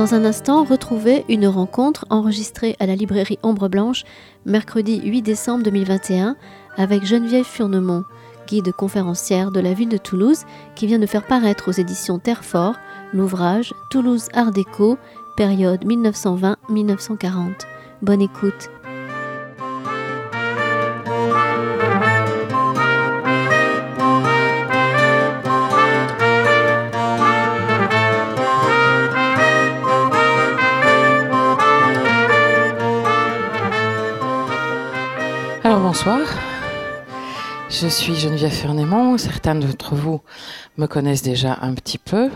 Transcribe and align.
Dans 0.00 0.14
un 0.14 0.24
instant, 0.24 0.64
retrouvez 0.64 1.26
une 1.28 1.46
rencontre 1.46 2.06
enregistrée 2.08 2.74
à 2.80 2.86
la 2.86 2.94
librairie 2.94 3.38
Ombre 3.42 3.68
Blanche 3.68 4.04
mercredi 4.46 4.98
8 5.04 5.20
décembre 5.20 5.62
2021 5.62 6.36
avec 6.78 7.04
Geneviève 7.04 7.44
Furnemont, 7.44 8.04
guide 8.48 8.72
conférencière 8.72 9.50
de 9.50 9.60
la 9.60 9.74
ville 9.74 9.90
de 9.90 9.98
Toulouse, 9.98 10.44
qui 10.74 10.86
vient 10.86 10.98
de 10.98 11.04
faire 11.04 11.26
paraître 11.26 11.68
aux 11.68 11.72
éditions 11.72 12.18
Terrefort 12.18 12.76
l'ouvrage 13.12 13.74
Toulouse 13.90 14.28
Art 14.32 14.52
déco, 14.52 14.96
période 15.36 15.84
1920-1940. 15.84 17.66
Bonne 18.00 18.22
écoute. 18.22 18.70
Bonsoir, 36.02 36.28
je 37.68 37.86
suis 37.86 38.14
Geneviève 38.14 38.50
Fernémont. 38.50 39.18
Certains 39.18 39.54
d'entre 39.54 39.94
vous 39.94 40.22
me 40.78 40.86
connaissent 40.86 41.20
déjà 41.20 41.58
un 41.60 41.74
petit 41.74 41.98
peu. 41.98 42.30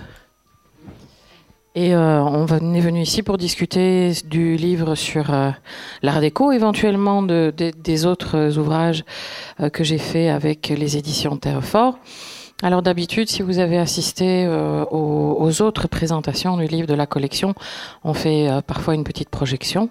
Et 1.74 1.94
euh, 1.94 2.22
on 2.22 2.46
est 2.74 2.80
venu 2.80 3.00
ici 3.00 3.22
pour 3.22 3.38
discuter 3.38 4.12
du 4.26 4.56
livre 4.56 4.94
sur 4.96 5.32
euh, 5.32 5.50
l'art 6.02 6.20
déco, 6.20 6.52
éventuellement 6.52 7.22
de, 7.22 7.54
des 7.56 8.04
autres 8.04 8.58
ouvrages 8.58 9.02
euh, 9.60 9.70
que 9.70 9.82
j'ai 9.82 9.96
fait 9.96 10.28
avec 10.28 10.68
les 10.68 10.98
éditions 10.98 11.38
Terrefort. 11.38 11.98
Alors 12.62 12.82
d'habitude, 12.82 13.28
si 13.28 13.42
vous 13.42 13.58
avez 13.58 13.78
assisté 13.78 14.46
aux, 14.48 15.36
aux, 15.38 15.62
autres 15.62 15.88
présentations 15.88 16.56
du 16.56 16.66
livre 16.66 16.86
de 16.86 16.94
la 16.94 17.06
collection, 17.06 17.54
on 18.04 18.14
fait 18.14 18.48
parfois 18.66 18.94
une 18.94 19.04
petite 19.04 19.28
projection. 19.28 19.90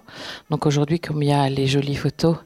Donc 0.50 0.66
aujourd'hui, 0.66 0.98
comme 0.98 1.22
il 1.22 1.28
y 1.28 1.32
a 1.32 1.48
les 1.48 1.66
jolies 1.66 1.94
photos 1.94 2.36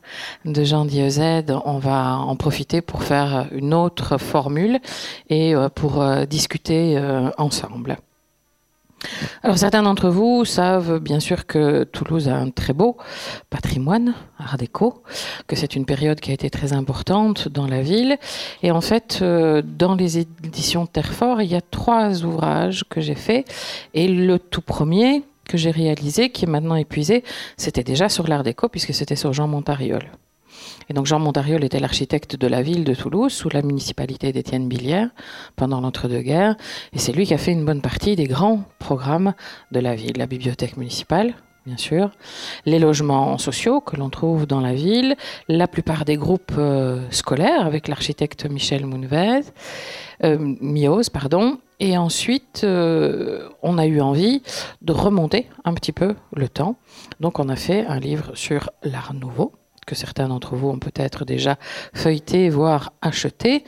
de 0.44 0.64
Jean 0.64 0.84
Diezède, 0.84 1.56
on 1.64 1.78
va 1.78 2.18
en 2.18 2.36
profiter 2.36 2.82
pour 2.82 3.04
faire 3.04 3.46
une 3.52 3.72
autre 3.72 4.18
formule 4.18 4.80
et 5.30 5.54
pour 5.74 6.04
discuter 6.26 7.00
ensemble. 7.38 7.96
Alors 9.42 9.58
certains 9.58 9.82
d'entre 9.82 10.08
vous 10.08 10.44
savent 10.44 10.98
bien 10.98 11.20
sûr 11.20 11.46
que 11.46 11.84
Toulouse 11.84 12.28
a 12.28 12.36
un 12.36 12.50
très 12.50 12.72
beau 12.72 12.96
patrimoine 13.50 14.14
art 14.38 14.56
déco, 14.56 15.02
que 15.46 15.56
c'est 15.56 15.76
une 15.76 15.84
période 15.84 16.20
qui 16.20 16.30
a 16.30 16.34
été 16.34 16.50
très 16.50 16.72
importante 16.72 17.48
dans 17.48 17.66
la 17.66 17.82
ville. 17.82 18.18
Et 18.62 18.70
en 18.70 18.80
fait, 18.80 19.20
euh, 19.22 19.62
dans 19.64 19.94
les 19.94 20.18
éditions 20.18 20.86
Terrefort, 20.86 21.42
il 21.42 21.50
y 21.50 21.54
a 21.54 21.60
trois 21.60 22.24
ouvrages 22.24 22.84
que 22.88 23.00
j'ai 23.00 23.14
faits. 23.14 23.46
Et 23.94 24.08
le 24.08 24.38
tout 24.38 24.62
premier 24.62 25.22
que 25.48 25.56
j'ai 25.56 25.70
réalisé, 25.70 26.30
qui 26.30 26.44
est 26.44 26.48
maintenant 26.48 26.76
épuisé, 26.76 27.24
c'était 27.56 27.84
déjà 27.84 28.08
sur 28.08 28.28
l'art 28.28 28.42
déco, 28.42 28.68
puisque 28.68 28.94
c'était 28.94 29.16
sur 29.16 29.32
Jean 29.32 29.48
Montariol. 29.48 30.04
Et 30.88 30.94
donc 30.94 31.06
Jean 31.06 31.18
Montariol 31.18 31.64
était 31.64 31.80
l'architecte 31.80 32.36
de 32.36 32.46
la 32.46 32.62
ville 32.62 32.84
de 32.84 32.94
Toulouse 32.94 33.32
sous 33.32 33.48
la 33.48 33.62
municipalité 33.62 34.32
d'Étienne 34.32 34.68
Billière 34.68 35.10
pendant 35.56 35.80
l'entre-deux-guerres. 35.80 36.56
Et 36.92 36.98
c'est 36.98 37.12
lui 37.12 37.26
qui 37.26 37.34
a 37.34 37.38
fait 37.38 37.52
une 37.52 37.64
bonne 37.64 37.82
partie 37.82 38.16
des 38.16 38.26
grands 38.26 38.64
programmes 38.78 39.34
de 39.72 39.80
la 39.80 39.94
ville. 39.94 40.16
La 40.16 40.26
bibliothèque 40.26 40.76
municipale, 40.76 41.34
bien 41.66 41.76
sûr, 41.76 42.10
les 42.64 42.78
logements 42.78 43.36
sociaux 43.36 43.80
que 43.80 43.96
l'on 43.96 44.08
trouve 44.08 44.46
dans 44.46 44.60
la 44.60 44.72
ville, 44.72 45.16
la 45.48 45.68
plupart 45.68 46.06
des 46.06 46.16
groupes 46.16 46.54
euh, 46.56 47.02
scolaires 47.10 47.66
avec 47.66 47.88
l'architecte 47.88 48.46
Michel 48.46 48.86
Mounvez, 48.86 49.40
euh, 50.24 50.54
pardon. 51.12 51.58
Et 51.80 51.96
ensuite, 51.96 52.62
euh, 52.64 53.48
on 53.62 53.78
a 53.78 53.86
eu 53.86 54.00
envie 54.00 54.42
de 54.82 54.92
remonter 54.92 55.48
un 55.64 55.74
petit 55.74 55.92
peu 55.92 56.16
le 56.34 56.48
temps. 56.48 56.76
Donc 57.20 57.38
on 57.38 57.48
a 57.48 57.56
fait 57.56 57.86
un 57.86 58.00
livre 58.00 58.34
sur 58.34 58.70
l'art 58.82 59.14
nouveau 59.14 59.52
que 59.88 59.94
certains 59.94 60.28
d'entre 60.28 60.54
vous 60.54 60.68
ont 60.68 60.78
peut-être 60.78 61.24
déjà 61.24 61.56
feuilleté, 61.94 62.50
voire 62.50 62.92
acheté. 63.00 63.64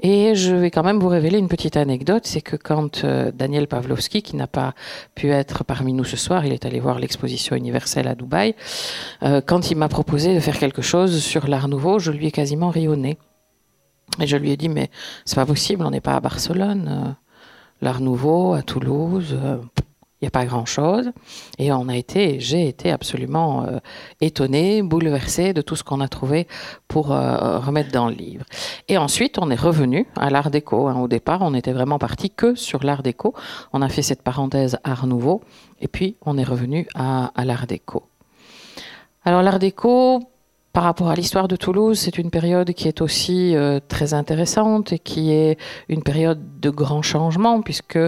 Et 0.00 0.36
je 0.36 0.54
vais 0.54 0.70
quand 0.70 0.84
même 0.84 1.00
vous 1.00 1.08
révéler 1.08 1.38
une 1.38 1.48
petite 1.48 1.76
anecdote, 1.76 2.26
c'est 2.26 2.40
que 2.40 2.54
quand 2.54 3.04
euh, 3.04 3.32
Daniel 3.32 3.66
Pavlovski, 3.66 4.22
qui 4.22 4.36
n'a 4.36 4.46
pas 4.46 4.74
pu 5.16 5.30
être 5.30 5.64
parmi 5.64 5.92
nous 5.92 6.04
ce 6.04 6.16
soir, 6.16 6.46
il 6.46 6.52
est 6.52 6.64
allé 6.64 6.78
voir 6.78 7.00
l'exposition 7.00 7.56
universelle 7.56 8.06
à 8.06 8.14
Dubaï, 8.14 8.54
euh, 9.24 9.40
quand 9.44 9.72
il 9.72 9.76
m'a 9.76 9.88
proposé 9.88 10.32
de 10.34 10.40
faire 10.40 10.58
quelque 10.58 10.82
chose 10.82 11.20
sur 11.20 11.48
l'art 11.48 11.66
nouveau, 11.66 11.98
je 11.98 12.12
lui 12.12 12.28
ai 12.28 12.30
quasiment 12.30 12.70
rionné. 12.70 13.18
Et 14.20 14.28
je 14.28 14.36
lui 14.36 14.52
ai 14.52 14.56
dit, 14.56 14.68
mais 14.68 14.90
c'est 15.24 15.36
pas 15.36 15.46
possible, 15.46 15.84
on 15.84 15.90
n'est 15.90 16.00
pas 16.00 16.14
à 16.14 16.20
Barcelone. 16.20 16.88
Euh, 16.88 17.10
l'art 17.80 18.00
nouveau, 18.00 18.54
à 18.54 18.62
Toulouse, 18.62 19.36
n'y 20.24 20.28
a 20.28 20.30
pas 20.30 20.44
grand-chose. 20.44 21.10
Et 21.58 21.72
on 21.72 21.88
a 21.88 21.96
été, 21.96 22.40
j'ai 22.40 22.68
été 22.68 22.90
absolument 22.90 23.64
euh, 23.64 23.78
étonné, 24.20 24.82
bouleversé 24.82 25.52
de 25.52 25.62
tout 25.62 25.76
ce 25.76 25.84
qu'on 25.84 26.00
a 26.00 26.08
trouvé 26.08 26.46
pour 26.88 27.12
euh, 27.12 27.58
remettre 27.58 27.92
dans 27.92 28.08
le 28.08 28.14
livre. 28.14 28.44
Et 28.88 28.98
ensuite, 28.98 29.38
on 29.38 29.50
est 29.50 29.60
revenu 29.60 30.06
à 30.16 30.30
l'art 30.30 30.50
déco. 30.50 30.88
Hein. 30.88 31.00
Au 31.00 31.08
départ, 31.08 31.40
on 31.42 31.54
était 31.54 31.72
vraiment 31.72 31.98
parti 31.98 32.30
que 32.30 32.54
sur 32.54 32.84
l'art 32.84 33.02
déco. 33.02 33.34
On 33.72 33.82
a 33.82 33.88
fait 33.88 34.02
cette 34.02 34.22
parenthèse 34.22 34.78
art 34.84 35.06
nouveau, 35.06 35.42
et 35.80 35.88
puis 35.88 36.16
on 36.24 36.38
est 36.38 36.44
revenu 36.44 36.86
à 36.94 37.30
l'art 37.44 37.66
déco. 37.66 38.04
Alors 39.24 39.42
l'art 39.42 39.58
déco, 39.58 40.20
par 40.74 40.82
rapport 40.82 41.08
à 41.08 41.14
l'histoire 41.14 41.46
de 41.46 41.54
Toulouse, 41.54 42.00
c'est 42.00 42.18
une 42.18 42.32
période 42.32 42.72
qui 42.72 42.88
est 42.88 43.00
aussi 43.00 43.54
euh, 43.54 43.78
très 43.86 44.12
intéressante 44.12 44.92
et 44.92 44.98
qui 44.98 45.30
est 45.30 45.56
une 45.88 46.02
période 46.02 46.60
de 46.60 46.68
grands 46.68 47.00
changements, 47.00 47.62
puisque 47.62 48.00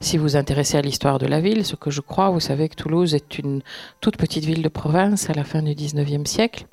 si 0.00 0.18
vous 0.18 0.22
vous 0.22 0.36
intéressez 0.36 0.78
à 0.78 0.82
l'histoire 0.82 1.18
de 1.18 1.26
la 1.26 1.40
ville, 1.40 1.66
ce 1.66 1.74
que 1.74 1.90
je 1.90 2.00
crois, 2.00 2.30
vous 2.30 2.38
savez 2.38 2.68
que 2.68 2.76
Toulouse 2.76 3.16
est 3.16 3.40
une 3.40 3.60
toute 4.00 4.16
petite 4.16 4.44
ville 4.44 4.62
de 4.62 4.68
province 4.68 5.30
à 5.30 5.34
la 5.34 5.42
fin 5.42 5.62
du 5.62 5.72
19e 5.72 6.24
siècle. 6.24 6.66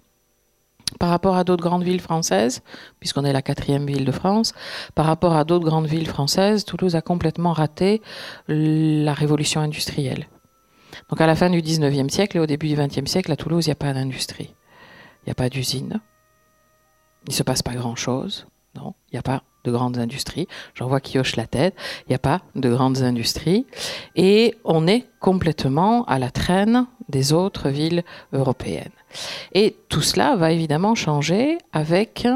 Par 0.99 1.09
rapport 1.09 1.35
à 1.35 1.43
d'autres 1.43 1.63
grandes 1.63 1.83
villes 1.83 1.99
françaises, 1.99 2.61
puisqu'on 2.99 3.25
est 3.25 3.33
la 3.33 3.41
quatrième 3.41 3.87
ville 3.87 4.05
de 4.05 4.11
France, 4.11 4.53
par 4.93 5.07
rapport 5.07 5.35
à 5.35 5.45
d'autres 5.45 5.65
grandes 5.65 5.87
villes 5.87 6.07
françaises, 6.07 6.63
Toulouse 6.63 6.95
a 6.95 7.01
complètement 7.01 7.53
raté 7.53 8.03
la 8.47 9.13
révolution 9.15 9.61
industrielle. 9.61 10.27
Donc 11.09 11.21
à 11.21 11.25
la 11.25 11.35
fin 11.35 11.49
du 11.49 11.59
19e 11.63 12.09
siècle 12.09 12.37
et 12.37 12.39
au 12.39 12.45
début 12.45 12.67
du 12.67 12.75
20e 12.75 13.07
siècle, 13.07 13.31
à 13.31 13.35
Toulouse, 13.35 13.65
il 13.65 13.69
n'y 13.69 13.73
a 13.73 13.75
pas 13.75 13.93
d'industrie. 13.93 14.53
N'y 15.29 15.33
a 15.33 15.35
pas 15.35 15.49
d'usine. 15.49 16.01
Il 17.27 17.29
ne 17.29 17.35
se 17.35 17.43
passe 17.43 17.61
pas 17.61 17.75
grand-chose. 17.75 18.47
Non, 18.75 18.95
il 19.11 19.15
n'y 19.15 19.19
a 19.19 19.21
pas 19.21 19.43
de 19.63 19.71
grandes 19.71 19.99
industries. 19.99 20.47
J'en 20.73 20.87
vois 20.87 21.01
qui 21.01 21.19
hoche 21.19 21.35
la 21.35 21.45
tête. 21.45 21.75
Il 22.07 22.09
n'y 22.09 22.15
a 22.15 22.19
pas 22.19 22.41
de 22.55 22.67
grandes 22.67 23.03
industries. 23.03 23.67
Et 24.15 24.57
on 24.63 24.87
est 24.87 25.05
complètement 25.19 26.03
à 26.05 26.17
la 26.17 26.31
traîne 26.31 26.87
des 27.09 27.31
autres 27.31 27.69
villes 27.69 28.03
européennes. 28.33 28.89
Et 29.53 29.75
tout 29.87 30.01
cela 30.01 30.35
va 30.35 30.51
évidemment 30.51 30.95
changer 30.95 31.59
avec 31.73 32.27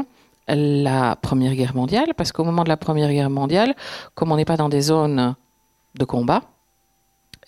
la 0.46 1.16
Première 1.16 1.56
Guerre 1.56 1.74
mondiale, 1.74 2.14
parce 2.16 2.30
qu'au 2.30 2.44
moment 2.44 2.62
de 2.62 2.68
la 2.68 2.76
Première 2.76 3.10
Guerre 3.10 3.28
mondiale, 3.28 3.74
comme 4.14 4.30
on 4.30 4.36
n'est 4.36 4.44
pas 4.44 4.56
dans 4.56 4.68
des 4.68 4.82
zones 4.82 5.34
de 5.96 6.04
combat, 6.04 6.42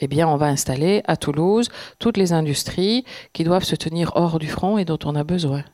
eh 0.00 0.06
bien, 0.08 0.28
on 0.28 0.36
va 0.36 0.46
installer 0.46 1.02
à 1.06 1.16
Toulouse 1.16 1.68
toutes 1.98 2.16
les 2.16 2.32
industries 2.32 3.04
qui 3.32 3.44
doivent 3.44 3.64
se 3.64 3.76
tenir 3.76 4.12
hors 4.14 4.38
du 4.38 4.48
front 4.48 4.78
et 4.78 4.84
dont 4.84 4.98
on 5.04 5.14
a 5.14 5.24
besoin. 5.24 5.64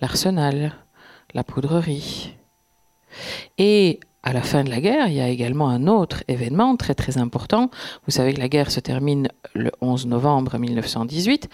L'arsenal, 0.00 0.72
la 1.34 1.44
poudrerie. 1.44 2.34
Et 3.58 4.00
à 4.22 4.32
la 4.32 4.42
fin 4.42 4.64
de 4.64 4.70
la 4.70 4.80
guerre, 4.80 5.08
il 5.08 5.14
y 5.14 5.20
a 5.20 5.28
également 5.28 5.68
un 5.68 5.86
autre 5.86 6.24
événement 6.28 6.76
très 6.76 6.94
très 6.94 7.18
important. 7.18 7.70
Vous 8.06 8.10
savez 8.10 8.32
que 8.32 8.40
la 8.40 8.48
guerre 8.48 8.70
se 8.70 8.80
termine 8.80 9.28
le 9.54 9.70
11 9.80 10.06
novembre 10.06 10.58
1918. 10.58 11.48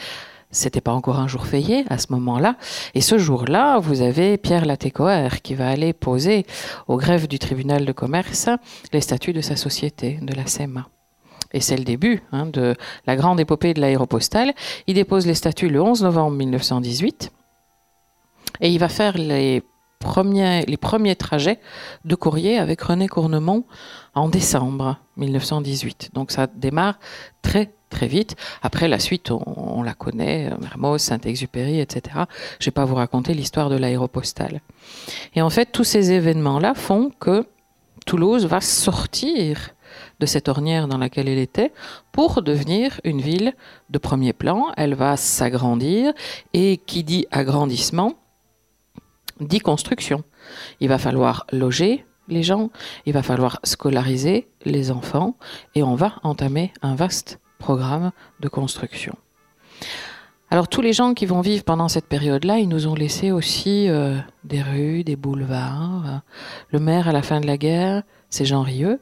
C'était 0.52 0.80
pas 0.80 0.92
encore 0.92 1.18
un 1.18 1.28
jour 1.28 1.46
férié 1.46 1.84
à 1.90 1.98
ce 1.98 2.08
moment-là. 2.10 2.56
Et 2.94 3.00
ce 3.00 3.18
jour-là, 3.18 3.78
vous 3.78 4.02
avez 4.02 4.36
Pierre 4.36 4.64
Latécoère 4.64 5.42
qui 5.42 5.54
va 5.54 5.68
aller 5.68 5.92
poser 5.92 6.44
au 6.88 6.96
greffe 6.96 7.28
du 7.28 7.38
tribunal 7.38 7.84
de 7.84 7.92
commerce 7.92 8.48
les 8.92 9.00
statuts 9.00 9.32
de 9.32 9.40
sa 9.40 9.56
société, 9.56 10.18
de 10.22 10.34
la 10.34 10.46
SEMA 10.46 10.88
et 11.52 11.60
c'est 11.60 11.76
le 11.76 11.84
début 11.84 12.22
hein, 12.32 12.46
de 12.46 12.76
la 13.06 13.16
grande 13.16 13.40
épopée 13.40 13.74
de 13.74 13.80
l'aéropostale. 13.80 14.52
Il 14.86 14.94
dépose 14.94 15.26
les 15.26 15.34
statuts 15.34 15.68
le 15.68 15.82
11 15.82 16.02
novembre 16.02 16.36
1918 16.36 17.32
et 18.60 18.70
il 18.70 18.78
va 18.78 18.88
faire 18.88 19.16
les 19.16 19.62
premiers, 19.98 20.64
les 20.66 20.76
premiers 20.76 21.16
trajets 21.16 21.60
de 22.04 22.14
courrier 22.14 22.58
avec 22.58 22.80
René 22.80 23.08
Cournemont 23.08 23.64
en 24.14 24.28
décembre 24.28 24.98
1918. 25.16 26.10
Donc 26.14 26.30
ça 26.30 26.46
démarre 26.46 26.98
très 27.42 27.72
très 27.90 28.06
vite. 28.06 28.36
Après 28.62 28.88
la 28.88 29.00
suite, 29.00 29.30
on, 29.30 29.82
la 29.82 29.94
connaît, 29.94 30.50
Mermoz, 30.60 31.02
Saint-Exupéry, 31.02 31.80
etc. 31.80 32.02
Je 32.60 32.64
ne 32.64 32.66
vais 32.66 32.70
pas 32.70 32.84
vous 32.84 32.94
raconter 32.94 33.34
l'histoire 33.34 33.68
de 33.68 33.76
l'aéropostale. 33.76 34.60
Et 35.34 35.42
en 35.42 35.50
fait, 35.50 35.66
tous 35.72 35.84
ces 35.84 36.12
événements-là 36.12 36.74
font 36.74 37.10
que 37.18 37.46
Toulouse 38.06 38.46
va 38.46 38.60
sortir 38.60 39.70
de 40.20 40.26
cette 40.26 40.48
ornière 40.48 40.86
dans 40.86 40.98
laquelle 40.98 41.28
elle 41.28 41.38
était 41.38 41.72
pour 42.12 42.42
devenir 42.42 43.00
une 43.02 43.20
ville 43.20 43.54
de 43.88 43.98
premier 43.98 44.32
plan. 44.32 44.66
Elle 44.76 44.94
va 44.94 45.16
s'agrandir 45.16 46.12
et 46.52 46.76
qui 46.76 47.02
dit 47.02 47.26
agrandissement 47.32 48.14
dit 49.40 49.58
construction. 49.58 50.22
Il 50.80 50.88
va 50.88 50.98
falloir 50.98 51.46
loger 51.50 52.04
les 52.28 52.42
gens, 52.42 52.70
il 53.06 53.12
va 53.12 53.22
falloir 53.22 53.58
scolariser 53.64 54.48
les 54.64 54.90
enfants 54.90 55.36
et 55.74 55.82
on 55.82 55.94
va 55.94 56.14
entamer 56.22 56.72
un 56.82 56.94
vaste 56.94 57.40
programme 57.58 58.12
de 58.40 58.48
construction. 58.48 59.16
Alors 60.50 60.68
tous 60.68 60.80
les 60.80 60.92
gens 60.92 61.14
qui 61.14 61.26
vont 61.26 61.40
vivre 61.40 61.64
pendant 61.64 61.88
cette 61.88 62.06
période-là, 62.06 62.58
ils 62.58 62.68
nous 62.68 62.86
ont 62.86 62.94
laissé 62.94 63.30
aussi 63.30 63.88
euh, 63.88 64.18
des 64.42 64.62
rues, 64.62 65.04
des 65.04 65.16
boulevards. 65.16 66.22
Le 66.70 66.80
maire 66.80 67.08
à 67.08 67.12
la 67.12 67.22
fin 67.22 67.40
de 67.40 67.46
la 67.46 67.56
guerre, 67.56 68.02
c'est 68.30 68.44
Jean 68.44 68.62
Rieux. 68.62 69.00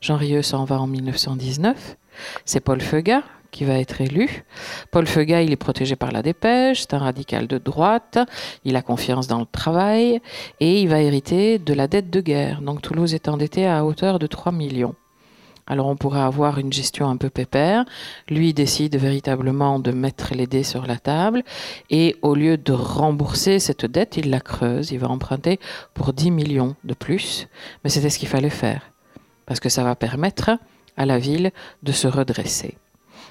Jean 0.00 0.16
Rieux 0.16 0.42
s'en 0.42 0.64
va 0.64 0.80
en 0.80 0.86
1919. 0.86 1.96
C'est 2.44 2.60
Paul 2.60 2.80
Feugat 2.80 3.22
qui 3.50 3.64
va 3.64 3.78
être 3.78 4.00
élu. 4.00 4.44
Paul 4.90 5.06
Feugat, 5.06 5.42
il 5.42 5.52
est 5.52 5.56
protégé 5.56 5.96
par 5.96 6.12
la 6.12 6.22
dépêche, 6.22 6.82
c'est 6.82 6.94
un 6.94 6.98
radical 6.98 7.46
de 7.46 7.58
droite, 7.58 8.18
il 8.64 8.76
a 8.76 8.82
confiance 8.82 9.26
dans 9.26 9.40
le 9.40 9.46
travail 9.46 10.20
et 10.60 10.80
il 10.80 10.88
va 10.88 11.00
hériter 11.00 11.58
de 11.58 11.74
la 11.74 11.88
dette 11.88 12.10
de 12.10 12.20
guerre. 12.20 12.62
Donc 12.62 12.82
Toulouse 12.82 13.14
est 13.14 13.28
endetté 13.28 13.66
à 13.66 13.84
hauteur 13.84 14.18
de 14.18 14.26
3 14.26 14.52
millions. 14.52 14.94
Alors 15.66 15.86
on 15.86 15.96
pourrait 15.96 16.20
avoir 16.20 16.58
une 16.58 16.72
gestion 16.72 17.08
un 17.08 17.16
peu 17.16 17.30
pépère. 17.30 17.84
Lui 18.28 18.52
décide 18.52 18.96
véritablement 18.96 19.78
de 19.78 19.92
mettre 19.92 20.34
les 20.34 20.48
dés 20.48 20.64
sur 20.64 20.84
la 20.84 20.96
table 20.96 21.44
et 21.90 22.16
au 22.22 22.34
lieu 22.34 22.56
de 22.56 22.72
rembourser 22.72 23.60
cette 23.60 23.86
dette, 23.86 24.16
il 24.16 24.30
la 24.30 24.40
creuse. 24.40 24.90
Il 24.90 24.98
va 24.98 25.08
emprunter 25.08 25.60
pour 25.94 26.12
10 26.12 26.32
millions 26.32 26.74
de 26.82 26.94
plus. 26.94 27.46
Mais 27.84 27.90
c'était 27.90 28.10
ce 28.10 28.18
qu'il 28.18 28.28
fallait 28.28 28.50
faire 28.50 28.90
parce 29.50 29.58
que 29.58 29.68
ça 29.68 29.82
va 29.82 29.96
permettre 29.96 30.52
à 30.96 31.06
la 31.06 31.18
ville 31.18 31.50
de 31.82 31.90
se 31.90 32.06
redresser. 32.06 32.78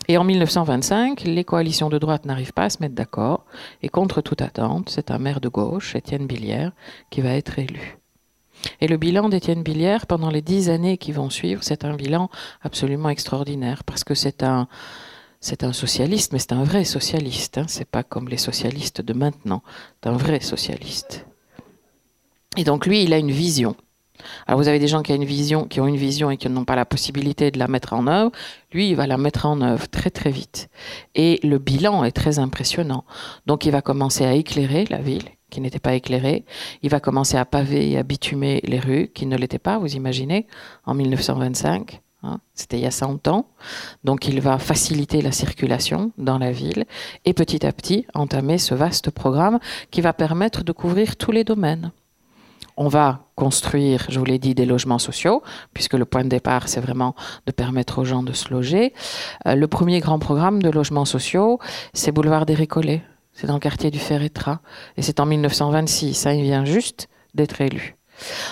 Et 0.10 0.18
en 0.18 0.26
1925, 0.26 1.22
les 1.22 1.46
coalitions 1.46 1.88
de 1.88 1.98
droite 1.98 2.26
n'arrivent 2.26 2.52
pas 2.52 2.66
à 2.66 2.70
se 2.70 2.80
mettre 2.82 2.94
d'accord 2.94 3.46
et 3.84 3.88
contre 3.88 4.20
toute 4.20 4.42
attente, 4.42 4.90
c'est 4.90 5.12
un 5.12 5.18
maire 5.18 5.40
de 5.40 5.48
gauche, 5.48 5.96
Étienne 5.96 6.28
Billière, 6.28 6.74
qui 7.10 7.22
va 7.22 7.36
être 7.36 7.58
élu. 7.58 7.98
Et 8.82 8.90
le 8.90 8.98
bilan 8.98 9.30
d'Étienne 9.30 9.64
Billière 9.64 10.08
pendant 10.08 10.30
les 10.30 10.42
dix 10.42 10.70
années 10.70 10.98
qui 10.98 11.14
vont 11.14 11.30
suivre, 11.30 11.64
c'est 11.64 11.86
un 11.86 11.96
bilan 11.96 12.30
absolument 12.64 13.08
extraordinaire 13.08 13.86
parce 13.86 14.04
que 14.04 14.14
c'est 14.14 14.44
un, 14.44 14.68
socialiste, 15.72 16.34
mais 16.34 16.40
c'est 16.40 16.52
un 16.52 16.66
vrai 16.66 16.84
socialiste. 16.84 17.60
Hein. 17.60 17.66
C'est 17.70 17.90
pas 17.90 18.04
comme 18.04 18.28
les 18.28 18.36
socialistes 18.36 19.00
de 19.00 19.14
maintenant. 19.14 19.64
C'est 20.04 20.10
un 20.10 20.18
vrai 20.18 20.42
socialiste. 20.42 21.26
Et 22.58 22.66
donc 22.66 22.86
lui, 22.86 23.04
il 23.04 23.14
a 23.14 23.18
une 23.20 23.32
vision. 23.32 23.78
Alors 24.48 24.60
vous 24.60 24.68
avez 24.68 24.80
des 24.80 24.88
gens 24.88 25.02
qui, 25.02 25.12
ont 25.12 25.16
une 25.16 25.26
vision, 25.26 26.32
et 26.32 26.38
qui 26.38 26.50
n'ont 26.50 26.66
pas 26.66 26.76
la 26.76 26.86
possibilité 26.86 27.52
de 27.52 27.60
la 27.60 27.68
mettre 27.68 27.94
en 27.94 28.08
œuvre. 28.08 28.32
Lui, 28.72 28.90
il 28.90 28.96
va 28.96 29.08
la 29.08 29.18
mettre 29.18 29.46
en 29.46 29.62
œuvre 29.62 29.88
très 29.88 30.10
très 30.10 30.32
vite. 30.32 30.70
Et 31.16 31.40
le 31.44 31.58
bilan 31.58 32.04
est 32.04 32.12
très 32.12 32.40
impressionnant. 32.40 33.04
Donc 33.46 33.66
il 33.66 33.72
va 33.72 33.82
commencer 33.82 34.26
à 34.26 34.34
éclairer 34.34 34.86
la 34.90 34.98
ville 34.98 35.30
qui 35.50 35.62
n'était 35.62 35.80
pas 35.80 35.96
éclairé. 35.96 36.46
Il 36.84 36.90
va 36.90 37.00
commencer 37.00 37.38
à 37.38 37.46
paver 37.46 37.92
et 37.92 37.98
à 37.98 38.04
bitumer 38.04 38.62
les 38.64 38.80
rues 38.80 39.10
qui 39.14 39.26
ne 39.26 39.36
l'étaient 39.36 39.60
pas, 39.60 39.80
vous 39.80 39.96
imaginez, 39.96 40.48
en 40.86 40.94
1925. 40.94 42.02
Hein, 42.22 42.40
C'était 42.54 42.78
il 42.78 42.84
y 42.84 42.86
a 42.86 42.92
100 42.92 43.28
ans. 43.28 43.48
Donc 44.04 44.28
il 44.28 44.42
va 44.42 44.58
faciliter 44.58 45.22
la 45.22 45.32
circulation 45.32 46.12
dans 46.18 46.38
la 46.38 46.52
ville 46.52 46.86
et 47.26 47.34
petit 47.34 47.66
à 47.66 47.72
petit 47.72 48.06
entamer 48.14 48.58
ce 48.58 48.76
vaste 48.76 49.10
programme 49.10 49.60
qui 49.90 50.02
va 50.02 50.14
permettre 50.14 50.64
de 50.64 50.72
couvrir 50.72 51.16
tous 51.16 51.32
les 51.32 51.44
domaines. 51.44 51.92
On 52.82 52.88
va 52.88 53.26
construire, 53.36 54.06
je 54.08 54.18
vous 54.20 54.24
l'ai 54.24 54.40
dit, 54.40 54.56
des 54.56 54.66
logements 54.66 55.00
sociaux, 55.00 55.44
puisque 55.74 55.96
le 55.96 56.06
point 56.06 56.24
de 56.24 56.30
départ, 56.30 56.70
c'est 56.70 56.80
vraiment 56.80 57.14
de 57.46 57.52
permettre 57.52 58.00
aux 58.00 58.06
gens 58.06 58.24
de 58.24 58.32
se 58.32 58.54
loger. 58.54 58.94
Euh, 59.46 59.56
le 59.56 59.68
premier 59.68 60.00
grand 60.00 60.18
programme 60.18 60.62
de 60.62 60.70
logements 60.70 61.04
sociaux, 61.04 61.60
c'est 61.94 62.14
Boulevard 62.14 62.46
des 62.46 62.54
Récollets. 62.54 63.04
C'est 63.34 63.48
dans 63.48 63.56
le 63.56 63.60
quartier 63.60 63.92
du 63.92 64.00
Ferretra. 64.00 64.62
Et 64.96 65.02
c'est 65.02 65.20
en 65.20 65.26
1926. 65.26 66.14
Ça, 66.14 66.34
il 66.34 66.42
vient 66.42 66.64
juste 66.64 67.10
d'être 67.36 67.60
élu. 67.60 67.98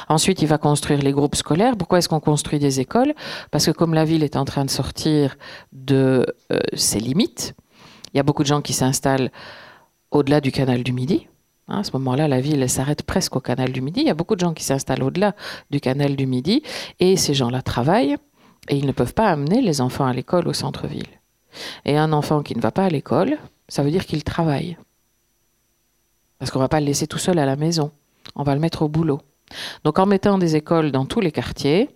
Ensuite, 0.09 0.41
il 0.41 0.47
va 0.49 0.57
construire 0.57 1.01
les 1.01 1.13
groupes 1.13 1.35
scolaires. 1.35 1.77
Pourquoi 1.77 1.99
est-ce 1.99 2.09
qu'on 2.09 2.19
construit 2.19 2.59
des 2.59 2.81
écoles? 2.81 3.13
Parce 3.49 3.65
que 3.65 3.71
comme 3.71 3.93
la 3.93 4.03
ville 4.03 4.25
est 4.25 4.35
en 4.35 4.43
train 4.43 4.65
de 4.65 4.69
sortir 4.69 5.37
de 5.71 6.25
euh, 6.51 6.59
ses 6.73 6.99
limites, 6.99 7.53
il 8.13 8.17
y 8.17 8.19
a 8.19 8.23
beaucoup 8.23 8.43
de 8.43 8.47
gens 8.47 8.61
qui 8.61 8.73
s'installent 8.73 9.31
au-delà 10.11 10.41
du 10.41 10.51
canal 10.51 10.83
du 10.83 10.91
Midi. 10.91 11.27
Hein, 11.67 11.79
à 11.79 11.83
ce 11.83 11.91
moment-là, 11.93 12.27
la 12.27 12.39
ville 12.39 12.67
s'arrête 12.69 13.03
presque 13.03 13.35
au 13.35 13.39
canal 13.39 13.71
du 13.71 13.81
Midi. 13.81 14.01
Il 14.01 14.07
y 14.07 14.11
a 14.11 14.13
beaucoup 14.13 14.35
de 14.35 14.39
gens 14.39 14.53
qui 14.53 14.63
s'installent 14.63 15.03
au-delà 15.03 15.35
du 15.69 15.79
canal 15.79 16.15
du 16.15 16.25
Midi. 16.25 16.63
Et 16.99 17.17
ces 17.17 17.33
gens-là 17.33 17.61
travaillent 17.61 18.15
et 18.69 18.77
ils 18.77 18.85
ne 18.85 18.91
peuvent 18.91 19.13
pas 19.13 19.29
amener 19.29 19.61
les 19.61 19.81
enfants 19.81 20.05
à 20.05 20.13
l'école 20.13 20.47
au 20.47 20.53
centre-ville. 20.53 21.07
Et 21.85 21.97
un 21.97 22.13
enfant 22.13 22.43
qui 22.43 22.55
ne 22.55 22.61
va 22.61 22.71
pas 22.71 22.85
à 22.85 22.89
l'école, 22.89 23.37
ça 23.67 23.83
veut 23.83 23.91
dire 23.91 24.05
qu'il 24.05 24.23
travaille. 24.23 24.77
Parce 26.39 26.51
qu'on 26.51 26.59
ne 26.59 26.63
va 26.63 26.69
pas 26.69 26.79
le 26.79 26.85
laisser 26.85 27.07
tout 27.07 27.17
seul 27.17 27.39
à 27.39 27.45
la 27.45 27.55
maison. 27.55 27.91
On 28.35 28.43
va 28.43 28.53
le 28.53 28.61
mettre 28.61 28.83
au 28.83 28.87
boulot. 28.87 29.21
Donc 29.83 29.97
en 29.99 30.05
mettant 30.05 30.37
des 30.37 30.55
écoles 30.55 30.91
dans 30.91 31.05
tous 31.05 31.19
les 31.19 31.31
quartiers, 31.31 31.89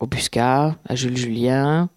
au 0.00 0.06
Busca, 0.06 0.76
à 0.86 0.94
Jules 0.94 1.16
Julien, 1.16 1.88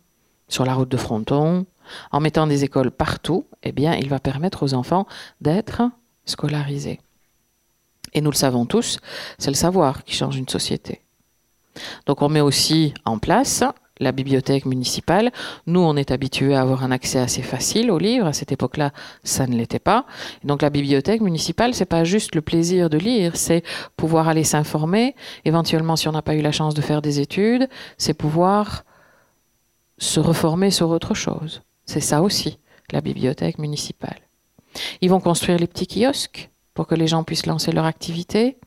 sur 0.47 0.65
la 0.65 0.73
route 0.73 0.89
de 0.89 0.97
Fronton, 0.97 1.65
en 2.11 2.19
mettant 2.19 2.45
des 2.45 2.63
écoles 2.63 2.91
partout, 2.91 3.47
eh 3.63 3.71
bien, 3.71 3.95
il 3.95 4.09
va 4.09 4.19
permettre 4.19 4.63
aux 4.63 4.73
enfants 4.73 5.07
d'être 5.39 5.81
scolarisés. 6.25 6.99
Et 8.13 8.21
nous 8.21 8.31
le 8.31 8.35
savons 8.35 8.65
tous, 8.65 8.99
c'est 9.37 9.51
le 9.51 9.55
savoir 9.55 10.03
qui 10.03 10.15
change 10.15 10.37
une 10.37 10.49
société. 10.49 11.01
Donc 12.05 12.21
on 12.21 12.29
met 12.29 12.41
aussi 12.41 12.93
en 13.05 13.17
place 13.17 13.63
la 14.01 14.11
bibliothèque 14.11 14.65
municipale. 14.65 15.31
Nous, 15.67 15.79
on 15.79 15.95
est 15.95 16.11
habitués 16.11 16.55
à 16.55 16.61
avoir 16.61 16.83
un 16.83 16.91
accès 16.91 17.19
assez 17.19 17.43
facile 17.43 17.91
aux 17.91 17.99
livres. 17.99 18.25
À 18.25 18.33
cette 18.33 18.51
époque-là, 18.51 18.91
ça 19.23 19.45
ne 19.47 19.55
l'était 19.55 19.79
pas. 19.79 20.05
donc 20.43 20.63
la 20.63 20.71
bibliothèque 20.71 21.21
municipale, 21.21 21.73
c'est 21.73 21.85
pas 21.85 22.03
juste 22.03 22.35
le 22.35 22.41
plaisir 22.41 22.89
de 22.89 22.97
lire, 22.97 23.35
c'est 23.35 23.63
pouvoir 23.95 24.27
aller 24.27 24.43
s'informer. 24.43 25.15
Éventuellement, 25.45 25.95
si 25.95 26.07
on 26.07 26.11
n'a 26.11 26.23
pas 26.23 26.35
eu 26.35 26.41
la 26.41 26.51
chance 26.51 26.73
de 26.73 26.81
faire 26.81 27.01
des 27.01 27.19
études, 27.19 27.69
c'est 27.97 28.15
pouvoir 28.15 28.83
se 29.99 30.19
reformer 30.19 30.71
sur 30.71 30.89
autre 30.89 31.13
chose. 31.13 31.61
C'est 31.85 32.01
ça 32.01 32.23
aussi, 32.23 32.57
la 32.91 33.01
bibliothèque 33.01 33.59
municipale. 33.59 34.19
Ils 35.01 35.09
vont 35.09 35.19
construire 35.19 35.57
les 35.57 35.67
petits 35.67 35.87
kiosques 35.87 36.49
pour 36.73 36.87
que 36.87 36.95
les 36.95 37.07
gens 37.07 37.23
puissent 37.23 37.45
lancer 37.45 37.71
leur 37.71 37.85
activité. 37.85 38.57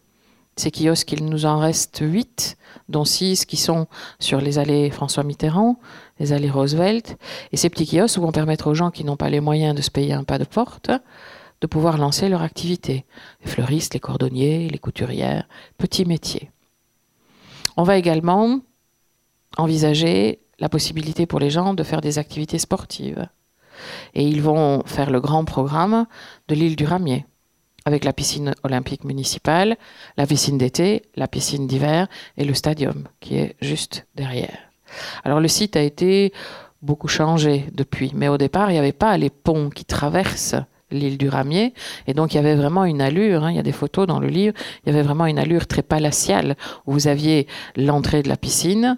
Ces 0.57 0.71
kiosques, 0.71 1.13
il 1.13 1.25
nous 1.25 1.47
en 1.47 1.59
reste 1.59 2.01
huit, 2.01 2.57
dont 2.89 3.05
six 3.05 3.45
qui 3.45 3.57
sont 3.57 3.87
sur 4.21 4.41
les 4.41 4.59
allées 4.59 4.91
François 4.91 5.25
Mitterrand, 5.25 5.81
les 6.21 6.33
allées 6.33 6.51
Roosevelt. 6.51 7.17
Et 7.51 7.57
ces 7.57 7.71
petits 7.71 7.87
kiosques 7.87 8.19
vont 8.19 8.33
permettre 8.33 8.69
aux 8.69 8.75
gens 8.75 8.91
qui 8.91 9.05
n'ont 9.05 9.17
pas 9.17 9.31
les 9.31 9.41
moyens 9.41 9.75
de 9.75 9.83
se 9.83 9.91
payer 9.91 10.13
un 10.13 10.25
pas 10.25 10.39
de 10.39 10.45
porte 10.45 10.91
de 11.61 11.67
pouvoir 11.67 11.97
lancer 11.97 12.29
leur 12.29 12.43
activité. 12.43 13.07
Les 13.43 13.51
fleuristes, 13.51 13.95
les 13.95 14.01
cordonniers, 14.01 14.69
les 14.69 14.79
couturières, 14.79 15.49
petits 15.79 16.05
métiers. 16.05 16.51
On 17.79 17.85
va 17.85 17.97
également 17.97 18.61
envisager 19.57 20.41
la 20.59 20.69
possibilité 20.69 21.25
pour 21.25 21.41
les 21.41 21.49
gens 21.49 21.73
de 21.73 21.83
faire 21.83 22.03
des 22.03 22.19
activités 22.19 22.59
sportives. 22.59 23.27
Et 24.15 24.25
ils 24.25 24.43
vont 24.43 24.83
faire 24.87 25.11
le 25.11 25.21
grand 25.21 25.45
programme 25.45 26.07
de 26.49 26.55
l'île 26.55 26.77
du 26.77 26.85
Ramier 26.85 27.27
avec 27.87 28.05
la 28.05 28.15
piscine 28.15 28.55
olympique 28.63 29.05
municipale, 29.05 29.77
la 30.17 30.27
piscine 30.27 30.57
d'été, 30.57 31.03
la 31.17 31.29
piscine 31.29 31.67
d'hiver 31.67 32.07
et 32.39 32.45
le 32.45 32.55
stadium 32.55 33.05
qui 33.21 33.37
est 33.37 33.57
juste 33.61 34.07
derrière. 34.15 34.57
Alors 35.23 35.41
le 35.41 35.49
site 35.49 35.77
a 35.77 35.83
été 35.83 36.33
beaucoup 36.81 37.09
changé 37.09 37.67
depuis, 37.75 38.13
mais 38.15 38.29
au 38.29 38.39
départ 38.39 38.71
il 38.71 38.75
n'y 38.75 38.79
avait 38.79 38.93
pas 38.93 39.19
les 39.19 39.31
ponts 39.31 39.69
qui 39.69 39.85
traversent 39.85 40.57
l'île 40.95 41.19
du 41.19 41.29
Ramier. 41.29 41.75
Et 42.07 42.15
donc, 42.15 42.33
il 42.33 42.37
y 42.37 42.41
avait 42.41 42.55
vraiment 42.55 42.85
une 42.85 43.01
allure, 43.01 43.45
hein, 43.45 43.51
il 43.51 43.57
y 43.57 43.61
a 43.61 43.65
des 43.65 43.73
photos 43.73 44.07
dans 44.07 44.21
le 44.21 44.29
livre, 44.29 44.55
il 44.85 44.93
y 44.93 44.93
avait 44.95 45.03
vraiment 45.03 45.27
une 45.27 45.39
allure 45.39 45.67
très 45.67 45.83
palatiale, 45.83 46.57
où 46.87 46.93
vous 46.93 47.09
aviez 47.09 47.47
l'entrée 47.77 48.23
de 48.23 48.29
la 48.29 48.37
piscine, 48.37 48.97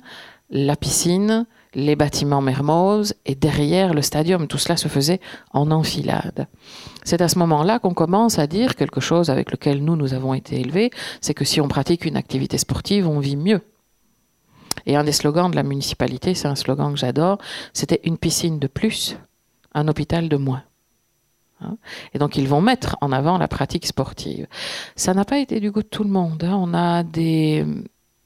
la 0.51 0.77
piscine, 0.77 1.47
les 1.77 1.95
bâtiments 1.95 2.41
Mermoz 2.41 3.15
et 3.27 3.35
derrière 3.35 3.93
le 3.93 4.01
stadium. 4.01 4.49
Tout 4.49 4.57
cela 4.57 4.79
se 4.79 4.89
faisait 4.89 5.21
en 5.53 5.71
enfilade. 5.71 6.49
C'est 7.05 7.21
à 7.21 7.29
ce 7.29 7.39
moment-là 7.39 7.79
qu'on 7.79 7.93
commence 7.93 8.39
à 8.39 8.47
dire 8.47 8.75
quelque 8.77 9.01
chose 9.01 9.29
avec 9.29 9.53
lequel 9.53 9.85
nous, 9.85 9.95
nous 9.95 10.15
avons 10.15 10.33
été 10.33 10.59
élevés, 10.59 10.91
c'est 11.21 11.35
que 11.35 11.45
si 11.45 11.61
on 11.61 11.69
pratique 11.69 12.07
une 12.07 12.17
activité 12.17 12.57
sportive, 12.57 13.07
on 13.07 13.21
vit 13.21 13.37
mieux. 13.37 13.61
Et 14.87 14.97
un 14.97 15.05
des 15.05 15.13
slogans 15.13 15.51
de 15.51 15.57
la 15.57 15.63
municipalité, 15.63 16.35
c'est 16.35 16.49
un 16.49 16.55
slogan 16.55 16.95
que 16.95 16.99
j'adore, 16.99 17.39
c'était 17.75 18.01
une 18.05 18.17
piscine 18.17 18.59
de 18.59 18.69
plus, 18.69 19.19
un 19.75 19.87
hôpital 19.87 20.31
de 20.31 20.37
moins. 20.37 20.63
Hein. 21.61 21.77
Et 22.15 22.19
donc 22.19 22.37
ils 22.37 22.49
vont 22.49 22.63
mettre 22.63 22.97
en 23.03 23.13
avant 23.13 23.37
la 23.37 23.49
pratique 23.49 23.87
sportive. 23.87 24.47
Ça 24.95 25.13
n'a 25.13 25.27
pas 25.27 25.39
été 25.39 25.61
du 25.61 25.71
goût 25.71 25.83
de 25.83 25.89
tout 25.89 26.05
le 26.05 26.11
monde. 26.11 26.43
Hein. 26.43 26.57
On 26.59 26.73
a 26.73 27.03
des 27.03 27.67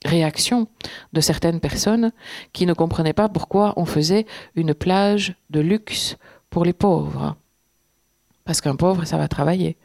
réaction 0.04 0.68
de 1.12 1.20
certaines 1.20 1.60
personnes 1.60 2.12
qui 2.52 2.66
ne 2.66 2.72
comprenaient 2.72 3.12
pas 3.12 3.28
pourquoi 3.28 3.74
on 3.76 3.84
faisait 3.84 4.26
une 4.54 4.74
plage 4.74 5.34
de 5.50 5.60
luxe 5.60 6.16
pour 6.48 6.64
les 6.64 6.72
pauvres. 6.72 7.36
Parce 8.44 8.60
qu'un 8.60 8.76
pauvre, 8.76 9.04
ça 9.04 9.18
va 9.18 9.28
travailler. 9.28 9.76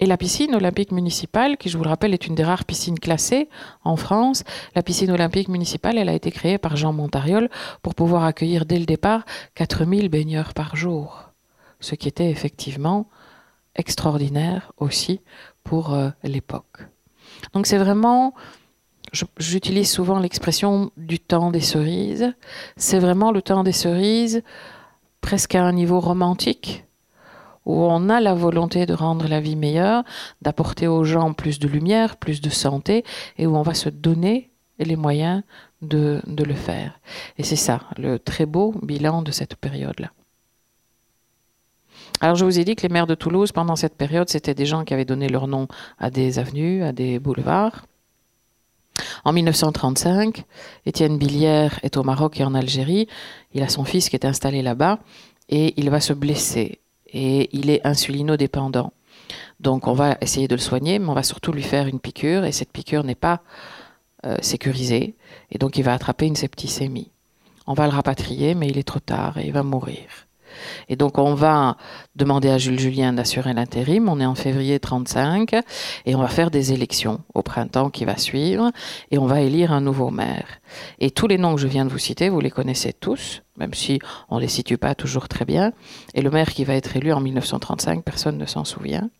Et 0.00 0.06
la 0.06 0.16
piscine 0.16 0.54
olympique 0.54 0.92
municipale, 0.92 1.56
qui 1.56 1.68
je 1.68 1.76
vous 1.76 1.82
le 1.82 1.90
rappelle 1.90 2.14
est 2.14 2.26
une 2.26 2.36
des 2.36 2.44
rares 2.44 2.64
piscines 2.64 3.00
classées 3.00 3.48
en 3.82 3.96
France, 3.96 4.44
la 4.76 4.82
piscine 4.82 5.10
olympique 5.10 5.48
municipale, 5.48 5.98
elle 5.98 6.08
a 6.08 6.14
été 6.14 6.30
créée 6.30 6.58
par 6.58 6.76
Jean 6.76 6.92
Montariol 6.92 7.48
pour 7.82 7.96
pouvoir 7.96 8.24
accueillir 8.24 8.64
dès 8.64 8.78
le 8.78 8.86
départ 8.86 9.24
4000 9.56 10.08
baigneurs 10.08 10.54
par 10.54 10.76
jour. 10.76 11.30
Ce 11.80 11.96
qui 11.96 12.06
était 12.06 12.30
effectivement 12.30 13.08
extraordinaire 13.74 14.72
aussi 14.78 15.20
pour 15.64 15.94
euh, 15.94 16.10
l'époque. 16.22 16.78
Donc 17.52 17.66
c'est 17.66 17.78
vraiment 17.78 18.34
j'utilise 19.38 19.90
souvent 19.90 20.18
l'expression 20.18 20.90
du 20.96 21.18
temps 21.18 21.50
des 21.50 21.60
cerises. 21.60 22.34
C'est 22.76 22.98
vraiment 22.98 23.32
le 23.32 23.42
temps 23.42 23.64
des 23.64 23.72
cerises 23.72 24.42
presque 25.20 25.54
à 25.54 25.64
un 25.64 25.72
niveau 25.72 26.00
romantique 26.00 26.84
où 27.64 27.84
on 27.84 28.08
a 28.08 28.20
la 28.20 28.34
volonté 28.34 28.86
de 28.86 28.94
rendre 28.94 29.28
la 29.28 29.40
vie 29.40 29.56
meilleure, 29.56 30.02
d'apporter 30.40 30.88
aux 30.88 31.04
gens 31.04 31.34
plus 31.34 31.58
de 31.58 31.68
lumière, 31.68 32.16
plus 32.16 32.40
de 32.40 32.48
santé, 32.48 33.04
et 33.36 33.46
où 33.46 33.56
on 33.56 33.62
va 33.62 33.74
se 33.74 33.90
donner 33.90 34.50
les 34.78 34.96
moyens 34.96 35.42
de, 35.82 36.22
de 36.26 36.44
le 36.44 36.54
faire. 36.54 36.98
Et 37.36 37.42
c'est 37.42 37.56
ça, 37.56 37.80
le 37.98 38.18
très 38.18 38.46
beau 38.46 38.74
bilan 38.82 39.20
de 39.20 39.32
cette 39.32 39.56
période-là. 39.56 40.10
Alors 42.20 42.34
je 42.34 42.44
vous 42.44 42.58
ai 42.58 42.64
dit 42.64 42.74
que 42.74 42.82
les 42.82 42.88
maires 42.88 43.06
de 43.06 43.14
Toulouse, 43.14 43.52
pendant 43.52 43.76
cette 43.76 43.94
période, 43.94 44.28
c'était 44.28 44.54
des 44.54 44.66
gens 44.66 44.84
qui 44.84 44.92
avaient 44.92 45.04
donné 45.04 45.28
leur 45.28 45.46
nom 45.46 45.68
à 45.98 46.10
des 46.10 46.38
avenues, 46.38 46.82
à 46.82 46.92
des 46.92 47.18
boulevards. 47.18 47.86
En 49.24 49.32
1935, 49.32 50.44
Étienne 50.86 51.18
Billière 51.18 51.78
est 51.82 51.96
au 51.96 52.02
Maroc 52.02 52.40
et 52.40 52.44
en 52.44 52.54
Algérie. 52.54 53.06
Il 53.54 53.62
a 53.62 53.68
son 53.68 53.84
fils 53.84 54.08
qui 54.08 54.16
est 54.16 54.24
installé 54.24 54.62
là-bas 54.62 54.98
et 55.48 55.74
il 55.76 55.90
va 55.90 56.00
se 56.00 56.12
blesser. 56.12 56.80
Et 57.12 57.48
il 57.56 57.70
est 57.70 57.86
insulinodépendant. 57.86 58.92
Donc 59.60 59.86
on 59.86 59.92
va 59.92 60.16
essayer 60.20 60.48
de 60.48 60.54
le 60.54 60.60
soigner, 60.60 60.98
mais 60.98 61.08
on 61.08 61.14
va 61.14 61.22
surtout 61.22 61.52
lui 61.52 61.62
faire 61.62 61.86
une 61.86 62.00
piqûre 62.00 62.44
et 62.44 62.52
cette 62.52 62.72
piqûre 62.72 63.04
n'est 63.04 63.14
pas 63.14 63.42
euh, 64.26 64.36
sécurisée 64.40 65.14
et 65.50 65.58
donc 65.58 65.78
il 65.78 65.84
va 65.84 65.94
attraper 65.94 66.26
une 66.26 66.36
septicémie. 66.36 67.10
On 67.66 67.74
va 67.74 67.86
le 67.86 67.92
rapatrier, 67.92 68.54
mais 68.54 68.68
il 68.68 68.78
est 68.78 68.86
trop 68.86 69.00
tard 69.00 69.38
et 69.38 69.46
il 69.46 69.52
va 69.52 69.62
mourir. 69.62 70.27
Et 70.88 70.96
donc 70.96 71.18
on 71.18 71.34
va 71.34 71.76
demander 72.16 72.50
à 72.50 72.58
Jules 72.58 72.78
Julien 72.78 73.12
d'assurer 73.12 73.52
l'intérim. 73.52 74.08
On 74.08 74.20
est 74.20 74.26
en 74.26 74.34
février 74.34 74.78
35 74.80 75.54
et 76.06 76.14
on 76.14 76.20
va 76.20 76.28
faire 76.28 76.50
des 76.50 76.72
élections 76.72 77.20
au 77.34 77.42
printemps 77.42 77.90
qui 77.90 78.04
va 78.04 78.16
suivre 78.16 78.70
et 79.10 79.18
on 79.18 79.26
va 79.26 79.40
élire 79.40 79.72
un 79.72 79.80
nouveau 79.80 80.10
maire. 80.10 80.60
Et 80.98 81.10
tous 81.10 81.26
les 81.26 81.38
noms 81.38 81.54
que 81.54 81.60
je 81.60 81.68
viens 81.68 81.84
de 81.84 81.90
vous 81.90 81.98
citer, 81.98 82.28
vous 82.28 82.40
les 82.40 82.50
connaissez 82.50 82.92
tous, 82.92 83.42
même 83.56 83.74
si 83.74 83.98
on 84.28 84.36
ne 84.36 84.40
les 84.40 84.48
situe 84.48 84.78
pas 84.78 84.94
toujours 84.94 85.28
très 85.28 85.44
bien. 85.44 85.72
Et 86.14 86.22
le 86.22 86.30
maire 86.30 86.52
qui 86.52 86.64
va 86.64 86.74
être 86.74 86.96
élu 86.96 87.12
en 87.12 87.20
1935, 87.20 88.04
personne 88.04 88.38
ne 88.38 88.46
s'en 88.46 88.64
souvient. 88.64 89.10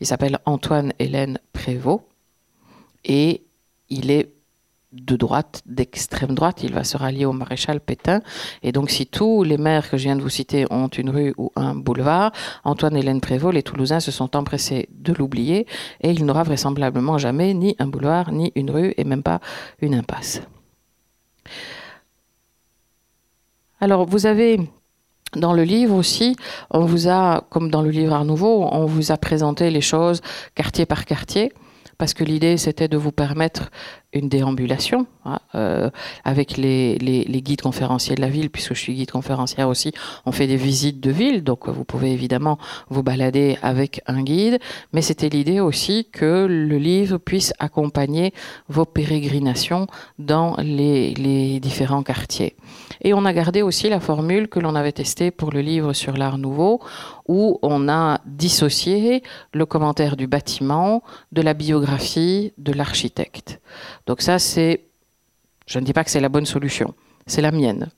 Il 0.00 0.06
s'appelle 0.06 0.38
Antoine 0.44 0.92
Hélène 0.98 1.38
Prévost 1.52 2.02
et 3.04 3.42
il 3.88 4.10
est 4.10 4.32
de 4.92 5.16
droite, 5.16 5.62
d'extrême 5.66 6.34
droite, 6.34 6.62
il 6.62 6.72
va 6.72 6.84
se 6.84 6.96
rallier 6.96 7.24
au 7.24 7.32
maréchal 7.32 7.80
Pétain. 7.80 8.20
Et 8.62 8.72
donc, 8.72 8.90
si 8.90 9.06
tous 9.06 9.42
les 9.42 9.56
maires 9.56 9.88
que 9.88 9.96
je 9.96 10.04
viens 10.04 10.16
de 10.16 10.22
vous 10.22 10.28
citer 10.28 10.66
ont 10.70 10.88
une 10.88 11.10
rue 11.10 11.34
ou 11.38 11.50
un 11.56 11.74
boulevard, 11.74 12.32
Antoine-Hélène 12.64 13.20
Prévost, 13.20 13.54
les 13.54 13.62
Toulousains 13.62 14.00
se 14.00 14.10
sont 14.10 14.36
empressés 14.36 14.88
de 14.92 15.12
l'oublier 15.12 15.66
et 16.00 16.10
il 16.10 16.24
n'aura 16.24 16.42
vraisemblablement 16.42 17.18
jamais 17.18 17.54
ni 17.54 17.74
un 17.78 17.86
boulevard, 17.86 18.32
ni 18.32 18.52
une 18.54 18.70
rue 18.70 18.94
et 18.96 19.04
même 19.04 19.22
pas 19.22 19.40
une 19.80 19.94
impasse. 19.94 20.42
Alors, 23.80 24.06
vous 24.06 24.26
avez 24.26 24.60
dans 25.34 25.54
le 25.54 25.64
livre 25.64 25.94
aussi, 25.94 26.36
on 26.70 26.84
vous 26.84 27.08
a, 27.08 27.46
comme 27.48 27.70
dans 27.70 27.80
le 27.80 27.90
livre 27.90 28.12
Art 28.12 28.26
Nouveau, 28.26 28.68
on 28.70 28.84
vous 28.84 29.12
a 29.12 29.16
présenté 29.16 29.70
les 29.70 29.80
choses 29.80 30.20
quartier 30.54 30.84
par 30.84 31.06
quartier 31.06 31.52
parce 31.96 32.14
que 32.14 32.24
l'idée 32.24 32.56
c'était 32.56 32.88
de 32.88 32.96
vous 32.96 33.12
permettre 33.12 33.70
une 34.12 34.28
déambulation 34.28 35.06
hein, 35.24 35.38
euh, 35.54 35.90
avec 36.24 36.56
les, 36.56 36.98
guides 37.42 37.62
conférenciers 37.62 38.14
de 38.14 38.20
la 38.20 38.28
ville, 38.28 38.50
puisque 38.50 38.74
je 38.74 38.80
suis 38.80 38.94
guide 38.94 39.10
conférencière 39.10 39.68
aussi. 39.68 39.92
On 40.26 40.32
fait 40.32 40.46
des 40.46 40.56
visites 40.56 41.00
de 41.00 41.10
ville, 41.10 41.42
donc 41.42 41.68
vous 41.68 41.84
pouvez 41.84 42.12
évidemment 42.12 42.58
vous 42.90 43.02
balader 43.02 43.58
avec 43.62 44.02
un 44.06 44.22
guide, 44.22 44.58
mais 44.92 45.02
c'était 45.02 45.28
l'idée 45.28 45.60
aussi 45.60 46.08
que 46.12 46.46
le 46.46 46.78
livre 46.78 47.18
puisse 47.18 47.52
accompagner 47.58 48.32
vos 48.68 48.84
pérégrinations 48.84 49.86
dans 50.18 50.56
les, 50.58 51.14
les 51.14 51.60
différents 51.60 52.02
quartiers. 52.02 52.56
Et 53.00 53.14
on 53.14 53.24
a 53.24 53.32
gardé 53.32 53.62
aussi 53.62 53.88
la 53.88 54.00
formule 54.00 54.48
que 54.48 54.60
l'on 54.60 54.74
avait 54.74 54.92
testée 54.92 55.30
pour 55.30 55.50
le 55.50 55.60
livre 55.60 55.92
sur 55.92 56.16
l'art 56.16 56.38
nouveau, 56.38 56.80
où 57.28 57.58
on 57.62 57.88
a 57.88 58.20
dissocié 58.26 59.22
le 59.52 59.66
commentaire 59.66 60.16
du 60.16 60.26
bâtiment 60.26 61.02
de 61.30 61.42
la 61.42 61.54
biographie 61.54 62.52
de 62.58 62.72
l'architecte. 62.72 63.60
Donc 64.06 64.20
ça, 64.20 64.38
c'est, 64.38 64.84
je 65.66 65.78
ne 65.78 65.84
dis 65.84 65.92
pas 65.92 66.04
que 66.04 66.10
c'est 66.10 66.20
la 66.20 66.28
bonne 66.28 66.46
solution, 66.46 66.94
c'est 67.26 67.42
la 67.42 67.52
mienne. 67.52 67.90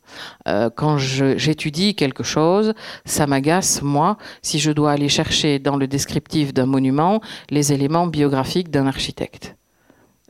Euh, 0.48 0.70
quand 0.74 0.98
j'étudie 0.98 1.94
quelque 1.94 2.22
chose, 2.22 2.74
ça 3.04 3.26
m'agace, 3.26 3.82
moi, 3.82 4.18
si 4.42 4.58
je 4.58 4.70
dois 4.70 4.92
aller 4.92 5.08
chercher 5.08 5.58
dans 5.58 5.76
le 5.76 5.86
descriptif 5.86 6.52
d'un 6.52 6.66
monument 6.66 7.20
les 7.50 7.72
éléments 7.72 8.06
biographiques 8.06 8.70
d'un 8.70 8.86
architecte. 8.86 9.56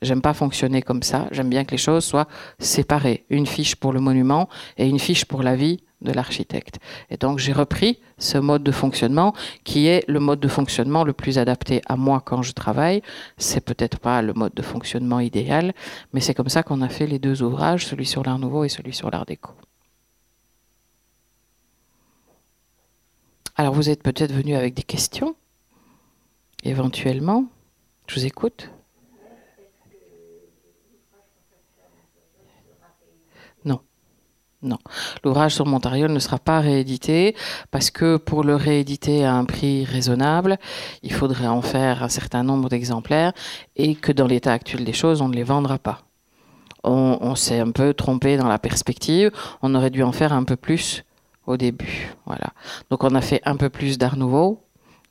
J'aime 0.02 0.21
pas 0.21 0.35
fonctionner 0.35 0.83
comme 0.83 1.02
ça. 1.02 1.28
J'aime 1.31 1.49
bien 1.49 1.64
que 1.64 1.71
les 1.71 1.78
choses 1.78 2.04
soient 2.04 2.28
séparées. 2.59 3.25
Une 3.31 3.47
fiche 3.47 3.76
pour 3.76 3.93
le 3.93 4.00
monument 4.00 4.49
et 4.76 4.87
une 4.87 4.99
fiche 4.99 5.25
pour 5.25 5.43
la 5.43 5.57
vie 5.57 5.83
de 6.04 6.12
l'architecte. 6.12 6.78
Et 7.11 7.16
donc 7.16 7.38
j'ai 7.38 7.52
repris 7.52 7.99
ce 8.18 8.38
mode 8.38 8.62
de 8.62 8.73
fonctionnement 8.73 9.34
qui 9.64 9.87
est 9.87 10.04
le 10.08 10.20
mode 10.20 10.40
de 10.40 10.49
fonctionnement 10.49 11.04
le 11.04 11.12
plus 11.12 11.38
adapté 11.38 11.82
à 11.87 11.96
moi 11.96 12.23
quand 12.25 12.42
je 12.42 12.52
travaille. 12.52 13.02
C'est 13.38 13.64
peut-être 13.64 13.99
pas 13.99 14.23
le 14.23 14.32
mode 14.32 14.54
de 14.54 14.62
fonctionnement 14.62 15.20
idéal, 15.20 15.73
mais 16.12 16.20
c'est 16.20 16.34
comme 16.34 16.49
ça 16.49 16.62
qu'on 16.62 16.82
a 16.82 16.88
fait 16.88 17.06
les 17.06 17.18
deux 17.18 17.42
ouvrages, 17.42 17.87
celui 17.87 18.06
sur 18.06 18.23
l'art 18.23 18.38
nouveau 18.38 18.64
et 18.64 18.68
celui 18.68 18.94
sur 18.94 19.11
l'art 19.11 19.26
déco. 19.26 19.52
Alors 23.56 23.75
vous 23.75 23.88
êtes 23.88 24.02
peut-être 24.02 24.32
venu 24.32 24.56
avec 24.56 24.75
des 24.75 24.82
questions, 24.82 25.37
éventuellement. 26.64 27.46
Je 28.08 28.16
vous 28.16 28.26
écoute. 28.26 28.74
Non, 34.64 34.78
l'ouvrage 35.23 35.54
sur 35.54 35.66
Montariol 35.66 36.11
ne 36.11 36.18
sera 36.18 36.38
pas 36.38 36.61
réédité 36.61 37.37
parce 37.71 37.90
que 37.90 38.16
pour 38.16 38.42
le 38.42 38.56
rééditer 38.56 39.23
à 39.23 39.35
un 39.35 39.44
prix 39.44 39.85
raisonnable, 39.85 40.59
il 41.02 41.12
faudrait 41.12 41.47
en 41.47 41.61
faire 41.61 42.02
un 42.02 42.09
certain 42.09 42.42
nombre 42.42 42.71
d'exemplaires 42.71 43.35
et 43.76 43.94
que 43.94 44.11
dans 44.11 44.26
l'état 44.26 44.54
actuel 44.54 44.87
des 44.87 44.94
choses, 44.94 45.21
on 45.21 45.28
ne 45.28 45.35
les 45.35 45.42
vendra 45.42 45.78
pas. 45.78 46.00
On, 46.83 47.35
s'est 47.35 47.61
un 47.61 47.71
peu 47.71 47.92
trompé 47.92 48.37
dans 48.38 48.49
la 48.49 48.59
perspective, 48.59 49.30
on 49.62 49.75
aurait 49.75 49.90
dû 49.90 50.02
en 50.02 50.12
faire 50.12 50.33
un 50.33 50.44
peu 50.44 50.56
plus 50.56 51.04
au 51.47 51.59
début. 51.59 52.14
Voilà. 52.25 52.52
Donc 52.90 53.04
on 53.04 53.14
a 53.14 53.21
fait 53.21 53.42
un 53.44 53.56
peu 53.56 53.68
plus 53.68 53.99
d'art 53.99 54.16
nouveau, 54.16 54.63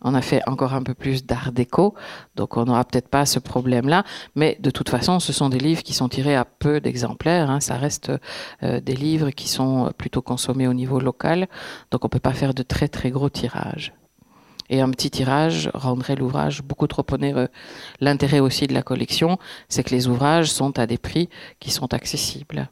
on 0.03 0.13
a 0.13 0.22
fait 0.22 0.41
encore 0.48 0.74
un 0.74 0.83
peu 0.83 0.93
plus 0.93 1.25
d'art 1.25 1.51
déco, 1.51 1.95
donc 2.36 2.57
on 2.57 2.65
n'aura 2.65 2.83
peut-être 2.83 3.07
pas 3.07 3.25
ce 3.25 3.39
problème-là, 3.39 4.03
mais 4.36 4.57
de 4.60 4.69
toute 4.69 4.89
façon, 4.89 5.19
ce 5.19 5.33
sont 5.33 5.50
des 5.50 5.60
livres 5.60 5.83
qui 5.83 5.93
sont 5.93 6.10
tirés 6.10 6.36
à 6.36 6.45
peu 6.45 6.79
d'exemplaires, 6.81 7.50
hein. 7.50 7.60
ça 7.60 7.75
reste 7.75 8.12
euh, 8.63 8.79
des 8.79 8.95
livres 8.95 9.31
qui 9.31 9.48
sont 9.48 9.91
plutôt 9.98 10.22
consommés 10.22 10.67
au 10.67 10.74
niveau 10.74 11.00
local, 11.00 11.48
donc 11.91 12.03
on 12.03 12.07
ne 12.07 12.12
peut 12.12 12.19
pas 12.19 12.33
faire 12.33 12.53
de 12.53 12.63
très 12.63 12.88
très 12.88 13.12
gros 13.12 13.29
tirages. 13.29 13.93
Et 14.69 14.81
un 14.81 14.89
petit 14.89 15.12
tirage 15.12 15.69
rendrait 15.74 16.15
l'ouvrage 16.15 16.63
beaucoup 16.63 16.88
trop 16.88 17.05
onéreux. 17.12 17.50
L'intérêt 18.00 18.39
aussi 18.39 18.65
de 18.65 18.74
la 18.74 18.81
collection, 18.81 19.38
c'est 19.67 19.83
que 19.83 19.93
les 19.93 20.07
ouvrages 20.07 20.50
sont 20.50 20.79
à 20.79 20.88
des 20.88 20.98
prix 20.98 21.29
qui 21.60 21.69
sont 21.69 21.93
accessibles. 21.93 22.69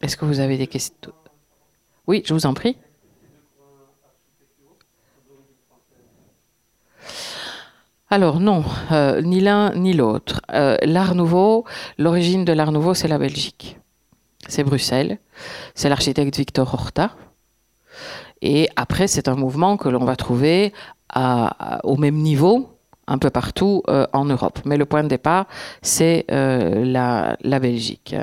Est-ce 0.00 0.16
que 0.16 0.24
vous 0.24 0.40
avez 0.40 0.56
des 0.56 0.66
questions? 0.66 1.12
Oui, 2.06 2.22
je 2.24 2.32
vous 2.32 2.46
en 2.46 2.54
prie. 2.54 2.76
Alors 8.08 8.40
non, 8.40 8.64
euh, 8.90 9.20
ni 9.22 9.40
l'un 9.40 9.72
ni 9.74 9.92
l'autre. 9.92 10.40
Euh, 10.52 10.76
l'art 10.82 11.14
nouveau, 11.14 11.64
l'origine 11.96 12.44
de 12.44 12.52
l'art 12.52 12.72
nouveau, 12.72 12.94
c'est 12.94 13.06
la 13.06 13.18
Belgique. 13.18 13.78
C'est 14.48 14.64
Bruxelles. 14.64 15.18
C'est 15.74 15.88
l'architecte 15.88 16.36
Victor 16.36 16.74
Horta. 16.74 17.14
Et 18.42 18.68
après, 18.74 19.06
c'est 19.06 19.28
un 19.28 19.36
mouvement 19.36 19.76
que 19.76 19.88
l'on 19.88 20.04
va 20.04 20.16
trouver 20.16 20.72
au 21.84 21.96
même 21.96 22.16
niveau 22.16 22.70
un 23.06 23.18
peu 23.18 23.30
partout 23.30 23.82
euh, 23.88 24.06
en 24.12 24.24
Europe. 24.24 24.60
Mais 24.64 24.76
le 24.76 24.86
point 24.86 25.02
de 25.02 25.08
départ, 25.08 25.46
c'est 25.82 26.24
la, 26.28 27.36
la 27.40 27.58
Belgique. 27.58 28.16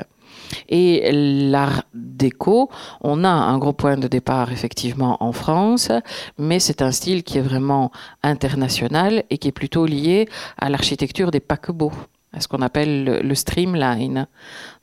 Et 0.68 1.10
l'art 1.12 1.84
déco, 1.94 2.70
on 3.00 3.24
a 3.24 3.28
un 3.28 3.58
gros 3.58 3.72
point 3.72 3.96
de 3.96 4.08
départ 4.08 4.52
effectivement 4.52 5.22
en 5.22 5.32
France, 5.32 5.90
mais 6.38 6.58
c'est 6.58 6.82
un 6.82 6.92
style 6.92 7.22
qui 7.22 7.38
est 7.38 7.42
vraiment 7.42 7.90
international 8.22 9.24
et 9.30 9.38
qui 9.38 9.48
est 9.48 9.52
plutôt 9.52 9.86
lié 9.86 10.28
à 10.58 10.68
l'architecture 10.68 11.30
des 11.30 11.40
paquebots 11.40 11.92
à 12.32 12.40
ce 12.40 12.48
qu'on 12.48 12.60
appelle 12.60 13.04
le, 13.22 13.34
streamline. 13.34 14.26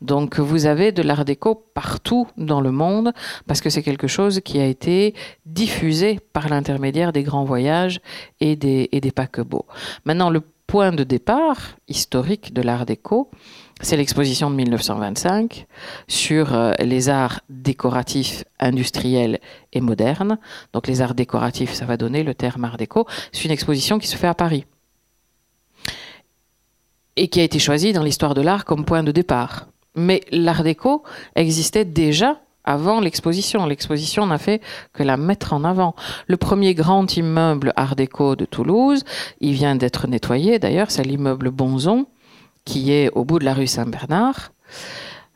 Donc 0.01 0.39
vous 0.39 0.65
avez 0.65 0.91
de 0.91 1.03
l'art 1.03 1.25
déco 1.25 1.55
partout 1.73 2.27
dans 2.37 2.59
le 2.59 2.71
monde 2.71 3.13
parce 3.47 3.61
que 3.61 3.69
c'est 3.69 3.83
quelque 3.83 4.07
chose 4.07 4.41
qui 4.43 4.59
a 4.59 4.65
été 4.65 5.13
diffusé 5.45 6.19
par 6.33 6.49
l'intermédiaire 6.49 7.13
des 7.13 7.23
grands 7.23 7.43
voyages 7.43 8.01
et 8.39 8.55
des, 8.55 8.89
et 8.91 8.99
des 8.99 9.11
paquebots. 9.11 9.65
Maintenant, 10.05 10.29
le 10.29 10.41
point 10.67 10.91
de 10.91 11.03
départ 11.03 11.77
historique 11.87 12.53
de 12.53 12.61
l'art 12.63 12.85
déco, 12.85 13.29
c'est 13.81 13.97
l'exposition 13.97 14.49
de 14.49 14.55
1925 14.55 15.67
sur 16.07 16.53
euh, 16.53 16.71
les 16.79 17.09
arts 17.09 17.41
décoratifs, 17.49 18.45
industriels 18.59 19.39
et 19.73 19.81
modernes. 19.81 20.37
Donc 20.73 20.87
les 20.87 21.01
arts 21.01 21.13
décoratifs, 21.13 21.73
ça 21.73 21.85
va 21.85 21.97
donner 21.97 22.23
le 22.23 22.33
terme 22.33 22.63
art 22.63 22.77
déco. 22.77 23.05
C'est 23.31 23.45
une 23.45 23.51
exposition 23.51 23.99
qui 23.99 24.07
se 24.07 24.15
fait 24.15 24.27
à 24.27 24.33
Paris 24.33 24.65
et 27.17 27.27
qui 27.27 27.39
a 27.41 27.43
été 27.43 27.59
choisie 27.59 27.93
dans 27.93 28.03
l'histoire 28.03 28.33
de 28.33 28.41
l'art 28.41 28.65
comme 28.65 28.85
point 28.85 29.03
de 29.03 29.11
départ. 29.11 29.67
Mais 29.95 30.21
l'art 30.31 30.63
déco 30.63 31.03
existait 31.35 31.85
déjà 31.85 32.39
avant 32.63 32.99
l'exposition. 32.99 33.65
L'exposition 33.65 34.25
n'a 34.25 34.37
fait 34.37 34.61
que 34.93 35.03
la 35.03 35.17
mettre 35.17 35.53
en 35.53 35.63
avant. 35.63 35.95
Le 36.27 36.37
premier 36.37 36.73
grand 36.73 37.15
immeuble 37.15 37.73
art 37.75 37.95
déco 37.95 38.35
de 38.35 38.45
Toulouse, 38.45 39.03
il 39.39 39.53
vient 39.53 39.75
d'être 39.75 40.07
nettoyé 40.07 40.59
d'ailleurs, 40.59 40.91
c'est 40.91 41.03
l'immeuble 41.03 41.51
Bonzon 41.51 42.07
qui 42.65 42.91
est 42.91 43.09
au 43.11 43.23
bout 43.23 43.39
de 43.39 43.45
la 43.45 43.53
rue 43.53 43.67
Saint-Bernard, 43.67 44.51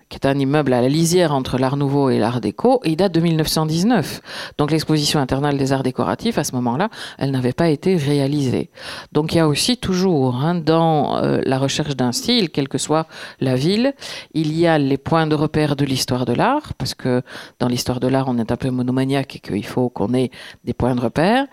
qui 0.09 0.17
est 0.17 0.25
un 0.25 0.37
immeuble 0.37 0.73
à 0.73 0.81
la 0.81 0.89
lisière 0.89 1.31
entre 1.33 1.59
l'Art 1.59 1.77
Nouveau 1.77 2.09
et 2.09 2.17
l'Art 2.17 2.41
Déco, 2.41 2.81
et 2.83 2.89
il 2.89 2.95
date 2.95 3.13
de 3.13 3.19
1919. 3.19 4.21
Donc 4.57 4.71
l'exposition 4.71 5.19
internale 5.19 5.57
des 5.57 5.71
arts 5.71 5.83
décoratifs, 5.83 6.39
à 6.39 6.43
ce 6.43 6.55
moment-là, 6.55 6.89
elle 7.19 7.29
n'avait 7.29 7.53
pas 7.53 7.69
été 7.69 7.95
réalisée. 7.95 8.71
Donc 9.11 9.33
il 9.33 9.37
y 9.37 9.39
a 9.39 9.47
aussi 9.47 9.77
toujours, 9.77 10.37
hein, 10.37 10.55
dans 10.55 11.17
euh, 11.17 11.41
la 11.45 11.59
recherche 11.59 11.95
d'un 11.95 12.11
style, 12.11 12.49
quelle 12.49 12.67
que 12.67 12.79
soit 12.79 13.05
la 13.39 13.55
ville, 13.55 13.93
il 14.33 14.57
y 14.57 14.65
a 14.65 14.79
les 14.79 14.97
points 14.97 15.27
de 15.27 15.35
repère 15.35 15.75
de 15.75 15.85
l'histoire 15.85 16.25
de 16.25 16.33
l'art, 16.33 16.73
parce 16.73 16.95
que 16.95 17.21
dans 17.59 17.67
l'histoire 17.67 17.99
de 17.99 18.07
l'art, 18.07 18.25
on 18.27 18.39
est 18.39 18.51
un 18.51 18.57
peu 18.57 18.71
monomaniaque 18.71 19.35
et 19.35 19.39
qu'il 19.39 19.65
faut 19.65 19.89
qu'on 19.89 20.15
ait 20.15 20.31
des 20.63 20.73
points 20.73 20.95
de 20.95 21.01
repère, 21.01 21.45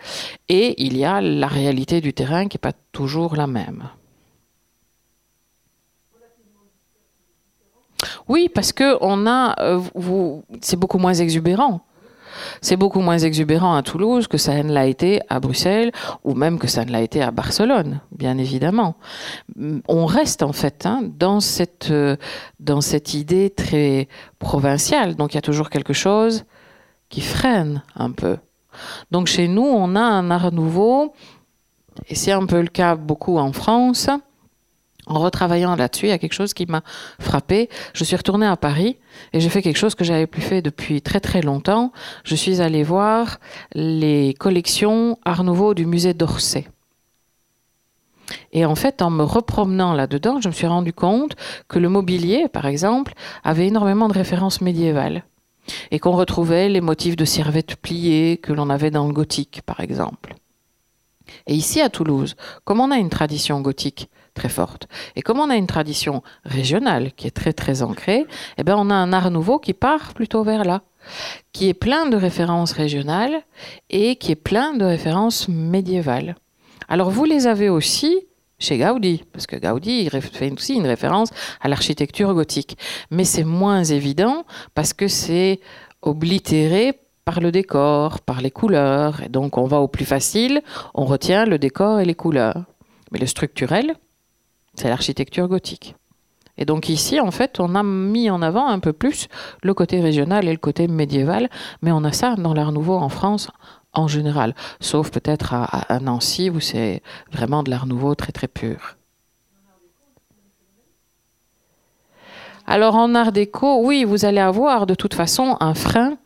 et 0.49 0.83
il 0.83 0.97
y 0.97 1.05
a 1.05 1.21
la 1.21 1.47
réalité 1.47 2.01
du 2.01 2.15
terrain 2.15 2.49
qui 2.49 2.57
n'est 2.57 2.61
pas 2.61 2.73
toujours 2.93 3.37
la 3.37 3.47
même. 3.47 3.91
Oui, 8.29 8.51
parce 8.55 8.73
que 8.73 8.97
on 9.01 9.27
a, 9.27 9.55
euh, 9.61 9.81
c'est 10.61 10.79
beaucoup 10.79 10.99
moins 10.99 11.15
exubérant. 11.15 11.81
C'est 12.61 12.77
beaucoup 12.77 13.01
moins 13.01 13.19
exubérant 13.19 13.75
à 13.75 13.83
Toulouse 13.83 14.27
que 14.27 14.39
ça 14.39 14.63
ne 14.63 14.73
l'a 14.73 14.87
été 14.87 15.21
à 15.29 15.41
Bruxelles 15.41 15.93
ou 16.25 16.35
même 16.35 16.59
que 16.59 16.67
ça 16.69 16.85
ne 16.85 16.93
l'a 16.93 17.01
été 17.01 17.23
à 17.23 17.31
Barcelone, 17.31 18.01
bien 18.13 18.39
évidemment. 18.39 18.97
On 19.89 20.07
reste 20.07 20.43
en 20.43 20.53
fait 20.53 20.87
hein, 20.87 21.03
dans, 21.03 21.41
cette, 21.41 21.91
euh, 21.91 22.17
dans 22.61 22.81
cette 22.81 23.15
idée 23.15 23.51
très 23.51 24.09
provinciale. 24.39 25.17
Donc 25.17 25.33
il 25.33 25.37
y 25.37 25.39
a 25.39 25.43
toujours 25.43 25.71
quelque 25.71 25.93
chose 25.93 26.45
qui 27.09 27.21
freine 27.21 27.83
un 27.95 28.11
peu. 28.11 28.37
Donc 29.11 29.27
chez 29.27 29.49
nous, 29.49 29.65
on 29.65 29.97
a 29.97 30.01
un 30.01 30.31
art 30.31 30.53
nouveau, 30.53 31.15
et 32.09 32.15
c'est 32.15 32.33
un 32.33 32.45
peu 32.47 32.61
le 32.61 32.69
cas 32.69 32.95
beaucoup 32.95 33.39
en 33.39 33.53
France, 33.53 34.11
en 35.07 35.21
retravaillant 35.21 35.77
là-dessus, 35.77 36.07
il 36.07 36.09
y 36.11 36.13
a 36.13 36.19
quelque 36.19 36.33
chose 36.33 36.53
qui 36.53 36.67
m'a 36.67 36.83
frappé. 37.21 37.69
Je 37.95 38.05
suis 38.05 38.17
retournée 38.17 38.47
à 38.47 38.57
Paris 38.57 38.99
et 39.33 39.41
j'ai 39.41 39.49
fait 39.49 39.63
quelque 39.63 39.79
chose 39.79 39.95
que 39.95 40.05
j'avais 40.05 40.27
plus 40.27 40.43
fait 40.43 40.63
depuis 40.63 41.01
très 41.01 41.21
très 41.21 41.43
longtemps. 41.43 41.93
Je 42.25 42.35
suis 42.35 42.61
allée 42.61 42.83
voir 42.83 43.39
les 43.73 44.35
collections 44.35 45.19
Art 45.25 45.45
Nouveau 45.45 45.75
du 45.75 45.87
musée 45.87 46.13
d'Orsay. 46.13 46.67
Et 48.53 48.65
en 48.65 48.75
fait, 48.75 49.03
en 49.03 49.11
me 49.11 49.23
repromenant 49.23 49.93
là-dedans, 49.93 50.41
je 50.41 50.49
me 50.49 50.53
suis 50.53 50.67
rendu 50.67 50.93
compte 50.93 51.37
que 51.69 51.79
le 51.79 51.89
mobilier, 51.89 52.49
par 52.49 52.67
exemple, 52.67 53.15
avait 53.45 53.69
énormément 53.69 54.09
de 54.09 54.15
références 54.15 54.61
médiévales. 54.61 55.25
Et 55.91 55.99
qu'on 55.99 56.13
retrouvait 56.13 56.69
les 56.69 56.81
motifs 56.81 57.17
de 57.17 57.25
servettes 57.25 57.77
pliées 57.77 58.39
que 58.39 58.53
l'on 58.53 58.71
avait 58.71 58.91
dans 58.91 59.07
le 59.07 59.13
gothique, 59.13 59.63
par 59.67 59.81
exemple. 59.81 60.35
Et 61.47 61.55
ici 61.55 61.81
à 61.81 61.91
Toulouse, 61.91 62.37
comme 62.65 62.81
on 62.81 62.91
a 62.91 62.99
une 62.99 63.11
tradition 63.11 63.61
gothique 63.61 64.09
très 64.37 64.49
forte. 64.49 64.87
Et 65.17 65.23
comme 65.23 65.41
on 65.41 65.51
a 65.51 65.57
une 65.57 65.67
tradition 65.67 66.23
régionale 66.45 67.13
qui 67.17 67.27
est 67.27 67.33
très 67.33 67.53
très 67.53 67.83
ancrée, 67.83 68.25
eh 68.59 68.63
ben 68.63 68.77
on 68.79 68.91
a 68.91 68.95
un 68.95 69.13
art 69.13 69.33
nouveau 69.33 69.59
qui 69.59 69.73
part 69.73 70.15
plutôt 70.15 70.45
vers 70.45 70.65
là, 70.65 70.83
qui 71.53 71.69
est 71.69 71.75
plein 71.75 72.07
de 72.07 72.17
références 72.17 72.73
régionales 72.73 73.43
et 73.91 74.17
qui 74.17 74.31
est 74.33 74.37
plein 74.37 74.75
de 74.75 74.85
références 74.85 75.49
médiévales. 75.49 76.37
Alors 76.89 77.11
vous 77.11 77.25
les 77.25 77.49
avez 77.49 77.69
aussi 77.69 78.27
chez 78.59 78.79
Gaudi, 78.79 79.25
parce 79.33 79.47
que 79.47 79.57
Gaudi 79.57 80.09
fait 80.09 80.53
aussi 80.53 80.75
une 80.75 80.87
référence 80.87 81.31
à 81.61 81.69
l'architecture 81.69 82.33
gothique. 82.33 82.79
Mais 83.11 83.25
c'est 83.25 83.45
moins 83.45 83.85
évident 83.85 84.45
parce 84.75 84.93
que 84.93 85.09
c'est 85.09 85.61
oblitéré 86.03 86.99
par 87.25 87.41
le 87.41 87.51
décor, 87.51 88.21
par 88.21 88.41
les 88.41 88.51
couleurs. 88.51 89.23
Et 89.23 89.29
donc 89.29 89.59
on 89.59 89.67
va 89.67 89.81
au 89.81 89.89
plus 89.89 90.05
facile, 90.05 90.63
on 90.95 91.05
retient 91.05 91.45
le 91.45 91.59
décor 91.59 92.01
et 92.01 92.05
les 92.05 92.15
couleurs. 92.15 92.65
Mais 93.13 93.19
le 93.19 93.27
structurel, 93.27 93.95
c'est 94.77 94.89
l'architecture 94.89 95.49
gothique. 95.49 95.95
Et 96.59 96.65
donc 96.65 96.89
ici, 96.89 97.21
en 97.21 97.31
fait, 97.31 97.61
on 97.61 97.75
a 97.75 97.83
mis 97.83 98.31
en 98.31 98.41
avant 98.43 98.67
un 98.67 98.79
peu 98.79 98.93
plus 98.93 99.29
le 99.63 99.75
côté 99.75 100.01
régional 100.01 100.49
et 100.49 100.53
le 100.53 100.59
côté 100.59 100.89
médiéval, 100.89 101.51
mais 101.83 101.93
on 101.93 102.05
a 102.05 102.13
ça 102.13 102.35
dans 102.37 102.55
l'art 102.55 102.73
nouveau 102.73 102.97
en 102.97 103.09
France 103.09 103.51
en 103.93 104.09
général, 104.09 104.55
sauf 104.79 105.11
peut-être 105.11 105.55
à, 105.55 105.99
Nancy 106.01 106.51
où 106.51 106.61
c'est 106.61 107.03
vraiment 107.33 107.63
de 107.63 107.71
l'art 107.71 107.87
nouveau 107.87 108.15
très 108.15 108.33
très 108.33 108.49
pur. 108.49 108.97
Alors 112.67 112.97
en 112.97 113.15
art 113.15 113.33
déco, 113.33 113.81
oui, 113.83 114.05
vous 114.05 114.25
allez 114.25 114.41
avoir 114.41 114.87
de 114.87 114.95
toute 114.95 115.15
façon 115.15 115.57
un 115.61 115.73
frein 115.73 116.19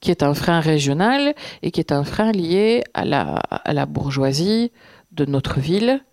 qui 0.00 0.10
est 0.10 0.22
un 0.22 0.34
frein 0.34 0.60
régional 0.60 1.34
et 1.62 1.70
qui 1.70 1.80
est 1.80 1.92
un 1.92 2.04
frein 2.04 2.32
lié 2.32 2.84
à 2.94 3.04
la, 3.04 3.34
à 3.50 3.72
la 3.72 3.86
bourgeoisie 3.86 4.72
de 5.12 5.24
notre 5.24 5.58
ville 5.58 6.04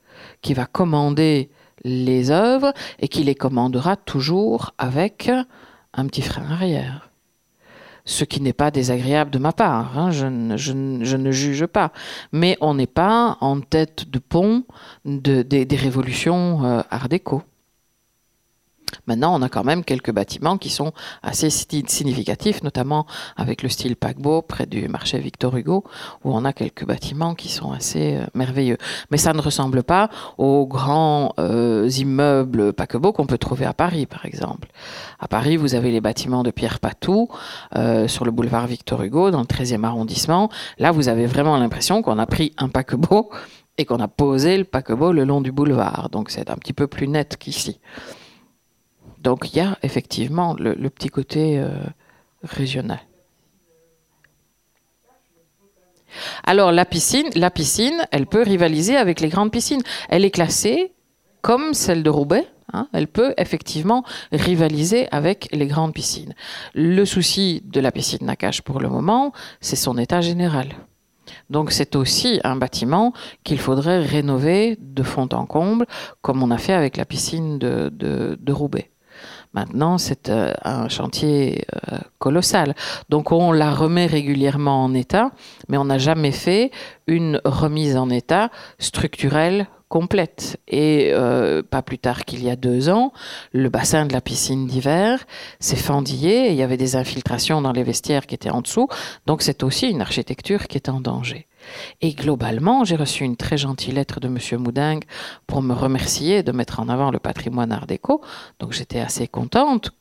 qui 0.41 0.53
va 0.53 0.65
commander 0.65 1.49
les 1.83 2.31
œuvres 2.31 2.73
et 2.99 3.07
qui 3.07 3.23
les 3.23 3.35
commandera 3.35 3.95
toujours 3.95 4.73
avec 4.77 5.29
un 5.93 6.07
petit 6.07 6.21
frein 6.21 6.49
arrière. 6.49 7.09
Ce 8.05 8.23
qui 8.23 8.39
n'est 8.39 8.53
pas 8.53 8.71
désagréable 8.71 9.31
de 9.31 9.37
ma 9.37 9.51
part, 9.51 9.99
hein, 9.99 10.11
je, 10.11 10.27
ne 10.27 11.31
juge 11.31 11.65
pas. 11.65 11.91
Mais 12.31 12.57
on 12.61 12.73
n'est 12.75 12.87
pas 12.87 13.37
en 13.41 13.59
tête 13.59 14.09
de 14.09 14.19
pont 14.19 14.63
des 15.03 15.67
révolutions 15.71 16.63
euh, 16.63 16.81
art 16.89 17.09
déco. 17.09 17.43
Maintenant, 19.05 19.37
on 19.37 19.41
a 19.41 19.49
quand 19.49 19.63
même 19.63 19.83
quelques 19.83 20.11
bâtiments 20.11 20.57
qui 20.57 20.69
sont 20.69 20.91
assez 21.23 21.49
significatifs, 21.49 22.63
notamment 22.63 23.05
avec 23.35 23.63
le 23.63 23.69
style 23.69 23.95
paquebot 23.95 24.41
près 24.41 24.65
du 24.65 24.87
marché 24.87 25.19
Victor 25.19 25.55
Hugo, 25.55 25.83
où 26.23 26.35
on 26.35 26.45
a 26.45 26.53
quelques 26.53 26.85
bâtiments 26.85 27.35
qui 27.35 27.49
sont 27.49 27.71
assez 27.71 28.15
euh, 28.15 28.25
merveilleux. 28.33 28.77
Mais 29.11 29.17
ça 29.17 29.33
ne 29.33 29.41
ressemble 29.41 29.83
pas 29.83 30.09
aux 30.37 30.65
grands 30.65 31.33
euh, 31.39 31.89
immeubles 31.97 32.73
paquebots 32.73 33.13
qu'on 33.13 33.25
peut 33.25 33.37
trouver 33.37 33.65
à 33.65 33.73
Paris, 33.73 34.05
par 34.05 34.25
exemple. 34.25 34.69
À 35.19 35.27
Paris, 35.27 35.57
vous 35.57 35.75
avez 35.75 35.91
les 35.91 36.01
bâtiments 36.01 36.43
de 36.43 36.51
Pierre 36.51 36.79
Patou 36.79 37.29
euh, 37.75 38.07
sur 38.07 38.25
le 38.25 38.31
boulevard 38.31 38.67
Victor 38.67 39.01
Hugo, 39.01 39.31
dans 39.31 39.41
le 39.41 39.45
13e 39.45 39.83
arrondissement. 39.83 40.49
Là, 40.79 40.91
vous 40.91 41.09
avez 41.09 41.25
vraiment 41.25 41.57
l'impression 41.57 42.01
qu'on 42.01 42.19
a 42.19 42.25
pris 42.25 42.53
un 42.57 42.69
paquebot 42.69 43.29
et 43.77 43.85
qu'on 43.85 43.99
a 43.99 44.07
posé 44.07 44.57
le 44.57 44.63
paquebot 44.63 45.11
le 45.11 45.23
long 45.23 45.41
du 45.41 45.51
boulevard. 45.51 46.09
Donc 46.11 46.31
c'est 46.31 46.49
un 46.49 46.55
petit 46.55 46.73
peu 46.73 46.87
plus 46.87 47.07
net 47.07 47.37
qu'ici. 47.37 47.79
Donc 49.27 49.51
il 49.51 49.57
y 49.57 49.59
a 49.59 49.77
effectivement 49.83 50.55
le, 50.57 50.89
petit 50.89 51.09
côté 51.09 51.59
euh, 51.59 51.67
régional. 52.43 53.01
Alors 56.45 56.71
la 56.71 56.85
piscine, 56.85 57.27
la 57.35 57.51
piscine, 57.51 58.07
elle 58.13 58.25
peut 58.25 58.43
rivaliser 58.43 58.95
avec 58.95 59.19
les 59.19 59.27
grandes 59.27 59.51
piscines. 59.51 59.81
Elle 60.07 60.23
est 60.23 60.31
classée 60.31 60.93
comme 61.41 61.73
celle 61.73 62.03
de 62.03 62.09
Roubaix. 62.09 62.47
Hein. 62.71 62.87
elle 62.93 63.07
peut 63.07 63.33
effectivement 63.37 64.05
rivaliser 64.31 65.09
avec 65.11 65.49
les 65.51 65.67
grandes 65.67 65.93
piscines. 65.93 66.33
Le 66.73 67.03
souci 67.03 67.61
de 67.65 67.81
la 67.81 67.91
piscine 67.91 68.25
Nakash 68.25 68.61
pour 68.61 68.79
le 68.79 68.87
moment, 68.87 69.33
c'est 69.59 69.75
son 69.75 69.97
état 69.97 70.21
général. 70.21 70.69
Donc 71.49 71.73
c'est 71.73 71.97
aussi 71.97 72.39
un 72.45 72.55
bâtiment 72.55 73.11
qu'il 73.43 73.59
faudrait 73.59 73.99
rénover 73.99 74.77
de 74.79 75.03
fond 75.03 75.27
en 75.33 75.45
comble, 75.45 75.85
comme 76.21 76.41
on 76.43 76.51
a 76.51 76.57
fait 76.57 76.73
avec 76.73 76.95
la 76.95 77.03
piscine 77.03 77.57
de 77.59 78.51
Roubaix. 78.53 78.89
Maintenant, 79.57 79.97
c'est 79.97 80.29
euh, 80.29 80.53
un 80.63 80.87
chantier 80.87 81.65
euh, 81.91 81.97
colossal. 82.19 82.75
Donc, 83.09 83.31
on 83.31 83.51
la 83.51 83.71
remet 83.71 84.05
régulièrement 84.05 84.83
en 84.83 84.93
état, 84.93 85.31
mais 85.67 85.77
on 85.77 85.85
n'a 85.85 85.97
jamais 85.97 86.31
fait 86.31 86.69
une 87.07 87.41
remise 87.43 87.97
en 87.97 88.11
état 88.11 88.51
structurelle 88.77 89.65
complète. 89.89 90.59
Et 90.67 91.09
euh, 91.11 91.63
pas 91.63 91.81
plus 91.81 91.97
tard 91.97 92.23
qu'il 92.25 92.43
y 92.43 92.51
a 92.51 92.55
deux 92.55 92.89
ans, 92.89 93.13
le 93.51 93.69
bassin 93.69 94.05
de 94.05 94.13
la 94.13 94.21
piscine 94.21 94.67
d'hiver 94.67 95.25
s'est 95.59 95.75
fendillé 95.75 96.51
il 96.51 96.55
y 96.55 96.61
avait 96.61 96.77
des 96.77 96.95
infiltrations 96.95 97.59
dans 97.59 97.71
les 97.71 97.83
vestiaires 97.83 98.27
qui 98.27 98.35
étaient 98.35 98.51
en 98.51 98.61
dessous. 98.61 98.87
Donc 99.25 99.41
c'est 99.41 99.63
aussi 99.63 99.89
une 99.89 100.01
architecture 100.01 100.67
qui 100.67 100.77
est 100.77 100.87
en 100.87 100.99
danger. 100.99 101.47
Et 102.01 102.13
globalement, 102.13 102.83
j'ai 102.83 102.95
reçu 102.95 103.23
une 103.23 103.37
très 103.37 103.57
gentille 103.57 103.93
lettre 103.93 104.19
de 104.19 104.27
M. 104.27 104.37
Moudingue 104.59 105.03
pour 105.45 105.61
me 105.61 105.73
remercier 105.73 106.43
de 106.43 106.51
mettre 106.51 106.79
en 106.79 106.89
avant 106.89 107.11
le 107.11 107.19
patrimoine 107.19 107.71
art 107.71 107.87
déco. 107.87 108.21
Donc 108.59 108.73
j'étais 108.73 108.99
assez 108.99 109.27
contente 109.27 109.91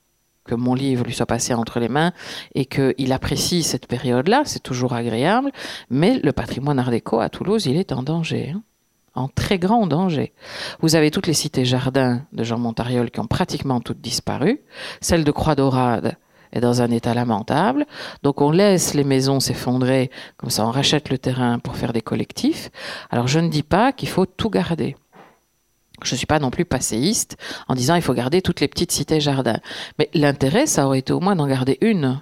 que 0.46 0.54
mon 0.54 0.74
livre 0.74 1.04
lui 1.04 1.12
soit 1.12 1.26
passé 1.26 1.54
entre 1.54 1.80
les 1.80 1.88
mains 1.88 2.12
et 2.54 2.64
qu'il 2.64 3.12
apprécie 3.12 3.62
cette 3.62 3.86
période-là, 3.86 4.42
c'est 4.44 4.62
toujours 4.62 4.92
agréable. 4.92 5.50
Mais 5.90 6.18
le 6.22 6.32
patrimoine 6.32 6.78
art 6.78 6.90
déco 6.90 7.20
à 7.20 7.28
Toulouse, 7.28 7.66
il 7.66 7.76
est 7.76 7.92
en 7.92 8.02
danger. 8.02 8.52
Hein. 8.54 8.62
en 9.14 9.28
très 9.28 9.58
grand 9.58 9.86
danger. 9.86 10.32
Vous 10.80 10.94
avez 10.94 11.10
toutes 11.10 11.26
les 11.26 11.32
cités 11.32 11.64
jardins 11.64 12.22
de 12.32 12.44
Jean 12.44 12.58
Montariol 12.58 13.10
qui 13.10 13.20
ont 13.20 13.26
pratiquement 13.26 13.80
toutes 13.80 14.00
disparu. 14.00 14.60
Celle 15.00 15.24
de 15.24 15.30
Croix-Dorade 15.30 16.16
est 16.52 16.60
dans 16.60 16.82
un 16.82 16.90
état 16.90 17.14
lamentable. 17.14 17.86
Donc 18.22 18.40
on 18.40 18.50
laisse 18.50 18.94
les 18.94 19.04
maisons 19.04 19.40
s'effondrer, 19.40 20.10
comme 20.36 20.50
ça 20.50 20.66
on 20.66 20.70
rachète 20.70 21.10
le 21.10 21.18
terrain 21.18 21.58
pour 21.58 21.76
faire 21.76 21.92
des 21.92 22.02
collectifs. 22.02 22.70
Alors 23.10 23.28
je 23.28 23.38
ne 23.38 23.48
dis 23.48 23.62
pas 23.62 23.92
qu'il 23.92 24.08
faut 24.08 24.26
tout 24.26 24.50
garder. 24.50 24.96
Je 26.02 26.14
ne 26.14 26.18
suis 26.18 26.26
pas 26.26 26.38
non 26.38 26.50
plus 26.50 26.64
passéiste 26.64 27.36
en 27.68 27.74
disant 27.74 27.94
il 27.94 28.02
faut 28.02 28.14
garder 28.14 28.42
toutes 28.42 28.60
les 28.60 28.68
petites 28.68 28.92
cités 28.92 29.20
jardins. 29.20 29.60
Mais 29.98 30.10
l'intérêt, 30.12 30.66
ça 30.66 30.86
aurait 30.86 30.98
été 30.98 31.12
au 31.12 31.20
moins 31.20 31.36
d'en 31.36 31.46
garder 31.46 31.78
une 31.80 32.20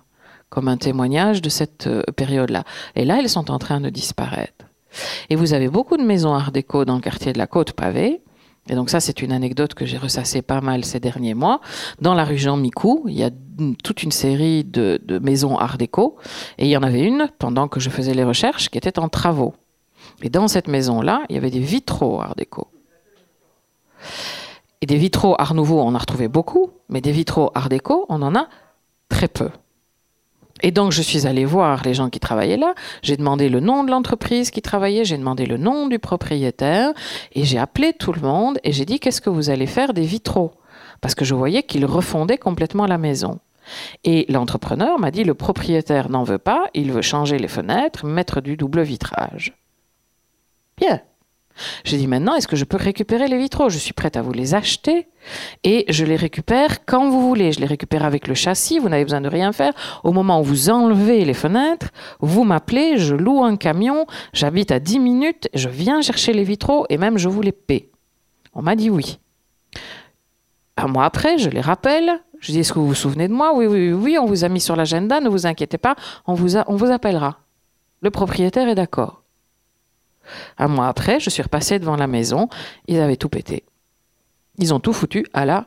comme 0.48 0.68
un 0.68 0.76
témoignage 0.76 1.42
de 1.42 1.48
cette 1.48 1.88
euh, 1.88 2.02
période-là. 2.14 2.62
Et 2.94 3.04
là, 3.04 3.18
elles 3.18 3.28
sont 3.28 3.50
en 3.50 3.58
train 3.58 3.80
de 3.80 3.90
disparaître. 3.90 4.66
Et 5.28 5.34
vous 5.34 5.52
avez 5.52 5.68
beaucoup 5.68 5.96
de 5.96 6.04
maisons 6.04 6.32
art 6.32 6.52
déco 6.52 6.84
dans 6.84 6.94
le 6.94 7.00
quartier 7.00 7.32
de 7.32 7.38
la 7.38 7.48
Côte 7.48 7.72
Pavée. 7.72 8.22
Et 8.68 8.74
donc 8.74 8.88
ça, 8.88 9.00
c'est 9.00 9.20
une 9.20 9.33
anecdote 9.33 9.74
que 9.74 9.85
j'ai 9.85 9.98
ressassée 9.98 10.40
pas 10.40 10.61
mal 10.61 10.85
ces 10.85 11.00
derniers 11.00 11.35
mois. 11.35 11.61
Dans 12.00 12.14
la 12.14 12.24
rue 12.24 12.38
Jean-Micou, 12.38 13.05
il 13.09 13.14
y 13.14 13.22
a 13.22 13.31
toute 13.83 14.03
une 14.03 14.12
série 14.12 14.64
de, 14.64 14.98
maisons 15.22 15.59
art 15.59 15.77
déco. 15.77 16.16
Et 16.59 16.64
il 16.64 16.70
y 16.70 16.77
en 16.77 16.83
avait 16.83 17.03
une, 17.03 17.29
pendant 17.38 17.68
que 17.68 17.79
je 17.79 17.90
faisais 17.90 18.14
les 18.14 18.24
recherches, 18.24 18.70
qui 18.70 18.79
était 18.79 18.98
en 18.98 19.09
travaux. 19.09 19.55
Et 20.22 20.31
dans 20.31 20.48
cette 20.48 20.68
maison-là, 20.68 21.24
il 21.29 21.35
y 21.35 21.38
avait 21.38 21.50
des 21.50 21.61
vitraux 21.61 22.20
art 22.20 22.37
déco. 22.37 22.68
Et 24.81 24.87
des 24.87 24.96
vitraux 24.96 25.35
art 25.38 25.55
nouveau, 25.55 25.81
on 25.81 25.94
a 25.94 25.98
retrouvé 25.98 26.29
beaucoup, 26.29 26.70
mais 26.88 27.00
des 27.00 27.12
vitraux 27.12 27.50
art 27.55 27.68
déco, 27.68 28.07
on 28.09 28.22
en 28.22 28.35
a 28.35 28.48
très 29.09 29.29
peu. 29.29 29.50
Et 30.64 30.70
donc, 30.70 30.92
je 30.92 31.03
suis 31.03 31.27
allée 31.27 31.44
voir 31.44 31.83
les 31.85 31.92
gens 31.92 32.09
qui 32.09 32.18
travaillaient 32.18 32.57
là. 32.57 32.74
J'ai 33.03 33.18
demandé 33.18 33.50
le 33.50 33.61
nom 33.61 33.85
de 33.85 33.90
l'entreprise 33.90 34.50
qui 34.50 34.62
travaillait, 34.62 35.05
j'ai 35.05 35.18
demandé 35.18 35.44
le 35.44 35.59
nom 35.59 35.88
du 35.88 35.98
propriétaire, 35.98 36.94
et 37.33 37.44
j'ai 37.44 37.59
appelé 37.59 37.92
tout 37.92 38.14
le 38.14 38.22
monde 38.22 38.59
et 38.64 38.72
j'ai 38.72 38.87
dit 38.87 38.98
qu'est-ce 38.98 39.20
que 39.20 39.29
vous 39.29 39.50
allez 39.50 39.66
faire 39.66 39.92
des 39.92 40.07
vitraux? 40.07 40.53
Parce 41.03 41.14
que 41.14 41.27
je 41.27 41.35
voyais 41.35 41.64
qu'ils 41.64 41.85
refondaient 41.85 42.38
complètement 42.38 42.87
la 42.87 42.96
maison. 42.96 43.40
Et 44.05 44.24
l'entrepreneur 44.31 44.98
m'a 44.98 45.11
dit 45.11 45.22
le 45.22 45.35
propriétaire 45.35 46.09
n'en 46.09 46.24
veut 46.24 46.38
pas, 46.38 46.64
il 46.72 46.92
veut 46.92 47.03
changer 47.03 47.37
les 47.37 47.48
fenêtres, 47.48 48.07
mettre 48.07 48.40
du 48.40 48.57
double 48.57 48.81
vitrage. 48.81 49.53
Bien. 50.79 51.03
J'ai 51.85 51.99
dit 51.99 52.07
maintenant, 52.07 52.35
est-ce 52.35 52.49
que 52.49 52.57
je 52.57 52.64
peux 52.64 52.77
récupérer 52.77 53.29
les 53.29 53.38
vitraux? 53.38 53.69
Je 53.69 53.79
suis 53.79 53.93
prête 53.93 54.17
à 54.17 54.23
vous 54.23 54.33
les 54.33 54.55
acheter 54.55 55.07
et 55.62 55.85
je 55.88 56.05
les 56.05 56.17
récupère 56.17 56.85
quand 56.85 57.09
vous 57.09 57.21
voulez. 57.21 57.53
Je 57.53 57.61
les 57.61 57.67
récupère 57.67 58.05
avec 58.05 58.27
le 58.27 58.35
châssis, 58.35 58.79
vous 58.79 58.88
n'avez 58.88 59.05
besoin 59.05 59.21
de 59.21 59.29
rien 59.29 59.53
faire. 59.53 59.73
Au 60.03 60.12
moment 60.12 60.40
où 60.40 60.45
vous 60.45 60.71
enlevez 60.71 61.25
les 61.25 61.35
fenêtres, 61.35 61.90
vous 62.21 62.45
m'appelez, 62.45 62.99
je 62.99 63.14
loue 63.14 63.45
un 63.45 63.57
camion, 63.57 64.07
j'habite 64.33 64.73
à 64.73 64.81
10 64.81 64.99
minutes, 64.99 65.49
je 65.55 65.69
viens 65.69 66.03
chercher 66.03 66.33
les 66.33 66.45
vitraux 66.45 66.87
et 66.88 66.99
même 66.99 67.19
je 67.19 67.29
vous 67.29 67.43
les 67.43 67.53
paie. 67.53 67.90
On 68.53 68.62
m'a 68.62 68.77
dit 68.77 68.90
oui. 68.90 69.19
Un 70.77 70.88
mois 70.88 71.05
après, 71.05 71.38
je 71.38 71.51
les 71.51 71.61
rappelle. 71.61 72.21
Je 72.40 72.53
dis, 72.53 72.61
est-ce 72.61 72.73
que 72.73 72.79
vous 72.79 72.88
vous 72.88 72.95
souvenez 72.95 73.27
de 73.27 73.33
moi? 73.33 73.55
Oui, 73.55 73.67
oui, 73.67 73.93
oui, 73.93 74.19
on 74.19 74.27
vous 74.27 74.45
a 74.45 74.49
mis 74.51 74.61
sur 74.61 74.77
l'agenda, 74.77 75.21
ne 75.21 75.31
vous 75.31 75.47
inquiétez 75.47 75.79
pas, 75.79 75.97
on 76.27 76.35
vous, 76.35 76.57
on 76.59 76.77
vous 76.77 76.90
appellera. 76.90 77.38
Le 78.03 78.11
propriétaire 78.11 78.69
est 78.69 78.75
d'accord. 78.75 79.23
Un 80.58 80.68
mois 80.68 80.88
après, 80.88 81.20
je 81.20 81.30
suis 81.30 81.42
repassée 81.42 81.78
devant 81.78 81.96
la 81.96 82.06
maison, 82.06 82.48
ils 82.87 83.00
avaient 83.00 83.16
tout 83.16 83.28
pété. 83.28 83.64
Ils 84.58 84.72
ont 84.72 84.80
tout 84.80 84.92
foutu 84.92 85.26
à 85.32 85.44
la 85.44 85.66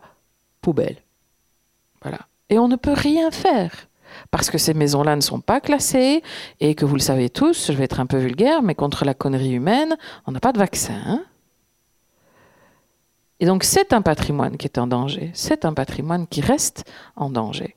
poubelle. 0.61 0.97
Voilà. 2.01 2.19
Et 2.49 2.59
on 2.59 2.67
ne 2.67 2.75
peut 2.75 2.93
rien 2.93 3.31
faire. 3.31 3.87
Parce 4.31 4.49
que 4.49 4.57
ces 4.57 4.73
maisons-là 4.73 5.15
ne 5.15 5.21
sont 5.21 5.41
pas 5.41 5.59
classées 5.59 6.23
et 6.59 6.75
que 6.75 6.85
vous 6.85 6.95
le 6.95 7.01
savez 7.01 7.29
tous, 7.29 7.67
je 7.67 7.77
vais 7.77 7.83
être 7.83 7.99
un 7.99 8.05
peu 8.05 8.17
vulgaire, 8.17 8.61
mais 8.61 8.75
contre 8.75 9.05
la 9.05 9.13
connerie 9.13 9.53
humaine, 9.53 9.95
on 10.25 10.31
n'a 10.31 10.39
pas 10.39 10.53
de 10.53 10.59
vaccin. 10.59 11.01
Hein. 11.05 11.23
et 13.39 13.45
donc 13.45 13.63
c'est 13.63 13.93
un 13.93 14.01
patrimoine 14.01 14.57
qui 14.57 14.65
est 14.65 14.79
en 14.79 14.87
danger. 14.87 15.31
C'est 15.33 15.65
un 15.65 15.73
patrimoine 15.73 16.25
qui 16.27 16.41
reste 16.41 16.89
en 17.15 17.29
danger. 17.29 17.75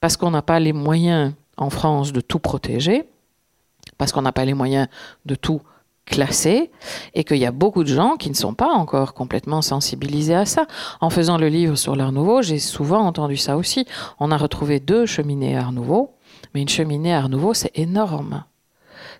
Parce 0.00 0.16
qu'on 0.16 0.30
n'a 0.30 0.42
pas 0.42 0.60
les 0.60 0.72
moyens 0.72 1.32
en 1.56 1.70
France 1.70 2.12
de 2.12 2.20
tout 2.20 2.38
protéger 2.38 3.08
parce 3.98 4.12
qu'on 4.12 4.22
n'a 4.22 4.32
pas 4.32 4.44
les 4.44 4.54
moyens 4.54 4.88
de 5.24 5.34
tout 5.34 5.60
classer 6.06 6.70
et 7.14 7.24
qu'il 7.24 7.38
y 7.38 7.46
a 7.46 7.52
beaucoup 7.52 7.82
de 7.82 7.88
gens 7.88 8.16
qui 8.16 8.30
ne 8.30 8.34
sont 8.34 8.54
pas 8.54 8.68
encore 8.68 9.12
complètement 9.12 9.60
sensibilisés 9.60 10.34
à 10.34 10.46
ça. 10.46 10.66
En 11.00 11.10
faisant 11.10 11.36
le 11.36 11.48
livre 11.48 11.76
sur 11.76 11.96
l'Art 11.96 12.12
Nouveau, 12.12 12.42
j'ai 12.42 12.58
souvent 12.58 13.00
entendu 13.00 13.36
ça 13.36 13.56
aussi. 13.56 13.86
On 14.20 14.30
a 14.30 14.36
retrouvé 14.36 14.80
deux 14.80 15.04
cheminées 15.04 15.56
Art 15.56 15.72
Nouveau, 15.72 16.14
mais 16.54 16.62
une 16.62 16.68
cheminée 16.68 17.12
Art 17.12 17.28
Nouveau, 17.28 17.54
c'est 17.54 17.76
énorme. 17.76 18.44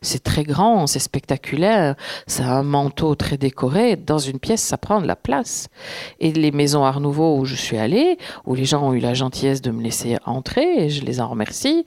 C'est 0.03 0.23
très 0.23 0.45
grand, 0.45 0.87
c'est 0.87 0.99
spectaculaire, 0.99 1.95
ça 2.27 2.47
a 2.47 2.59
un 2.59 2.63
manteau 2.63 3.15
très 3.15 3.37
décoré. 3.37 3.97
Dans 3.97 4.19
une 4.19 4.39
pièce, 4.39 4.63
ça 4.63 4.79
prend 4.79 5.01
de 5.01 5.07
la 5.07 5.17
place. 5.17 5.69
Et 6.21 6.33
les 6.33 6.51
maisons 6.51 6.85
Art 6.85 7.01
Nouveau 7.01 7.37
où 7.39 7.45
je 7.45 7.55
suis 7.55 7.77
allée, 7.77 8.19
où 8.45 8.55
les 8.55 8.65
gens 8.65 8.83
ont 8.83 8.93
eu 8.93 9.01
la 9.01 9.15
gentillesse 9.15 9.63
de 9.63 9.71
me 9.71 9.83
laisser 9.83 10.19
entrer, 10.25 10.85
et 10.85 10.91
je 10.91 11.05
les 11.05 11.21
en 11.21 11.29
remercie, 11.29 11.85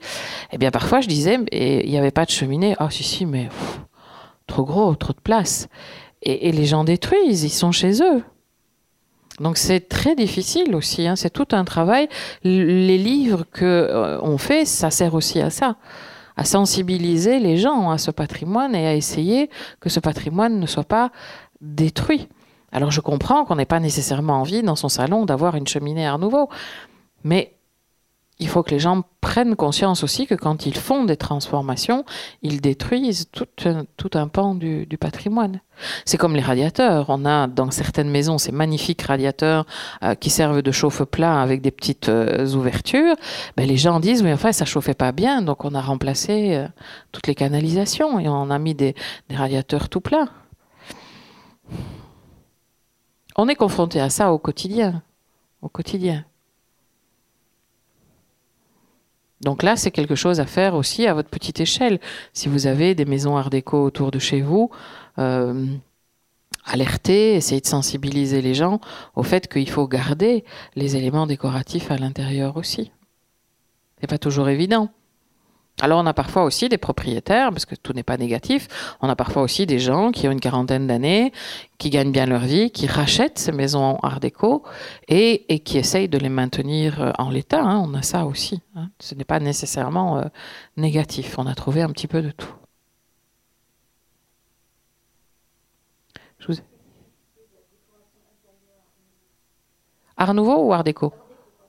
eh 0.52 0.58
bien 0.58 0.70
parfois 0.70 1.00
je 1.00 1.08
disais, 1.08 1.38
il 1.52 1.90
n'y 1.90 1.98
avait 1.98 2.10
pas 2.10 2.24
de 2.24 2.30
cheminée. 2.30 2.74
Ah 2.78 2.88
si, 2.90 3.04
si, 3.04 3.26
mais 3.26 3.48
trop 4.46 4.64
gros, 4.64 4.94
trop 4.94 5.12
de 5.12 5.20
place. 5.20 5.68
Et, 6.22 6.52
les 6.52 6.66
gens 6.66 6.84
détruisent, 6.84 7.44
ils 7.44 7.50
sont 7.50 7.72
chez 7.72 8.02
eux. 8.02 8.22
Donc 9.38 9.56
c'est 9.56 9.88
très 9.88 10.14
difficile 10.14 10.74
aussi, 10.74 11.06
hein. 11.06 11.16
c'est 11.16 11.30
tout 11.30 11.48
un 11.52 11.64
travail. 11.64 12.08
Les 12.44 12.98
livres 12.98 13.44
que 13.50 13.64
euh, 13.64 14.36
fait, 14.36 14.66
ça 14.66 14.90
sert 14.90 15.14
aussi 15.14 15.40
à 15.40 15.48
ça 15.48 15.76
à 16.40 16.44
sensibiliser 16.44 17.38
les 17.38 17.58
gens 17.58 17.90
à 17.90 17.98
ce 17.98 18.10
patrimoine 18.10 18.74
et 18.74 18.86
à 18.86 18.94
essayer 18.94 19.50
que 19.78 19.90
ce 19.90 20.00
patrimoine 20.00 20.58
ne 20.58 20.64
soit 20.64 20.84
pas 20.84 21.12
détruit. 21.60 22.28
Alors 22.72 22.90
je 22.90 23.02
comprends 23.02 23.44
qu'on 23.44 23.56
n'ait 23.56 23.66
pas 23.66 23.78
nécessairement 23.78 24.40
envie 24.40 24.62
dans 24.62 24.74
son 24.74 24.88
salon 24.88 25.26
d'avoir 25.26 25.54
une 25.54 25.66
cheminée 25.66 26.06
Art 26.06 26.18
Nouveau, 26.18 26.48
mais 27.24 27.58
il 28.40 28.48
faut 28.48 28.62
que 28.62 28.70
les 28.70 28.78
gens 28.78 29.02
prennent 29.20 29.54
conscience 29.54 30.02
aussi 30.02 30.26
que 30.26 30.34
quand 30.34 30.64
ils 30.64 30.76
font 30.76 31.04
des 31.04 31.18
transformations, 31.18 32.04
ils 32.42 32.62
détruisent 32.62 33.28
tout, 33.30 33.46
un 34.14 34.28
pan 34.28 34.54
du, 34.54 34.86
patrimoine. 34.98 35.60
C'est 36.06 36.16
comme 36.16 36.34
les 36.34 36.42
radiateurs. 36.42 37.06
On 37.08 37.26
a 37.26 37.46
dans 37.46 37.70
certaines 37.70 38.10
maisons 38.10 38.38
ces 38.38 38.50
magnifiques 38.50 39.02
radiateurs 39.02 39.66
euh, 40.02 40.14
qui 40.14 40.30
servent 40.30 40.62
de 40.62 40.72
chauffe-plat 40.72 41.40
avec 41.40 41.60
des 41.60 41.70
petites 41.70 42.08
euh, 42.08 42.46
ouvertures. 42.54 43.14
Ben, 43.56 43.68
les 43.68 43.76
gens 43.76 44.00
disent 44.00 44.22
oui 44.22 44.32
enfin 44.32 44.52
ça 44.52 44.64
chauffait 44.64 44.94
pas 44.94 45.12
bien, 45.12 45.42
donc 45.42 45.64
on 45.66 45.74
a 45.74 45.80
remplacé 45.80 46.56
euh, 46.56 46.66
toutes 47.12 47.26
les 47.26 47.34
canalisations 47.34 48.18
et 48.18 48.28
on 48.28 48.50
a 48.50 48.58
mis 48.58 48.74
des, 48.74 48.94
des 49.28 49.36
radiateurs 49.36 49.90
tout 49.90 50.00
plats. 50.00 50.28
On 53.36 53.48
est 53.48 53.54
confronté 53.54 54.00
à 54.00 54.08
ça 54.08 54.32
au 54.32 54.38
quotidien, 54.38 55.02
au 55.60 55.68
quotidien. 55.68 56.24
Donc 59.40 59.62
là, 59.62 59.76
c'est 59.76 59.90
quelque 59.90 60.14
chose 60.14 60.38
à 60.38 60.46
faire 60.46 60.74
aussi 60.74 61.06
à 61.06 61.14
votre 61.14 61.30
petite 61.30 61.60
échelle. 61.60 61.98
Si 62.32 62.48
vous 62.48 62.66
avez 62.66 62.94
des 62.94 63.06
maisons 63.06 63.36
art 63.36 63.50
déco 63.50 63.82
autour 63.82 64.10
de 64.10 64.18
chez 64.18 64.42
vous, 64.42 64.70
euh, 65.18 65.66
alertez, 66.66 67.34
essayez 67.34 67.60
de 67.60 67.66
sensibiliser 67.66 68.42
les 68.42 68.54
gens 68.54 68.80
au 69.16 69.22
fait 69.22 69.48
qu'il 69.48 69.68
faut 69.68 69.88
garder 69.88 70.44
les 70.76 70.96
éléments 70.96 71.26
décoratifs 71.26 71.90
à 71.90 71.96
l'intérieur 71.96 72.56
aussi. 72.56 72.92
C'est 74.00 74.06
pas 74.06 74.18
toujours 74.18 74.48
évident. 74.48 74.90
Alors 75.80 76.00
on 76.00 76.06
a 76.06 76.12
parfois 76.12 76.44
aussi 76.44 76.68
des 76.68 76.78
propriétaires, 76.78 77.50
parce 77.50 77.64
que 77.64 77.74
tout 77.74 77.92
n'est 77.92 78.02
pas 78.02 78.18
négatif, 78.18 78.68
on 79.00 79.08
a 79.08 79.16
parfois 79.16 79.42
aussi 79.42 79.66
des 79.66 79.78
gens 79.78 80.10
qui 80.10 80.28
ont 80.28 80.30
une 80.30 80.40
quarantaine 80.40 80.86
d'années, 80.86 81.32
qui 81.78 81.88
gagnent 81.88 82.12
bien 82.12 82.26
leur 82.26 82.42
vie, 82.42 82.70
qui 82.70 82.86
rachètent 82.86 83.38
ces 83.38 83.52
maisons 83.52 83.96
art 84.02 84.20
déco 84.20 84.62
et, 85.08 85.60
qui 85.60 85.78
essayent 85.78 86.08
de 86.08 86.18
les 86.18 86.28
maintenir 86.28 87.00
euh, 87.00 87.12
en 87.18 87.30
l'état. 87.30 87.62
Hein. 87.62 87.82
On 87.84 87.94
a 87.94 88.02
ça 88.02 88.26
aussi. 88.26 88.60
Hein. 88.76 88.90
Ce 88.98 89.14
n'est 89.14 89.24
pas 89.24 89.40
nécessairement 89.40 90.18
euh, 90.18 90.24
négatif. 90.76 91.38
On 91.38 91.46
a 91.46 91.54
trouvé 91.54 91.82
un 91.82 91.88
petit 91.88 92.06
peu 92.06 92.20
de 92.22 92.30
tout. 92.30 92.54
Art 100.16 100.34
nouveau 100.34 100.66
ou 100.66 100.72
art 100.74 100.84
déco? 100.84 101.14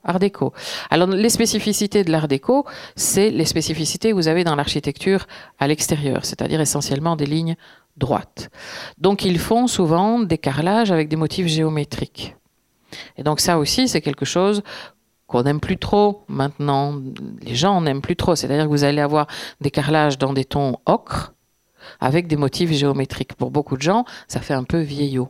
Art 0.04 0.20
déco. 0.20 0.54
Alors, 0.90 1.08
les 1.08 1.30
spécificités 1.30 2.04
de 2.04 2.12
l'art 2.12 2.28
déco, 2.28 2.66
c'est 2.96 3.30
les 3.30 3.46
spécificités 3.46 4.10
que 4.10 4.16
vous 4.16 4.28
avez 4.28 4.44
dans 4.44 4.56
l'architecture 4.56 5.28
à 5.60 5.68
l'extérieur, 5.68 6.26
c'est-à-dire 6.26 6.60
essentiellement 6.60 7.16
des 7.16 7.28
lignes 7.28 7.56
droites. 7.98 8.50
Donc, 8.98 9.26
ils 9.26 9.40
font 9.40 9.68
souvent 9.68 10.20
des 10.20 10.38
carrelages 10.38 10.92
avec 10.92 11.08
des 11.08 11.16
motifs 11.16 11.48
géométriques. 11.48 12.36
Et 13.18 13.24
donc, 13.24 13.40
ça 13.40 13.58
aussi, 13.58 13.88
c'est 13.88 14.02
quelque 14.02 14.26
chose 14.26 14.64
qu'on 15.28 15.44
n'aime 15.44 15.60
plus 15.60 15.78
trop 15.78 16.24
maintenant. 16.28 17.00
Les 17.42 17.56
gens 17.56 17.80
n'aiment 17.82 18.02
plus 18.02 18.16
trop. 18.16 18.36
C'est-à-dire 18.36 18.66
que 18.66 18.70
vous 18.70 18.84
allez 18.84 19.02
avoir 19.02 19.28
des 19.62 19.72
carrelages 19.72 20.18
dans 20.18 20.34
des 20.34 20.46
tons 20.46 20.78
ocre 20.86 21.34
avec 22.00 22.28
des 22.28 22.36
motifs 22.36 22.72
géométriques. 22.72 23.34
Pour 23.36 23.50
beaucoup 23.52 23.78
de 23.78 23.82
gens, 23.82 24.06
ça 24.28 24.40
fait 24.40 24.54
un 24.54 24.64
peu 24.64 24.82
vieillot. 24.82 25.30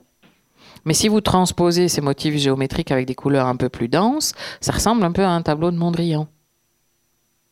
Mais 0.86 0.94
si 0.94 1.08
vous 1.08 1.22
transposez 1.22 1.88
ces 1.88 2.02
motifs 2.02 2.36
géométriques 2.36 2.92
avec 2.92 3.06
des 3.06 3.16
couleurs 3.16 3.48
un 3.48 3.56
peu 3.56 3.70
plus 3.70 3.88
denses, 3.88 4.34
ça 4.60 4.72
ressemble 4.72 5.04
un 5.04 5.12
peu 5.12 5.24
à 5.24 5.30
un 5.30 5.42
tableau 5.42 5.72
de 5.72 5.78
Mondrian. 5.78 6.28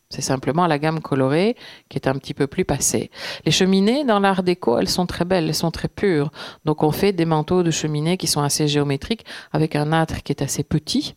C'est 0.10 0.22
simplement 0.22 0.66
la 0.66 0.80
gamme 0.80 1.02
colorée 1.02 1.56
qui 1.88 1.98
est 1.98 2.08
un 2.08 2.16
petit 2.16 2.34
peu 2.34 2.48
plus 2.48 2.66
passée. 2.66 3.12
Les 3.46 3.52
cheminées 3.52 4.04
dans 4.06 4.20
l'art 4.20 4.42
déco, 4.42 4.80
elles 4.80 4.90
sont 4.90 5.06
très 5.06 5.24
belles, 5.24 5.48
elles 5.48 5.56
sont 5.56 5.70
très 5.70 5.88
pures. 5.88 6.32
Donc 6.66 6.82
on 6.82 6.92
fait 6.92 7.14
des 7.14 7.26
manteaux 7.26 7.62
de 7.62 7.70
cheminée 7.70 8.18
qui 8.18 8.26
sont 8.26 8.42
assez 8.42 8.68
géométriques 8.68 9.26
avec 9.52 9.76
un 9.76 9.94
âtre 9.94 10.24
qui 10.24 10.32
est 10.32 10.42
assez 10.42 10.64
petit. 10.64 11.16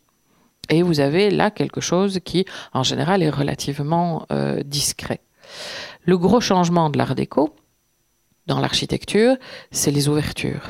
Et 0.68 0.82
vous 0.82 1.00
avez 1.00 1.30
là 1.30 1.50
quelque 1.50 1.80
chose 1.80 2.20
qui, 2.22 2.44
en 2.74 2.82
général, 2.82 3.22
est 3.22 3.30
relativement 3.30 4.26
euh, 4.30 4.62
discret. 4.62 5.20
Le 6.04 6.18
gros 6.18 6.40
changement 6.40 6.90
de 6.90 6.98
l'art 6.98 7.14
déco 7.14 7.54
dans 8.46 8.60
l'architecture, 8.60 9.36
c'est 9.70 9.90
les 9.90 10.08
ouvertures. 10.08 10.62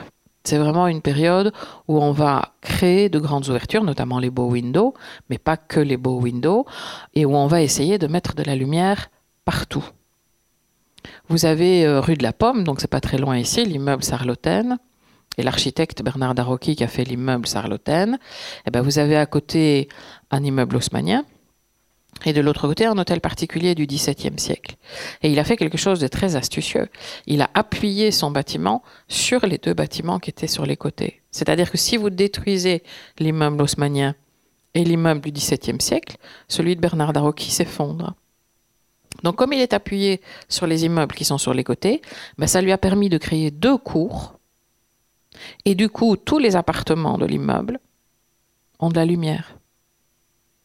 C'est 0.44 0.58
vraiment 0.58 0.88
une 0.88 1.02
période 1.02 1.52
où 1.88 2.00
on 2.00 2.12
va 2.12 2.54
créer 2.60 3.08
de 3.08 3.18
grandes 3.18 3.48
ouvertures, 3.48 3.84
notamment 3.84 4.18
les 4.18 4.30
beaux 4.30 4.50
windows, 4.50 4.94
mais 5.30 5.38
pas 5.38 5.56
que 5.56 5.80
les 5.80 5.96
beaux 5.96 6.20
windows, 6.20 6.66
et 7.14 7.24
où 7.24 7.36
on 7.36 7.46
va 7.46 7.62
essayer 7.62 7.98
de 7.98 8.06
mettre 8.06 8.34
de 8.34 8.42
la 8.42 8.56
lumière 8.56 9.10
partout. 9.44 9.84
Vous 11.28 11.46
avez 11.46 11.86
euh, 11.86 12.00
rue 12.00 12.16
de 12.16 12.22
la 12.22 12.32
Pomme, 12.32 12.64
donc 12.64 12.80
c'est 12.80 12.90
pas 12.90 13.00
très 13.00 13.18
loin 13.18 13.36
ici, 13.36 13.64
l'immeuble 13.64 14.04
Sarloten, 14.04 14.78
et 15.38 15.42
l'architecte 15.42 16.02
Bernard 16.02 16.34
Darocchi 16.34 16.76
qui 16.76 16.84
a 16.84 16.88
fait 16.88 17.04
l'immeuble 17.04 17.46
Sarloten. 17.46 18.14
Et 18.14 18.18
eh 18.66 18.70
ben 18.70 18.82
vous 18.82 18.98
avez 18.98 19.16
à 19.16 19.26
côté 19.26 19.88
un 20.30 20.42
immeuble 20.42 20.76
haussmanien, 20.76 21.24
et 22.26 22.32
de 22.32 22.40
l'autre 22.40 22.66
côté 22.68 22.86
un 22.86 22.98
hôtel 22.98 23.20
particulier 23.20 23.74
du 23.74 23.86
XVIIe 23.86 24.38
siècle. 24.38 24.76
Et 25.22 25.30
il 25.30 25.38
a 25.38 25.44
fait 25.44 25.56
quelque 25.56 25.78
chose 25.78 26.00
de 26.00 26.08
très 26.08 26.36
astucieux. 26.36 26.88
Il 27.26 27.42
a 27.42 27.50
appuyé 27.54 28.10
son 28.10 28.30
bâtiment 28.30 28.82
sur 29.08 29.46
les 29.46 29.58
deux 29.58 29.74
bâtiments 29.74 30.18
qui 30.18 30.30
étaient 30.30 30.46
sur 30.46 30.66
les 30.66 30.76
côtés. 30.76 31.22
C'est-à-dire 31.30 31.70
que 31.70 31.78
si 31.78 31.96
vous 31.96 32.10
détruisez 32.10 32.82
l'immeuble 33.18 33.62
haussmanien 33.62 34.14
et 34.74 34.84
l'immeuble 34.84 35.20
du 35.20 35.32
XVIIe 35.32 35.80
siècle, 35.80 36.16
celui 36.48 36.76
de 36.76 36.80
Bernard 36.80 37.12
Darocchi 37.12 37.50
s'effondre. 37.50 38.14
Donc 39.22 39.36
comme 39.36 39.52
il 39.52 39.60
est 39.60 39.74
appuyé 39.74 40.20
sur 40.48 40.66
les 40.66 40.84
immeubles 40.84 41.14
qui 41.14 41.24
sont 41.24 41.38
sur 41.38 41.54
les 41.54 41.64
côtés, 41.64 42.02
ben, 42.38 42.46
ça 42.46 42.60
lui 42.60 42.72
a 42.72 42.78
permis 42.78 43.08
de 43.08 43.18
créer 43.18 43.50
deux 43.50 43.76
cours. 43.76 44.38
Et 45.64 45.74
du 45.74 45.88
coup, 45.88 46.16
tous 46.16 46.38
les 46.38 46.56
appartements 46.56 47.18
de 47.18 47.26
l'immeuble 47.26 47.78
ont 48.78 48.88
de 48.88 48.96
la 48.96 49.04
lumière 49.04 49.58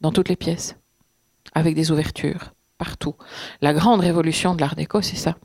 dans 0.02 0.12
toutes 0.12 0.30
les 0.30 0.36
pièces 0.36 0.76
avec 1.58 1.74
des 1.74 1.92
ouvertures 1.92 2.54
partout. 2.78 3.16
La 3.62 3.74
grande 3.74 4.02
révolution 4.02 4.54
de 4.54 4.62
l'art 4.62 4.76
déco, 4.76 5.02
c'est 5.02 5.16
ça. 5.16 5.36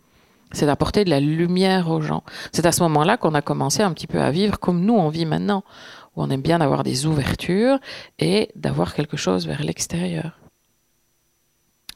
C'est 0.53 0.67
d'apporter 0.67 1.05
de 1.07 1.11
la 1.11 1.21
lumière 1.21 1.89
aux 1.89 2.03
gens. 2.03 2.23
C'est 2.53 2.67
à 2.67 2.73
ce 2.73 2.83
moment-là 2.83 3.17
qu'on 3.17 3.33
a 3.33 3.41
commencé 3.41 3.83
un 3.83 3.93
petit 3.95 4.07
peu 4.07 4.21
à 4.21 4.31
vivre 4.31 4.61
comme 4.61 4.83
nous 4.83 4.95
on 4.95 5.09
vit 5.09 5.25
maintenant, 5.25 5.65
où 6.15 6.23
on 6.23 6.29
aime 6.29 6.43
bien 6.43 6.61
avoir 6.61 6.83
des 6.83 7.07
ouvertures 7.07 7.79
et 8.19 8.51
d'avoir 8.57 8.93
quelque 8.93 9.17
chose 9.17 9.47
vers 9.47 9.63
l'extérieur. 9.63 10.39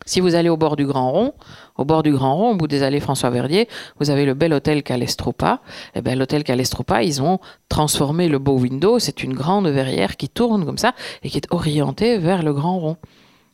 Si 0.06 0.20
vous 0.20 0.34
allez 0.34 0.48
au 0.48 0.56
bord 0.56 0.76
du 0.76 0.86
Grand 0.86 1.10
Rond, 1.10 1.34
au 1.76 1.84
bord 1.84 2.02
du 2.02 2.12
Grand 2.12 2.34
Rond, 2.36 2.52
au 2.52 2.54
bout 2.54 2.68
des 2.68 2.82
allées 2.82 3.00
François 3.00 3.28
Verdier, 3.28 3.68
vous 4.00 4.08
avez 4.08 4.24
le 4.24 4.32
bel 4.32 4.54
hôtel 4.54 4.82
Calestropa. 4.82 5.60
Eh 5.94 6.00
ben, 6.00 6.18
l'hôtel 6.18 6.42
Calestropa, 6.42 7.02
ils 7.02 7.20
ont 7.20 7.40
transformé 7.68 8.28
le 8.28 8.38
beau 8.38 8.56
window. 8.56 8.98
C'est 8.98 9.22
une 9.22 9.34
grande 9.34 9.66
verrière 9.66 10.16
qui 10.16 10.30
tourne 10.30 10.64
comme 10.64 10.78
ça 10.78 10.94
et 11.22 11.28
qui 11.28 11.36
est 11.36 11.52
orientée 11.52 12.16
vers 12.16 12.42
le 12.42 12.54
Grand 12.54 12.78
Rond. 12.78 12.96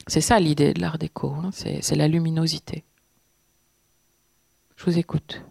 C'est 0.06 0.20
ça 0.20 0.38
l'idée 0.40 0.74
de 0.74 0.80
l'art 0.80 0.98
déco, 0.98 1.34
hein. 1.42 1.50
c'est 1.52 1.94
la 1.94 2.08
luminosité. 2.08 2.84
Je 4.76 4.84
vous 4.84 4.98
écoute. 4.98 5.42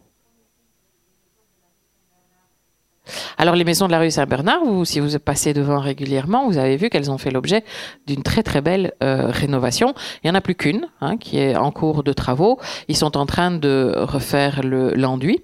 Alors 3.37 3.55
les 3.55 3.63
maisons 3.63 3.87
de 3.87 3.91
la 3.91 3.99
rue 3.99 4.11
Saint-Bernard, 4.11 4.61
si 4.85 4.99
vous 4.99 5.17
passez 5.19 5.53
devant 5.53 5.79
régulièrement, 5.79 6.47
vous 6.47 6.57
avez 6.57 6.77
vu 6.77 6.89
qu'elles 6.89 7.09
ont 7.09 7.17
fait 7.17 7.31
l'objet 7.31 7.63
d'une 8.07 8.23
très 8.23 8.43
très 8.43 8.61
belle 8.61 8.93
euh, 9.03 9.27
rénovation. 9.27 9.93
Il 10.23 10.27
n'y 10.27 10.31
en 10.31 10.35
a 10.35 10.41
plus 10.41 10.55
qu'une 10.55 10.87
hein, 11.01 11.17
qui 11.17 11.39
est 11.39 11.55
en 11.55 11.71
cours 11.71 12.03
de 12.03 12.13
travaux. 12.13 12.59
Ils 12.87 12.95
sont 12.95 13.17
en 13.17 13.25
train 13.25 13.51
de 13.51 13.93
refaire 13.97 14.61
l'enduit. 14.63 15.43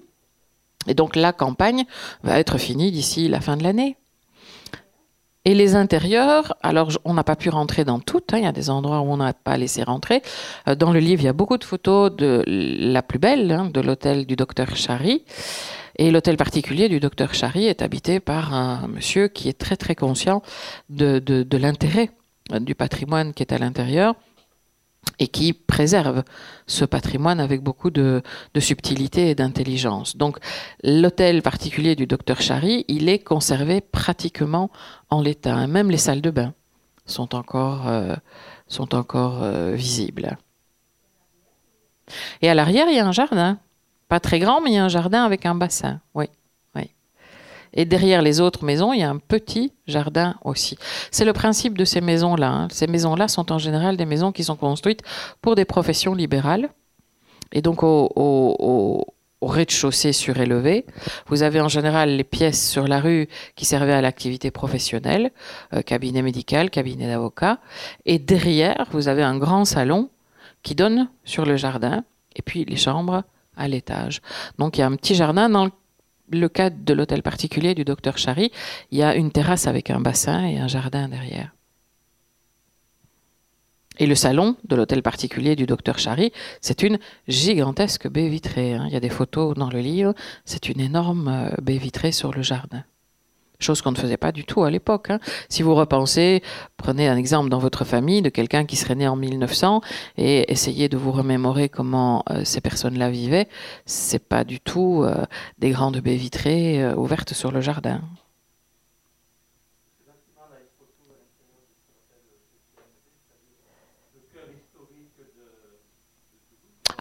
et 0.86 0.94
donc 0.94 1.16
la 1.16 1.32
campagne 1.32 1.84
va 2.22 2.38
être 2.38 2.58
finie 2.58 2.92
d'ici 2.92 3.28
la 3.28 3.40
fin 3.40 3.56
de 3.56 3.64
l'année. 3.64 3.96
Et 5.44 5.54
les 5.54 5.76
intérieurs, 5.76 6.56
alors 6.62 6.90
on 7.04 7.14
n'a 7.14 7.24
pas 7.24 7.36
pu 7.36 7.48
rentrer 7.48 7.84
dans 7.84 8.00
toutes, 8.00 8.34
hein, 8.34 8.38
il 8.38 8.44
y 8.44 8.46
a 8.46 8.52
des 8.52 8.70
endroits 8.70 9.00
où 9.00 9.04
on 9.04 9.16
n'a 9.16 9.32
pas 9.32 9.56
laissé 9.56 9.82
rentrer. 9.82 10.22
Euh, 10.68 10.74
dans 10.74 10.92
le 10.92 10.98
livre, 10.98 11.22
il 11.22 11.26
y 11.26 11.28
a 11.28 11.32
beaucoup 11.32 11.56
de 11.56 11.64
photos 11.64 12.14
de 12.14 12.44
la 12.46 13.02
plus 13.02 13.18
belle, 13.18 13.50
hein, 13.50 13.70
de 13.72 13.80
l'hôtel 13.80 14.26
du 14.26 14.36
docteur 14.36 14.76
Chary. 14.76 15.24
Et 15.96 16.10
l'hôtel 16.10 16.36
particulier 16.36 16.88
du 16.88 17.00
docteur 17.00 17.34
Chary 17.34 17.66
est 17.66 17.82
habité 17.82 18.20
par 18.20 18.54
un 18.54 18.86
monsieur 18.88 19.28
qui 19.28 19.48
est 19.48 19.58
très 19.58 19.76
très 19.76 19.94
conscient 19.94 20.42
de, 20.90 21.18
de 21.18 21.56
l'intérêt 21.56 22.10
du 22.60 22.74
patrimoine 22.74 23.34
qui 23.34 23.42
est 23.42 23.52
à 23.52 23.58
l'intérieur 23.58 24.14
et 25.18 25.28
qui 25.28 25.52
préserve 25.52 26.22
ce 26.66 26.84
patrimoine 26.84 27.40
avec 27.40 27.62
beaucoup 27.62 27.90
de, 27.90 28.22
subtilité 28.58 29.30
et 29.30 29.34
d'intelligence. 29.34 30.16
Donc 30.16 30.38
l'hôtel 30.82 31.42
particulier 31.42 31.96
du 31.96 32.06
docteur 32.06 32.40
Chary, 32.40 32.84
il 32.88 33.08
est 33.08 33.18
conservé 33.18 33.80
pratiquement 33.80 34.70
en 35.10 35.20
l'état. 35.20 35.66
Même 35.66 35.90
les 35.90 35.98
salles 35.98 36.22
de 36.22 36.30
bain 36.30 36.54
sont 37.06 37.34
encore, 37.34 37.88
euh, 37.88 38.14
sont 38.66 38.94
encore 38.94 39.42
euh, 39.42 39.72
visibles. 39.72 40.36
Et 42.42 42.48
à 42.48 42.54
l'arrière, 42.54 42.86
il 42.88 42.96
y 42.96 43.00
a 43.00 43.06
un 43.06 43.12
jardin. 43.12 43.58
Pas 44.08 44.20
très 44.20 44.38
grand, 44.38 44.60
mais 44.60 44.70
il 44.70 44.74
y 44.74 44.78
a 44.78 44.84
un 44.84 44.88
jardin 44.88 45.24
avec 45.24 45.44
un 45.44 45.54
bassin. 45.54 46.00
Oui. 46.14 46.26
Et 47.72 47.84
derrière 47.84 48.22
les 48.22 48.40
autres 48.40 48.64
maisons, 48.64 48.92
il 48.92 49.00
y 49.00 49.02
a 49.02 49.10
un 49.10 49.18
petit 49.18 49.72
jardin 49.86 50.36
aussi. 50.44 50.78
C'est 51.10 51.24
le 51.24 51.32
principe 51.32 51.76
de 51.76 51.84
ces 51.84 52.00
maisons-là. 52.00 52.50
Hein. 52.50 52.68
Ces 52.70 52.86
maisons-là 52.86 53.28
sont 53.28 53.52
en 53.52 53.58
général 53.58 53.96
des 53.96 54.06
maisons 54.06 54.32
qui 54.32 54.44
sont 54.44 54.56
construites 54.56 55.02
pour 55.40 55.54
des 55.54 55.64
professions 55.64 56.14
libérales. 56.14 56.70
Et 57.52 57.62
donc 57.62 57.82
au, 57.82 59.06
rez-de-chaussée 59.40 60.12
surélevé, 60.12 60.84
vous 61.28 61.42
avez 61.42 61.60
en 61.60 61.68
général 61.68 62.16
les 62.16 62.24
pièces 62.24 62.68
sur 62.68 62.88
la 62.88 63.00
rue 63.00 63.28
qui 63.54 63.64
servaient 63.64 63.92
à 63.92 64.00
l'activité 64.00 64.50
professionnelle, 64.50 65.30
euh, 65.72 65.82
cabinet 65.82 66.22
médical, 66.22 66.70
cabinet 66.70 67.06
d'avocat. 67.06 67.58
Et 68.04 68.18
derrière, 68.18 68.86
vous 68.90 69.08
avez 69.08 69.22
un 69.22 69.38
grand 69.38 69.64
salon 69.64 70.10
qui 70.62 70.74
donne 70.74 71.08
sur 71.24 71.46
le 71.46 71.56
jardin 71.56 72.04
et 72.34 72.42
puis 72.42 72.64
les 72.64 72.76
chambres 72.76 73.22
à 73.56 73.68
l'étage. 73.68 74.20
Donc 74.58 74.76
il 74.76 74.80
y 74.80 74.84
a 74.84 74.86
un 74.86 74.96
petit 74.96 75.14
jardin 75.14 75.48
dans 75.48 75.68
le 76.30 76.48
cas 76.48 76.70
de 76.70 76.94
l'hôtel 76.94 77.22
particulier 77.22 77.74
du 77.74 77.84
docteur 77.84 78.18
Chary, 78.18 78.50
il 78.90 78.98
y 78.98 79.02
a 79.02 79.14
une 79.14 79.30
terrasse 79.30 79.66
avec 79.66 79.90
un 79.90 80.00
bassin 80.00 80.44
et 80.44 80.58
un 80.58 80.68
jardin 80.68 81.08
derrière. 81.08 81.54
Et 83.98 84.06
le 84.06 84.14
salon 84.14 84.56
de 84.64 84.76
l'hôtel 84.76 85.02
particulier 85.02 85.56
du 85.56 85.66
docteur 85.66 85.98
Chary, 85.98 86.32
c'est 86.60 86.82
une 86.82 86.98
gigantesque 87.26 88.08
baie 88.08 88.28
vitrée. 88.28 88.74
Hein. 88.74 88.84
Il 88.86 88.92
y 88.92 88.96
a 88.96 89.00
des 89.00 89.08
photos 89.08 89.56
dans 89.56 89.70
le 89.70 89.80
livre. 89.80 90.14
C'est 90.44 90.68
une 90.68 90.80
énorme 90.80 91.28
euh, 91.28 91.50
baie 91.60 91.78
vitrée 91.78 92.12
sur 92.12 92.32
le 92.32 92.42
jardin 92.42 92.84
chose 93.60 93.82
qu'on 93.82 93.92
ne 93.92 93.96
faisait 93.96 94.16
pas 94.16 94.32
du 94.32 94.44
tout 94.44 94.62
à 94.62 94.70
l'époque. 94.70 95.10
Hein. 95.10 95.18
Si 95.48 95.62
vous 95.62 95.74
repensez, 95.74 96.42
prenez 96.76 97.08
un 97.08 97.16
exemple 97.16 97.48
dans 97.48 97.58
votre 97.58 97.84
famille 97.84 98.22
de 98.22 98.28
quelqu'un 98.28 98.64
qui 98.64 98.76
serait 98.76 98.94
né 98.94 99.08
en 99.08 99.16
1900 99.16 99.80
et 100.16 100.50
essayez 100.52 100.88
de 100.88 100.96
vous 100.96 101.12
remémorer 101.12 101.68
comment 101.68 102.22
euh, 102.30 102.44
ces 102.44 102.60
personnes-là 102.60 103.10
vivaient. 103.10 103.48
C'est 103.86 104.26
pas 104.26 104.44
du 104.44 104.60
tout 104.60 105.02
euh, 105.02 105.24
des 105.58 105.70
grandes 105.70 105.98
baies 105.98 106.16
vitrées 106.16 106.82
euh, 106.82 106.94
ouvertes 106.94 107.34
sur 107.34 107.50
le 107.50 107.60
jardin. 107.60 108.00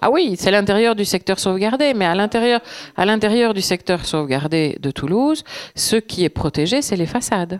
Ah 0.01 0.12
oui, 0.12 0.36
c'est 0.38 0.51
l'intérieur 0.51 0.95
du 0.95 1.05
secteur 1.05 1.39
sauvegardé, 1.39 1.93
mais 1.93 2.05
à 2.05 2.13
l'intérieur, 2.13 2.62
à 2.95 3.05
l'intérieur 3.05 3.53
du 3.53 3.62
secteur 3.62 4.05
sauvegardé 4.05 4.77
de 4.79 4.91
Toulouse, 4.91 5.43
ce 5.75 5.95
qui 5.95 6.23
est 6.23 6.29
protégé, 6.29 6.81
c'est 6.81 6.95
les 6.95 7.07
façades. 7.07 7.60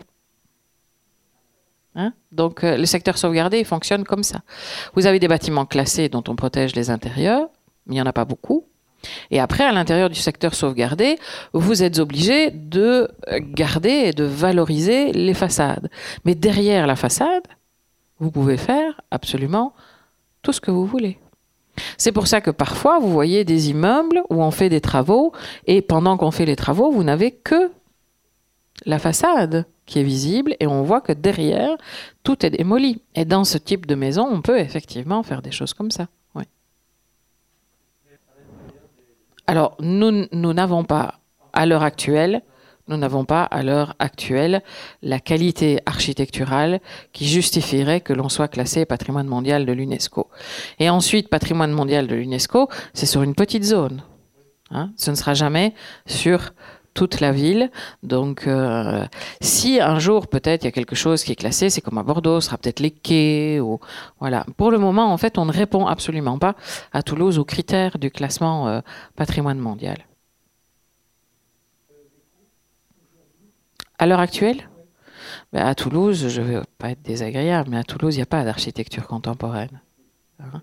Hein? 1.96 2.12
Donc 2.30 2.62
euh, 2.62 2.76
le 2.76 2.86
secteur 2.86 3.18
sauvegardé 3.18 3.64
fonctionne 3.64 4.04
comme 4.04 4.22
ça. 4.22 4.40
Vous 4.94 5.06
avez 5.06 5.18
des 5.18 5.26
bâtiments 5.26 5.66
classés 5.66 6.08
dont 6.08 6.22
on 6.28 6.36
protège 6.36 6.76
les 6.76 6.90
intérieurs, 6.90 7.48
mais 7.86 7.94
il 7.94 7.98
n'y 7.98 8.02
en 8.02 8.06
a 8.06 8.12
pas 8.12 8.24
beaucoup. 8.24 8.64
Et 9.30 9.40
après, 9.40 9.64
à 9.64 9.72
l'intérieur 9.72 10.08
du 10.08 10.18
secteur 10.18 10.54
sauvegardé, 10.54 11.18
vous 11.52 11.82
êtes 11.82 11.98
obligé 11.98 12.50
de 12.50 13.08
garder 13.40 13.90
et 13.90 14.12
de 14.12 14.24
valoriser 14.24 15.12
les 15.12 15.34
façades. 15.34 15.88
Mais 16.24 16.34
derrière 16.34 16.86
la 16.86 16.96
façade, 16.96 17.44
vous 18.18 18.30
pouvez 18.30 18.56
faire 18.56 19.00
absolument 19.10 19.72
tout 20.42 20.52
ce 20.52 20.60
que 20.60 20.70
vous 20.70 20.86
voulez. 20.86 21.18
C'est 21.96 22.12
pour 22.12 22.26
ça 22.26 22.40
que 22.40 22.50
parfois, 22.50 22.98
vous 22.98 23.10
voyez 23.10 23.44
des 23.44 23.70
immeubles 23.70 24.22
où 24.30 24.42
on 24.42 24.50
fait 24.50 24.68
des 24.68 24.80
travaux 24.80 25.32
et 25.66 25.82
pendant 25.82 26.16
qu'on 26.16 26.30
fait 26.30 26.46
les 26.46 26.56
travaux, 26.56 26.90
vous 26.90 27.04
n'avez 27.04 27.32
que 27.32 27.70
la 28.86 28.98
façade 28.98 29.66
qui 29.86 29.98
est 29.98 30.04
visible 30.04 30.54
et 30.60 30.66
on 30.66 30.82
voit 30.82 31.00
que 31.00 31.12
derrière, 31.12 31.76
tout 32.22 32.44
est 32.44 32.50
démoli. 32.50 33.02
Et 33.14 33.24
dans 33.24 33.44
ce 33.44 33.58
type 33.58 33.86
de 33.86 33.94
maison, 33.94 34.28
on 34.30 34.42
peut 34.42 34.58
effectivement 34.58 35.22
faire 35.22 35.42
des 35.42 35.50
choses 35.50 35.74
comme 35.74 35.90
ça. 35.90 36.08
Oui. 36.34 36.44
Alors, 39.46 39.76
nous 39.80 40.28
n'avons 40.52 40.84
pas, 40.84 41.20
à 41.52 41.66
l'heure 41.66 41.82
actuelle, 41.82 42.42
nous 42.88 42.96
n'avons 42.96 43.24
pas 43.24 43.42
à 43.42 43.62
l'heure 43.62 43.94
actuelle 43.98 44.62
la 45.02 45.20
qualité 45.20 45.80
architecturale 45.86 46.80
qui 47.12 47.26
justifierait 47.26 48.00
que 48.00 48.12
l'on 48.12 48.28
soit 48.28 48.48
classé 48.48 48.84
patrimoine 48.86 49.26
mondial 49.26 49.66
de 49.66 49.72
l'UNESCO. 49.72 50.28
Et 50.78 50.90
ensuite, 50.90 51.28
patrimoine 51.28 51.72
mondial 51.72 52.06
de 52.06 52.14
l'UNESCO, 52.14 52.68
c'est 52.94 53.06
sur 53.06 53.22
une 53.22 53.34
petite 53.34 53.64
zone. 53.64 54.02
Hein. 54.70 54.90
Ce 54.96 55.10
ne 55.10 55.16
sera 55.16 55.34
jamais 55.34 55.74
sur 56.06 56.52
toute 56.94 57.20
la 57.20 57.30
ville. 57.30 57.70
Donc, 58.02 58.46
euh, 58.46 59.06
si 59.40 59.80
un 59.80 60.00
jour 60.00 60.26
peut-être 60.26 60.64
il 60.64 60.66
y 60.66 60.68
a 60.68 60.72
quelque 60.72 60.96
chose 60.96 61.22
qui 61.22 61.30
est 61.30 61.36
classé, 61.36 61.70
c'est 61.70 61.80
comme 61.80 61.98
à 61.98 62.02
Bordeaux, 62.02 62.40
ce 62.40 62.46
sera 62.46 62.58
peut-être 62.58 62.80
les 62.80 62.90
quais 62.90 63.60
ou 63.60 63.78
voilà. 64.18 64.44
Pour 64.56 64.72
le 64.72 64.78
moment, 64.78 65.12
en 65.12 65.16
fait, 65.16 65.38
on 65.38 65.44
ne 65.44 65.52
répond 65.52 65.86
absolument 65.86 66.38
pas 66.38 66.56
à 66.92 67.04
Toulouse 67.04 67.38
aux 67.38 67.44
critères 67.44 67.98
du 67.98 68.10
classement 68.10 68.66
euh, 68.66 68.80
patrimoine 69.14 69.58
mondial. 69.58 69.98
À 73.98 74.06
l'heure 74.06 74.20
actuelle? 74.20 74.68
À 75.52 75.74
Toulouse, 75.74 76.28
je 76.28 76.40
ne 76.40 76.46
veux 76.46 76.62
pas 76.78 76.90
être 76.90 77.02
désagréable, 77.02 77.70
mais 77.70 77.78
à 77.78 77.84
Toulouse, 77.84 78.14
il 78.14 78.18
n'y 78.18 78.22
a 78.22 78.26
pas 78.26 78.44
d'architecture 78.44 79.06
contemporaine. 79.06 79.80
Hein. 80.40 80.62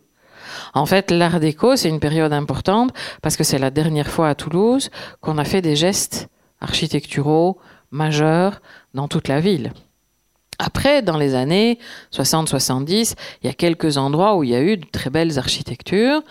en 0.73 0.85
fait, 0.85 1.11
l'art 1.11 1.41
déco, 1.41 1.75
c'est 1.75 1.89
une 1.89 1.99
période 1.99 2.31
importante 2.31 2.93
parce 3.21 3.35
que 3.35 3.43
c'est 3.43 3.59
la 3.59 3.71
dernière 3.71 4.07
fois 4.07 4.29
à 4.29 4.35
Toulouse 4.35 4.89
qu'on 5.19 5.37
a 5.37 5.43
fait 5.43 5.61
des 5.61 5.75
gestes 5.75 6.29
architecturaux 6.61 7.59
majeurs 7.91 8.61
dans 8.93 9.09
toute 9.09 9.27
la 9.27 9.41
ville. 9.41 9.73
Après, 10.57 11.01
dans 11.01 11.17
les 11.17 11.35
années 11.35 11.79
60-70, 12.13 13.15
il 13.41 13.47
y 13.47 13.49
a 13.49 13.53
quelques 13.53 13.97
endroits 13.97 14.37
où 14.37 14.43
il 14.43 14.51
y 14.51 14.55
a 14.55 14.61
eu 14.61 14.77
de 14.77 14.85
très 14.85 15.09
belles 15.09 15.37
architectures, 15.37 16.21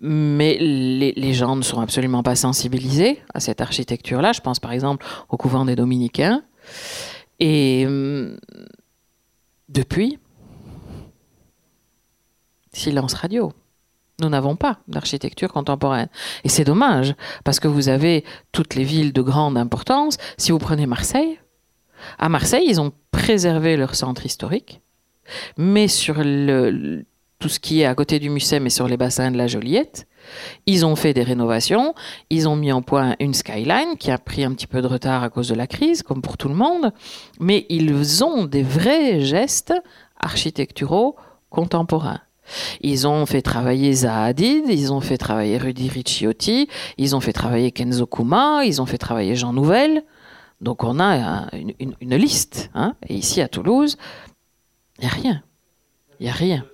mais 0.00 0.56
les, 0.58 1.34
gens 1.34 1.56
ne 1.56 1.62
sont 1.62 1.80
absolument 1.80 2.22
pas 2.22 2.34
sensibilisés 2.34 3.22
à 3.34 3.40
cette 3.40 3.60
architecture-là. 3.60 4.32
Je 4.32 4.40
pense 4.40 4.58
par 4.58 4.72
exemple 4.72 5.06
au 5.28 5.36
couvent 5.36 5.64
des 5.64 5.76
Dominicains. 5.76 6.42
Et 7.38 7.84
hum, 7.86 8.36
depuis, 9.68 10.18
silence 12.72 13.14
radio. 13.14 13.52
Nous 14.20 14.28
n'avons 14.28 14.56
pas 14.56 14.80
d'architecture 14.86 15.52
contemporaine. 15.52 16.08
Et 16.44 16.48
c'est 16.48 16.64
dommage, 16.64 17.14
parce 17.42 17.58
que 17.58 17.68
vous 17.68 17.88
avez 17.88 18.24
toutes 18.52 18.74
les 18.74 18.84
villes 18.84 19.12
de 19.12 19.22
grande 19.22 19.56
importance. 19.56 20.18
Si 20.36 20.52
vous 20.52 20.58
prenez 20.58 20.86
Marseille, 20.86 21.38
à 22.18 22.28
Marseille, 22.28 22.66
ils 22.68 22.80
ont 22.80 22.92
préservé 23.10 23.76
leur 23.76 23.94
centre 23.94 24.26
historique, 24.26 24.80
mais 25.56 25.88
sur 25.88 26.16
le, 26.18 27.04
tout 27.40 27.48
ce 27.48 27.58
qui 27.58 27.80
est 27.80 27.86
à 27.86 27.94
côté 27.94 28.20
du 28.20 28.30
Musée, 28.30 28.60
mais 28.60 28.70
sur 28.70 28.86
les 28.86 28.96
bassins 28.96 29.30
de 29.30 29.36
la 29.38 29.48
Joliette. 29.48 30.06
Ils 30.66 30.84
ont 30.84 30.94
fait 30.94 31.14
des 31.14 31.22
rénovations, 31.22 31.94
ils 32.28 32.48
ont 32.48 32.54
mis 32.54 32.70
en 32.70 32.82
point 32.82 33.16
une 33.18 33.34
skyline 33.34 33.96
qui 33.98 34.10
a 34.10 34.18
pris 34.18 34.44
un 34.44 34.52
petit 34.52 34.66
peu 34.66 34.82
de 34.82 34.86
retard 34.86 35.24
à 35.24 35.30
cause 35.30 35.48
de 35.48 35.54
la 35.54 35.66
crise, 35.66 36.02
comme 36.02 36.20
pour 36.20 36.36
tout 36.36 36.48
le 36.48 36.54
monde, 36.54 36.92
mais 37.40 37.66
ils 37.70 38.22
ont 38.22 38.44
des 38.44 38.62
vrais 38.62 39.20
gestes 39.22 39.74
architecturaux 40.20 41.16
contemporains. 41.48 42.20
Ils 42.82 43.06
ont 43.06 43.24
fait 43.26 43.42
travailler 43.42 43.92
Zaha 43.92 44.24
Hadid, 44.24 44.64
ils 44.68 44.92
ont 44.92 45.00
fait 45.00 45.16
travailler 45.16 45.56
Rudy 45.56 45.88
Ricciotti, 45.88 46.68
ils 46.98 47.16
ont 47.16 47.20
fait 47.20 47.32
travailler 47.32 47.72
Kenzo 47.72 48.06
Kuma, 48.06 48.64
ils 48.64 48.82
ont 48.82 48.86
fait 48.86 48.98
travailler 48.98 49.34
Jean 49.34 49.52
Nouvel. 49.52 50.04
Donc 50.60 50.84
on 50.84 51.00
a 51.00 51.48
une, 51.54 52.14
liste. 52.16 52.70
Hein. 52.74 52.94
Et 53.08 53.14
ici 53.14 53.40
à 53.40 53.48
Toulouse, 53.48 53.96
il 54.98 55.02
n'y 55.02 55.06
a 55.06 55.14
rien. 55.14 55.42
Il 56.18 56.24
n'y 56.24 56.28
a 56.28 56.34
rien. 56.34 56.66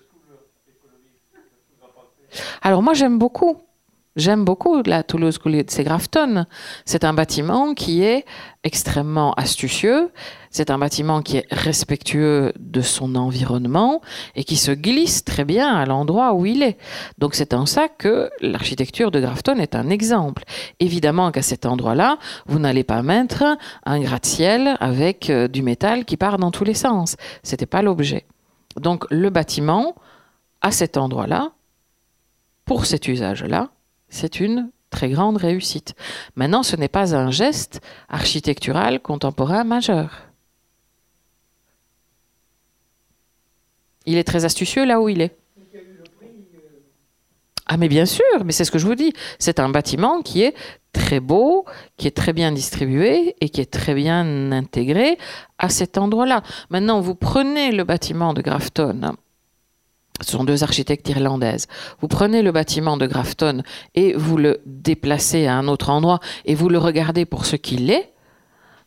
Alors 2.63 2.83
moi 2.83 2.95
j'aime 2.95 3.19
beaucoup. 3.19 3.59
J'aime 4.17 4.47
beaucoup 4.47 4.83
la 4.87 5.03
Toulouse 5.03 5.39
c'est 5.69 5.85
Grafton. 5.85 6.47
C'est 6.87 7.05
un 7.05 7.13
bâtiment 7.13 7.75
qui 7.75 8.03
est 8.03 8.25
extrêmement 8.65 9.35
astucieux. 9.35 10.11
C'est 10.51 10.71
un 10.71 10.79
bâtiment 10.79 11.21
qui 11.21 11.37
est 11.37 11.47
respectueux 11.51 12.55
de 12.59 12.81
son 12.81 13.15
environnement 13.15 14.01
et 14.35 14.45
qui 14.45 14.57
se 14.57 14.73
glisse 14.73 15.23
très 15.23 15.45
bien 15.45 15.69
à 15.69 15.85
l'endroit 15.85 16.33
où 16.33 16.47
il 16.47 16.63
est. 16.63 16.79
Donc 17.19 17.35
c'est 17.35 17.53
en 17.53 17.67
ça 17.67 17.89
que 17.89 18.31
l'architecture 18.41 19.11
de 19.11 19.21
Grafton 19.21 19.57
est 19.57 19.75
un 19.75 19.91
exemple. 19.91 20.45
Évidemment 20.81 21.31
qu'à 21.31 21.43
cet 21.43 21.67
endroit-là, 21.67 22.17
vous 22.47 22.59
n'allez 22.59 22.85
pas 22.85 23.03
mettre 23.03 23.45
un 23.85 24.01
gratte-ciel 24.01 24.79
avec 24.81 25.29
euh, 25.29 25.47
du 25.47 25.61
métal 25.61 26.07
qui 26.07 26.17
part 26.17 26.39
dans 26.39 26.51
tous 26.51 26.65
les 26.65 26.73
sens. 26.73 27.17
C'était 27.43 27.67
pas 27.67 27.83
l'objet. 27.83 28.25
Donc 28.81 29.05
le 29.11 29.29
bâtiment, 29.29 29.95
à 30.63 30.71
cet 30.71 30.97
endroit-là, 30.97 31.51
pour 32.67 32.85
cet 32.85 33.09
usage-là, 33.09 33.71
c'est 34.11 34.41
une 34.41 34.71
très 34.91 35.09
grande 35.09 35.39
réussite. 35.39 35.95
Maintenant, 36.35 36.63
ce 36.63 36.77
n'est 36.77 36.89
pas 36.89 37.15
un 37.15 37.31
geste 37.31 37.81
architectural 38.09 39.01
contemporain 39.01 39.65
majeur. 39.65 40.27
Il 44.05 44.19
est 44.19 44.25
très 44.25 44.45
astucieux 44.45 44.85
là 44.85 45.01
où 45.01 45.09
il 45.09 45.21
est. 45.21 45.37
Ah 47.69 47.77
mais 47.77 47.89
bien 47.89 48.07
sûr, 48.07 48.25
mais 48.45 48.53
c'est 48.53 48.65
ce 48.65 48.71
que 48.71 48.79
je 48.79 48.87
vous 48.87 48.95
dis. 48.95 49.13
C'est 49.41 49.59
un 49.59 49.69
bâtiment 49.69 50.23
qui 50.23 50.43
est 50.43 50.55
très 50.93 51.19
beau, 51.19 51.65
qui 51.97 52.07
est 52.07 52.17
très 52.17 52.33
bien 52.33 52.53
distribué 52.53 53.35
et 53.41 53.49
qui 53.49 53.61
est 53.61 53.73
très 53.73 53.95
bien 53.95 54.53
intégré 54.53 55.19
à 55.59 55.69
cet 55.69 55.99
endroit-là. 55.99 56.43
Maintenant, 56.71 57.01
vous 57.01 57.17
prenez 57.17 57.73
le 57.73 57.83
bâtiment 57.83 58.35
de 58.35 58.43
Grafton 58.43 59.17
ce 60.21 60.33
sont 60.33 60.45
deux 60.45 60.63
architectes 60.63 61.09
irlandaises. 61.09 61.67
Vous 62.01 62.09
prenez 62.09 62.43
le 62.43 62.53
bâtiment 62.53 62.97
de 62.97 63.07
Grafton 63.07 63.63
et 63.95 64.15
vous 64.15 64.37
le 64.37 64.61
déplacez 64.67 65.47
à 65.47 65.55
un 65.55 65.69
autre 65.69 65.91
endroit 65.91 66.21
et 66.45 66.55
vous 66.55 66.69
le 66.69 66.79
regardez 66.79 67.25
pour 67.25 67.47
ce 67.47 67.57
qu'il 67.57 67.91
est. 67.91 68.13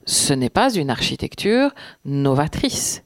Ce 0.05 0.33
n'est 0.33 0.49
pas 0.49 0.73
une 0.73 0.89
architecture 0.89 1.71
novatrice. 2.05 3.03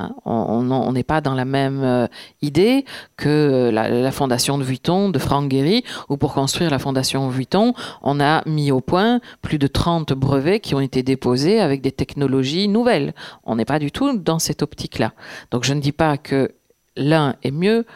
Hein. 0.00 0.14
on 0.24 0.92
n'est 0.92 1.02
pas 1.02 1.20
dans 1.20 1.34
la 1.34 1.44
même 1.44 1.82
euh, 1.82 2.06
idée 2.40 2.84
que 3.16 3.70
la, 3.72 4.12
fondation 4.12 4.56
de 4.56 4.62
Vuitton 4.62 5.08
de 5.08 5.18
Frank 5.18 5.50
Gehry, 5.50 5.82
où 6.08 6.16
pour 6.16 6.34
construire 6.34 6.70
la 6.70 6.78
fondation 6.78 7.28
Vuitton, 7.28 7.74
on 8.02 8.20
a 8.20 8.42
mis 8.46 8.70
au 8.70 8.80
point 8.80 9.20
plus 9.42 9.58
de 9.58 9.66
30 9.66 10.12
brevets 10.12 10.60
qui 10.60 10.76
ont 10.76 10.80
été 10.80 11.02
déposés 11.02 11.58
avec 11.58 11.80
des 11.80 11.90
technologies 11.90 12.68
nouvelles. 12.68 13.12
On 13.42 13.56
n'est 13.56 13.64
pas 13.64 13.80
du 13.80 13.90
tout 13.90 14.16
dans 14.16 14.38
cette 14.38 14.62
optique-là. 14.62 15.14
Donc 15.50 15.64
je 15.64 15.74
ne 15.74 15.80
dis 15.80 15.92
pas 15.92 16.16
que 16.16 16.52
l'un 16.98 17.36
est 17.42 17.50
mieux 17.50 17.86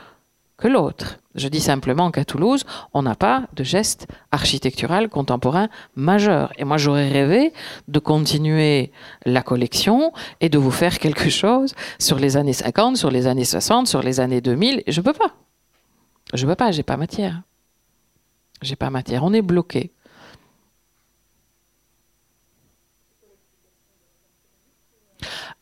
que 0.56 0.68
l'autre. 0.68 1.18
Je 1.34 1.48
dis 1.48 1.60
simplement 1.60 2.10
qu'à 2.10 2.24
Toulouse, 2.24 2.64
on 2.92 3.02
n'a 3.02 3.14
pas 3.14 3.48
de 3.54 3.64
geste 3.64 4.06
architectural 4.30 5.08
contemporain 5.08 5.68
majeur. 5.96 6.52
Et 6.58 6.64
moi, 6.64 6.76
j'aurais 6.76 7.08
rêvé 7.08 7.52
de 7.88 7.98
continuer 7.98 8.92
la 9.24 9.42
collection 9.42 10.12
et 10.40 10.48
de 10.48 10.58
vous 10.58 10.70
faire 10.70 10.98
quelque 10.98 11.30
chose 11.30 11.74
sur 11.98 12.18
les 12.18 12.36
années 12.36 12.52
50, 12.52 12.96
sur 12.96 13.10
les 13.10 13.26
années 13.26 13.44
60, 13.44 13.88
sur 13.88 14.02
les 14.02 14.20
années 14.20 14.40
2000. 14.40 14.82
Je 14.86 15.00
ne 15.00 15.04
peux 15.04 15.14
pas. 15.14 15.34
Je 16.34 16.44
ne 16.44 16.50
peux 16.50 16.56
pas, 16.56 16.70
j'ai 16.70 16.82
pas 16.82 16.96
matière. 16.96 17.42
J'ai 18.60 18.76
pas 18.76 18.90
matière. 18.90 19.24
On 19.24 19.32
est 19.32 19.42
bloqué. 19.42 19.90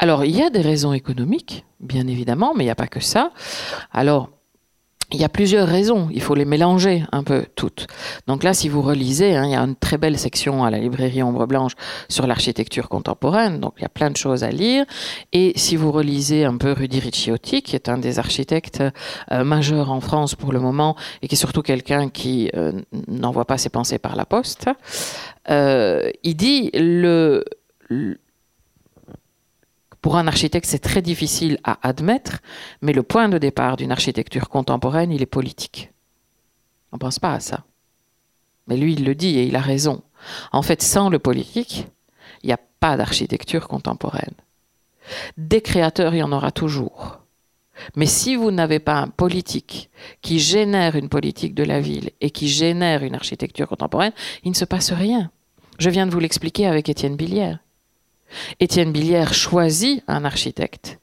Alors, 0.02 0.24
il 0.24 0.34
y 0.34 0.40
a 0.40 0.48
des 0.48 0.62
raisons 0.62 0.94
économiques, 0.94 1.66
bien 1.78 2.06
évidemment, 2.06 2.54
mais 2.56 2.64
il 2.64 2.68
n'y 2.68 2.72
a 2.72 2.74
pas 2.74 2.86
que 2.86 3.00
ça. 3.00 3.32
Alors, 3.92 4.30
il 5.12 5.20
y 5.20 5.24
a 5.24 5.28
plusieurs 5.28 5.68
raisons, 5.68 6.08
il 6.10 6.22
faut 6.22 6.34
les 6.34 6.46
mélanger 6.46 7.04
un 7.12 7.22
peu 7.22 7.44
toutes. 7.54 7.86
Donc 8.26 8.42
là, 8.42 8.54
si 8.54 8.70
vous 8.70 8.80
relisez, 8.80 9.36
hein, 9.36 9.44
il 9.44 9.50
y 9.50 9.54
a 9.54 9.60
une 9.60 9.76
très 9.76 9.98
belle 9.98 10.18
section 10.18 10.64
à 10.64 10.70
la 10.70 10.78
librairie 10.78 11.22
Ombre 11.22 11.46
Blanche 11.46 11.72
sur 12.08 12.26
l'architecture 12.26 12.88
contemporaine, 12.88 13.60
donc 13.60 13.74
il 13.76 13.82
y 13.82 13.84
a 13.84 13.90
plein 13.90 14.10
de 14.10 14.16
choses 14.16 14.42
à 14.42 14.50
lire. 14.50 14.86
Et 15.34 15.52
si 15.56 15.76
vous 15.76 15.92
relisez 15.92 16.46
un 16.46 16.56
peu 16.56 16.72
Rudy 16.72 17.00
Ricciotti, 17.00 17.60
qui 17.60 17.76
est 17.76 17.90
un 17.90 17.98
des 17.98 18.18
architectes 18.18 18.82
euh, 19.32 19.44
majeurs 19.44 19.90
en 19.90 20.00
France 20.00 20.34
pour 20.34 20.54
le 20.54 20.60
moment, 20.60 20.96
et 21.20 21.28
qui 21.28 21.34
est 21.34 21.38
surtout 21.38 21.60
quelqu'un 21.60 22.08
qui 22.08 22.50
euh, 22.56 22.72
n'envoie 23.06 23.44
pas 23.44 23.58
ses 23.58 23.68
pensées 23.68 23.98
par 23.98 24.16
la 24.16 24.24
poste, 24.24 24.70
euh, 25.50 26.08
il 26.22 26.36
dit 26.36 26.70
le 26.72 27.44
pour 30.02 30.16
un 30.16 30.26
architecte, 30.26 30.66
c'est 30.66 30.78
très 30.78 31.02
difficile 31.02 31.58
à 31.64 31.78
admettre, 31.86 32.38
mais 32.80 32.92
le 32.92 33.02
point 33.02 33.28
de 33.28 33.38
départ 33.38 33.76
d'une 33.76 33.92
architecture 33.92 34.48
contemporaine, 34.48 35.12
il 35.12 35.22
est 35.22 35.26
politique. 35.26 35.90
On 36.92 36.96
ne 36.96 37.00
pense 37.00 37.18
pas 37.18 37.34
à 37.34 37.40
ça. 37.40 37.64
Mais 38.66 38.76
lui, 38.76 38.94
il 38.94 39.04
le 39.04 39.14
dit 39.14 39.38
et 39.38 39.44
il 39.44 39.56
a 39.56 39.60
raison. 39.60 40.02
En 40.52 40.62
fait, 40.62 40.82
sans 40.82 41.10
le 41.10 41.18
politique, 41.18 41.86
il 42.42 42.46
n'y 42.46 42.52
a 42.52 42.60
pas 42.80 42.96
d'architecture 42.96 43.68
contemporaine. 43.68 44.34
Des 45.36 45.60
créateurs, 45.60 46.14
il 46.14 46.18
y 46.18 46.22
en 46.22 46.32
aura 46.32 46.50
toujours. 46.50 47.20
Mais 47.96 48.06
si 48.06 48.36
vous 48.36 48.50
n'avez 48.50 48.78
pas 48.78 48.98
un 48.98 49.08
politique 49.08 49.90
qui 50.22 50.38
génère 50.38 50.96
une 50.96 51.08
politique 51.08 51.54
de 51.54 51.64
la 51.64 51.80
ville 51.80 52.10
et 52.20 52.30
qui 52.30 52.48
génère 52.48 53.02
une 53.02 53.14
architecture 53.14 53.68
contemporaine, 53.68 54.12
il 54.44 54.50
ne 54.50 54.56
se 54.56 54.64
passe 54.64 54.92
rien. 54.92 55.30
Je 55.78 55.90
viens 55.90 56.06
de 56.06 56.12
vous 56.12 56.20
l'expliquer 56.20 56.66
avec 56.66 56.88
Étienne 56.88 57.16
Billière. 57.16 57.58
Étienne 58.58 58.92
Billière 58.92 59.34
choisit 59.34 60.02
un 60.08 60.24
architecte 60.24 60.98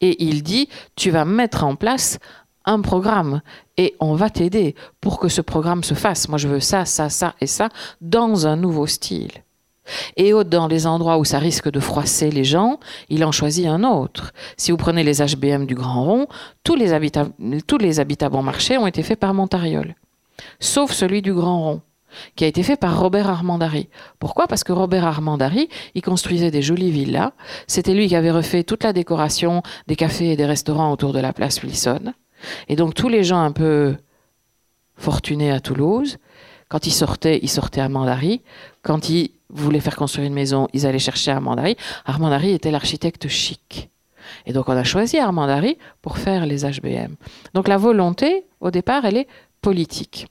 et 0.00 0.22
il 0.24 0.42
dit 0.42 0.68
tu 0.96 1.10
vas 1.10 1.24
mettre 1.24 1.64
en 1.64 1.76
place 1.76 2.18
un 2.64 2.80
programme 2.80 3.40
et 3.76 3.94
on 4.00 4.14
va 4.14 4.30
t'aider 4.30 4.74
pour 5.00 5.18
que 5.18 5.28
ce 5.28 5.40
programme 5.40 5.82
se 5.82 5.94
fasse. 5.94 6.28
Moi, 6.28 6.38
je 6.38 6.48
veux 6.48 6.60
ça, 6.60 6.84
ça, 6.84 7.08
ça 7.08 7.34
et 7.40 7.46
ça 7.46 7.68
dans 8.00 8.46
un 8.46 8.56
nouveau 8.56 8.86
style. 8.86 9.32
Et 10.16 10.32
dans 10.44 10.68
les 10.68 10.86
endroits 10.86 11.18
où 11.18 11.24
ça 11.24 11.38
risque 11.38 11.70
de 11.70 11.80
froisser 11.80 12.30
les 12.30 12.44
gens, 12.44 12.78
il 13.08 13.24
en 13.24 13.32
choisit 13.32 13.66
un 13.66 13.82
autre. 13.82 14.32
Si 14.56 14.70
vous 14.70 14.76
prenez 14.76 15.02
les 15.02 15.16
HBM 15.16 15.66
du 15.66 15.74
Grand 15.74 16.04
Rond, 16.04 16.26
tous 16.62 16.76
les 16.76 16.92
habitats, 16.92 17.28
tous 17.66 17.78
les 17.78 17.98
habitats 17.98 18.28
bon 18.28 18.42
marché 18.42 18.78
ont 18.78 18.86
été 18.86 19.02
faits 19.02 19.18
par 19.18 19.34
Montariol, 19.34 19.96
sauf 20.60 20.92
celui 20.92 21.22
du 21.22 21.32
Grand 21.32 21.60
Rond 21.60 21.80
qui 22.36 22.44
a 22.44 22.46
été 22.46 22.62
fait 22.62 22.76
par 22.76 22.98
Robert 22.98 23.28
Armandari. 23.28 23.88
Pourquoi? 24.18 24.46
Parce 24.46 24.64
que 24.64 24.72
Robert 24.72 25.04
Armandari, 25.04 25.68
il 25.94 26.02
construisait 26.02 26.50
des 26.50 26.62
jolies 26.62 26.90
villas. 26.90 27.32
C'était 27.66 27.94
lui 27.94 28.08
qui 28.08 28.16
avait 28.16 28.30
refait 28.30 28.64
toute 28.64 28.84
la 28.84 28.92
décoration 28.92 29.62
des 29.86 29.96
cafés 29.96 30.32
et 30.32 30.36
des 30.36 30.46
restaurants 30.46 30.92
autour 30.92 31.12
de 31.12 31.20
la 31.20 31.32
place 31.32 31.62
Wilson. 31.62 32.12
Et 32.68 32.76
donc 32.76 32.94
tous 32.94 33.08
les 33.08 33.24
gens 33.24 33.40
un 33.40 33.52
peu 33.52 33.96
fortunés 34.96 35.50
à 35.50 35.60
Toulouse, 35.60 36.18
quand 36.68 36.86
ils 36.86 36.92
sortaient, 36.92 37.40
ils 37.42 37.48
sortaient 37.48 37.80
à 37.80 37.88
Mandari. 37.88 38.42
Quand 38.82 39.08
ils 39.08 39.32
voulaient 39.48 39.80
faire 39.80 39.96
construire 39.96 40.26
une 40.26 40.34
maison, 40.34 40.68
ils 40.72 40.86
allaient 40.86 40.98
chercher 40.98 41.32
Armandari. 41.32 41.76
Armandari 42.04 42.52
était 42.52 42.70
l'architecte 42.70 43.28
chic. 43.28 43.90
Et 44.46 44.52
donc 44.52 44.68
on 44.68 44.76
a 44.76 44.84
choisi 44.84 45.18
Armandari 45.18 45.78
pour 46.02 46.18
faire 46.18 46.46
les 46.46 46.64
HBM. 46.64 47.16
Donc 47.54 47.66
la 47.66 47.76
volonté, 47.76 48.44
au 48.60 48.70
départ, 48.70 49.04
elle 49.04 49.16
est 49.16 49.28
politique. 49.60 50.28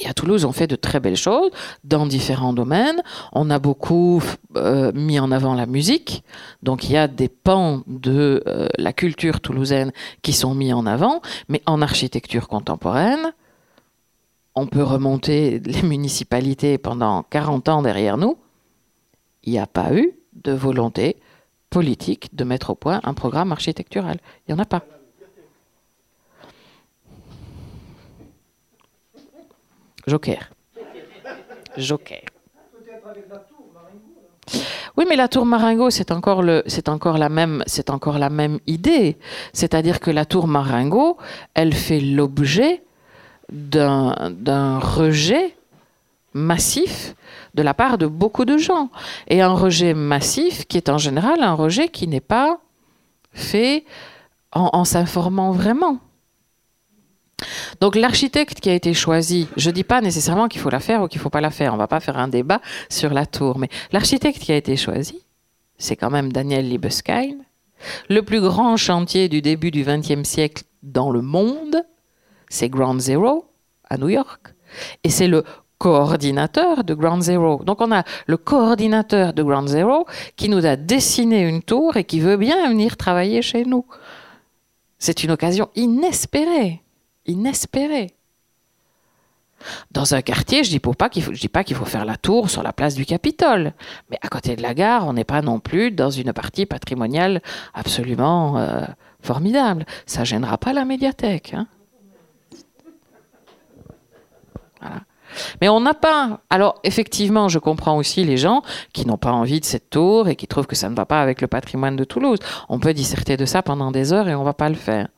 Et 0.00 0.08
à 0.08 0.14
Toulouse, 0.14 0.44
on 0.44 0.52
fait 0.52 0.66
de 0.66 0.76
très 0.76 0.98
belles 0.98 1.16
choses 1.16 1.50
dans 1.84 2.06
différents 2.06 2.54
domaines. 2.54 3.02
On 3.32 3.50
a 3.50 3.58
beaucoup 3.58 4.22
euh, 4.56 4.92
mis 4.94 5.20
en 5.20 5.30
avant 5.30 5.54
la 5.54 5.66
musique. 5.66 6.24
Donc 6.62 6.84
il 6.84 6.92
y 6.92 6.96
a 6.96 7.06
des 7.06 7.28
pans 7.28 7.82
de 7.86 8.42
euh, 8.46 8.68
la 8.78 8.92
culture 8.92 9.40
toulousaine 9.40 9.92
qui 10.22 10.32
sont 10.32 10.54
mis 10.54 10.72
en 10.72 10.86
avant. 10.86 11.20
Mais 11.48 11.62
en 11.66 11.82
architecture 11.82 12.48
contemporaine, 12.48 13.32
on 14.54 14.66
peut 14.66 14.82
remonter 14.82 15.60
les 15.60 15.82
municipalités 15.82 16.78
pendant 16.78 17.22
40 17.24 17.68
ans 17.68 17.82
derrière 17.82 18.16
nous. 18.16 18.38
Il 19.44 19.52
n'y 19.52 19.58
a 19.58 19.66
pas 19.66 19.92
eu 19.92 20.12
de 20.44 20.52
volonté 20.52 21.16
politique 21.68 22.34
de 22.34 22.44
mettre 22.44 22.70
au 22.70 22.74
point 22.74 23.00
un 23.04 23.14
programme 23.14 23.52
architectural. 23.52 24.18
Il 24.46 24.54
n'y 24.54 24.60
en 24.60 24.62
a 24.62 24.66
pas. 24.66 24.82
Joker. 30.06 30.50
Joker. 31.76 32.22
Oui, 34.96 35.04
mais 35.08 35.16
la 35.16 35.28
tour 35.28 35.46
Maringo, 35.46 35.90
c'est 35.90 36.10
encore, 36.10 36.42
la, 36.42 37.28
même, 37.28 37.62
c'est 37.66 37.90
encore 37.90 38.18
la 38.18 38.30
même 38.30 38.58
idée. 38.66 39.16
C'est-à-dire 39.52 40.00
que 40.00 40.10
la 40.10 40.24
tour 40.24 40.48
Maringo, 40.48 41.16
elle 41.54 41.72
fait 41.72 42.00
l'objet 42.00 42.82
d'un 43.50 44.78
rejet 44.78 45.56
massif 46.34 47.14
de 47.54 47.62
la 47.62 47.74
part 47.74 47.98
de 47.98 48.06
beaucoup 48.06 48.44
de 48.44 48.58
gens. 48.58 48.90
Et 49.28 49.40
un 49.42 49.52
rejet 49.52 49.94
massif 49.94 50.66
qui 50.66 50.76
est 50.76 50.88
en 50.88 50.98
général 50.98 51.42
un 51.42 51.54
rejet 51.54 51.88
qui 51.88 52.06
n'est 52.06 52.20
pas 52.20 52.58
fait 53.32 53.84
en 54.52 54.84
s'informant 54.84 55.52
vraiment. 55.52 55.98
Donc 57.80 57.96
l'architecte 57.96 58.60
qui 58.60 58.70
a 58.70 58.74
été 58.74 58.94
choisi, 58.94 59.48
je 59.56 59.70
ne 59.70 59.74
dis 59.74 59.84
pas 59.84 60.00
nécessairement 60.00 60.48
qu'il 60.48 60.60
faut 60.60 60.70
la 60.70 60.80
faire 60.80 61.02
ou 61.02 61.08
qu'il 61.08 61.18
ne 61.18 61.22
faut 61.22 61.30
pas 61.30 61.40
la 61.40 61.50
faire, 61.50 61.72
on 61.72 61.76
ne 61.76 61.80
va 61.80 61.88
pas 61.88 62.00
faire 62.00 62.18
un 62.18 62.28
débat 62.28 62.60
sur 62.88 63.12
la 63.12 63.26
tour, 63.26 63.58
mais 63.58 63.68
l'architecte 63.92 64.40
qui 64.40 64.52
a 64.52 64.56
été 64.56 64.76
choisi, 64.76 65.24
c'est 65.78 65.96
quand 65.96 66.10
même 66.10 66.32
Daniel 66.32 66.68
Libeskind, 66.68 67.38
le 68.08 68.22
plus 68.22 68.40
grand 68.40 68.76
chantier 68.76 69.28
du 69.28 69.40
début 69.40 69.70
du 69.70 69.84
XXe 69.84 70.28
siècle 70.28 70.64
dans 70.82 71.10
le 71.10 71.22
monde, 71.22 71.84
c'est 72.48 72.68
Ground 72.68 73.00
Zero 73.00 73.46
à 73.88 73.96
New 73.96 74.08
York, 74.08 74.54
et 75.02 75.10
c'est 75.10 75.28
le 75.28 75.44
coordinateur 75.78 76.84
de 76.84 76.92
Ground 76.92 77.22
Zero. 77.22 77.62
Donc 77.64 77.80
on 77.80 77.90
a 77.90 78.04
le 78.26 78.36
coordinateur 78.36 79.32
de 79.32 79.42
Ground 79.42 79.66
Zero 79.66 80.06
qui 80.36 80.50
nous 80.50 80.66
a 80.66 80.76
dessiné 80.76 81.40
une 81.40 81.62
tour 81.62 81.96
et 81.96 82.04
qui 82.04 82.20
veut 82.20 82.36
bien 82.36 82.68
venir 82.68 82.98
travailler 82.98 83.40
chez 83.40 83.64
nous. 83.64 83.86
C'est 84.98 85.24
une 85.24 85.30
occasion 85.30 85.70
inespérée 85.74 86.82
inespéré. 87.30 88.14
Dans 89.90 90.14
un 90.14 90.22
quartier, 90.22 90.64
je 90.64 90.72
ne 90.72 90.78
pas 90.78 91.08
dis 91.10 91.48
pas 91.48 91.64
qu'il 91.64 91.76
faut 91.76 91.84
faire 91.84 92.04
la 92.04 92.16
tour 92.16 92.48
sur 92.48 92.62
la 92.62 92.72
place 92.72 92.94
du 92.94 93.04
Capitole, 93.04 93.72
mais 94.10 94.18
à 94.22 94.28
côté 94.28 94.56
de 94.56 94.62
la 94.62 94.72
gare, 94.72 95.06
on 95.06 95.12
n'est 95.12 95.24
pas 95.24 95.42
non 95.42 95.60
plus 95.60 95.90
dans 95.90 96.10
une 96.10 96.32
partie 96.32 96.64
patrimoniale 96.64 97.42
absolument 97.74 98.58
euh, 98.58 98.84
formidable. 99.20 99.84
Ça 100.06 100.24
gênera 100.24 100.56
pas 100.56 100.72
la 100.72 100.84
médiathèque. 100.84 101.54
Hein. 101.54 101.66
Mais 105.60 105.68
on 105.68 105.80
n'a 105.80 105.94
pas. 105.94 106.40
Alors, 106.50 106.80
effectivement, 106.84 107.48
je 107.48 107.58
comprends 107.58 107.96
aussi 107.96 108.24
les 108.24 108.36
gens 108.36 108.62
qui 108.92 109.06
n'ont 109.06 109.18
pas 109.18 109.32
envie 109.32 109.60
de 109.60 109.64
cette 109.64 109.90
tour 109.90 110.28
et 110.28 110.36
qui 110.36 110.46
trouvent 110.46 110.66
que 110.66 110.76
ça 110.76 110.88
ne 110.88 110.94
va 110.94 111.06
pas 111.06 111.20
avec 111.20 111.40
le 111.40 111.46
patrimoine 111.46 111.96
de 111.96 112.04
Toulouse. 112.04 112.38
On 112.68 112.80
peut 112.80 112.94
disserter 112.94 113.36
de 113.36 113.44
ça 113.44 113.62
pendant 113.62 113.90
des 113.90 114.12
heures 114.12 114.28
et 114.28 114.34
on 114.34 114.42
va 114.42 114.54
pas 114.54 114.68
le 114.68 114.74
faire. 114.74 115.08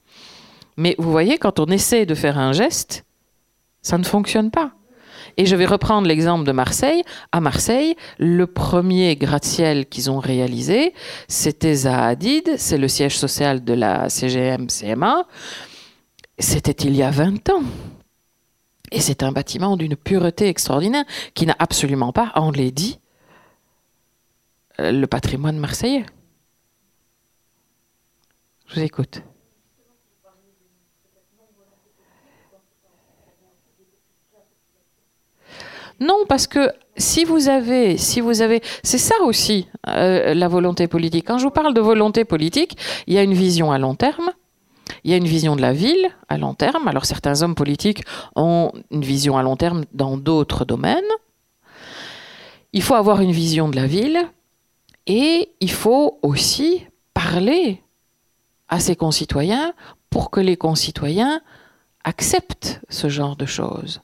Mais 0.77 0.95
vous 0.99 1.11
voyez, 1.11 1.39
quand 1.39 1.61
on 1.61 1.67
essaie 1.67 2.07
de 2.07 2.15
faire 2.15 2.39
un 2.39 2.53
geste, 2.53 3.05
ça 3.83 3.99
ne 3.99 4.05
fonctionne 4.05 4.51
pas. 4.51 4.73
Et 5.37 5.47
je 5.47 5.57
vais 5.57 5.67
reprendre 5.67 6.07
l'exemple 6.07 6.45
de 6.45 6.53
Marseille. 6.53 7.03
À 7.31 7.41
Marseille, 7.41 7.97
le 8.19 8.47
premier 8.47 9.17
gratte-ciel 9.17 9.87
qu'ils 9.87 10.11
ont 10.11 10.19
réalisé, 10.19 10.95
c'était 11.29 11.75
Zahadid, 11.75 12.55
c'est 12.59 12.79
le 12.79 12.89
siège 12.89 13.17
social 13.17 13.65
de 13.65 13.73
la 13.73 14.09
CGM-CMA. 14.09 15.27
C'était 16.39 16.87
il 16.87 16.97
y 16.97 17.03
a 17.03 17.11
20 17.11 17.51
ans. 17.51 17.63
Et 18.91 19.01
c'est 19.01 19.23
un 19.23 19.33
bâtiment 19.33 19.77
d'une 19.77 19.97
pureté 19.97 20.49
extraordinaire 20.49 21.05
qui 21.35 21.47
n'a 21.47 21.57
absolument 21.59 22.13
pas 22.13 22.33
enlaidi 22.35 22.99
le 24.79 25.07
patrimoine 25.07 25.59
marseillais. 25.59 26.05
Je 28.69 28.75
vous 28.75 28.81
écoute. 28.83 29.23
Non, 36.03 36.25
parce 36.29 36.49
que 36.49 36.73
si 36.97 37.25
vous 37.25 37.49
avez, 37.49 37.97
si 37.97 38.21
vous 38.21 38.43
avez, 38.43 38.61
c'est 38.83 38.99
ça 38.99 39.15
aussi 39.23 39.69
euh, 39.89 40.35
la 40.35 40.49
volonté 40.49 40.89
politique. 40.89 41.27
Quand 41.29 41.39
je 41.39 41.45
vous 41.45 41.51
parle 41.51 41.75
de 41.75 41.81
volonté 41.81 42.25
politique, 42.25 42.77
il 43.07 43.15
y 43.15 43.19
a 43.19 43.23
une 43.23 43.35
vision 43.35 43.71
à 43.71 43.79
long 43.79 43.95
terme. 43.95 44.31
Il 45.05 45.13
y 45.13 45.15
a 45.15 45.17
une 45.17 45.29
vision 45.29 45.55
de 45.55 45.63
la 45.63 45.73
ville 45.73 46.11
à 46.29 46.39
long 46.39 46.55
terme. 46.55 46.89
Alors 46.89 47.05
certains 47.05 47.43
hommes 47.43 47.55
politiques 47.55 48.03
ont 48.35 48.73
une 48.91 49.05
vision 49.05 49.39
à 49.39 49.45
long 49.45 49.57
terme 49.57 49.85
dans 49.93 50.17
d'autres 50.17 50.65
domaines. 50.65 51.13
Il 52.73 52.83
faut 52.83 52.95
avoir 52.95 53.21
une 53.21 53.33
vision 53.33 53.69
de 53.69 53.77
la 53.77 53.87
ville 53.87 54.19
et 55.07 55.51
il 55.61 55.71
faut 55.71 56.19
aussi 56.23 56.85
parler 57.15 57.81
à 58.69 58.81
ses 58.81 58.97
concitoyens 58.97 59.73
pour 60.11 60.31
que 60.31 60.41
les 60.41 60.57
concitoyens 60.57 61.41
acceptent 62.03 62.81
ce 62.89 63.09
genre 63.09 63.37
de 63.37 63.47
choses. 63.47 64.01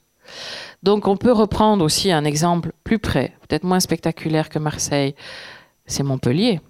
Donc 0.83 1.07
on 1.07 1.17
peut 1.17 1.31
reprendre 1.31 1.83
aussi 1.83 2.11
un 2.11 2.23
exemple 2.23 2.71
plus 2.83 2.99
près, 2.99 3.33
peut-être 3.47 3.63
moins 3.63 3.79
spectaculaire 3.79 4.49
que 4.49 4.59
Marseille, 4.59 5.15
c'est 5.85 6.03
Montpellier. 6.03 6.61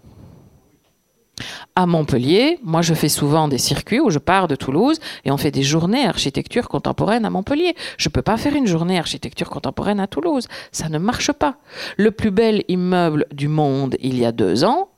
À 1.75 1.85
Montpellier, 1.85 2.59
moi 2.63 2.81
je 2.81 2.93
fais 2.93 3.07
souvent 3.07 3.47
des 3.47 3.57
circuits 3.57 3.99
où 3.99 4.09
je 4.09 4.19
pars 4.19 4.47
de 4.47 4.55
Toulouse 4.55 4.99
et 5.23 5.31
on 5.31 5.37
fait 5.37 5.51
des 5.51 5.63
journées 5.63 6.05
architecture 6.05 6.67
contemporaine 6.67 7.23
à 7.23 7.29
Montpellier. 7.29 7.75
Je 7.97 8.09
ne 8.09 8.11
peux 8.11 8.21
pas 8.21 8.37
faire 8.37 8.55
une 8.55 8.67
journée 8.67 8.99
architecture 8.99 9.49
contemporaine 9.49 9.99
à 9.99 10.07
Toulouse. 10.07 10.47
Ça 10.71 10.89
ne 10.89 10.97
marche 10.97 11.31
pas. 11.31 11.57
Le 11.97 12.11
plus 12.11 12.31
bel 12.31 12.63
immeuble 12.67 13.25
du 13.31 13.47
monde 13.47 13.95
il 14.01 14.17
y 14.17 14.25
a 14.25 14.31
deux 14.31 14.65
ans, 14.65 14.89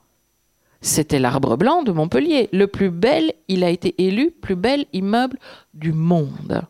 c'était 0.81 1.19
l'Arbre 1.19 1.57
Blanc 1.57 1.83
de 1.83 1.91
Montpellier. 1.91 2.49
Le 2.51 2.65
plus 2.65 2.89
bel, 2.89 3.33
il 3.47 3.63
a 3.63 3.69
été 3.69 3.93
élu 4.03 4.31
plus 4.31 4.55
bel 4.55 4.85
immeuble 4.93 5.37
du 5.75 5.93
monde. 5.93 6.63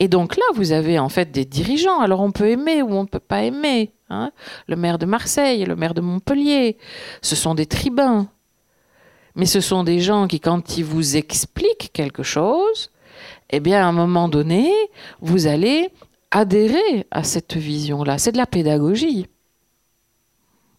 Et 0.00 0.08
donc 0.08 0.36
là, 0.36 0.44
vous 0.54 0.72
avez 0.72 0.98
en 0.98 1.08
fait 1.08 1.30
des 1.30 1.44
dirigeants. 1.44 2.00
Alors 2.00 2.20
on 2.20 2.32
peut 2.32 2.48
aimer 2.48 2.82
ou 2.82 2.92
on 2.92 3.02
ne 3.02 3.08
peut 3.08 3.18
pas 3.18 3.42
aimer. 3.42 3.92
Hein. 4.08 4.30
le 4.68 4.76
maire 4.76 4.98
de 4.98 5.06
Marseille, 5.06 5.64
le 5.64 5.74
maire 5.74 5.92
de 5.92 6.00
Montpellier, 6.00 6.76
ce 7.22 7.34
sont 7.34 7.56
des 7.56 7.66
tribuns. 7.66 8.28
Mais 9.34 9.46
ce 9.46 9.60
sont 9.60 9.82
des 9.82 10.00
gens 10.00 10.28
qui, 10.28 10.38
quand 10.38 10.78
ils 10.78 10.84
vous 10.84 11.16
expliquent 11.16 11.90
quelque 11.92 12.22
chose, 12.22 12.90
eh 13.50 13.60
bien, 13.60 13.84
à 13.84 13.86
un 13.86 13.92
moment 13.92 14.28
donné, 14.28 14.72
vous 15.20 15.46
allez 15.46 15.90
adhérer 16.30 17.06
à 17.10 17.22
cette 17.22 17.56
vision-là. 17.56 18.18
C'est 18.18 18.32
de 18.32 18.38
la 18.38 18.46
pédagogie. 18.46 19.26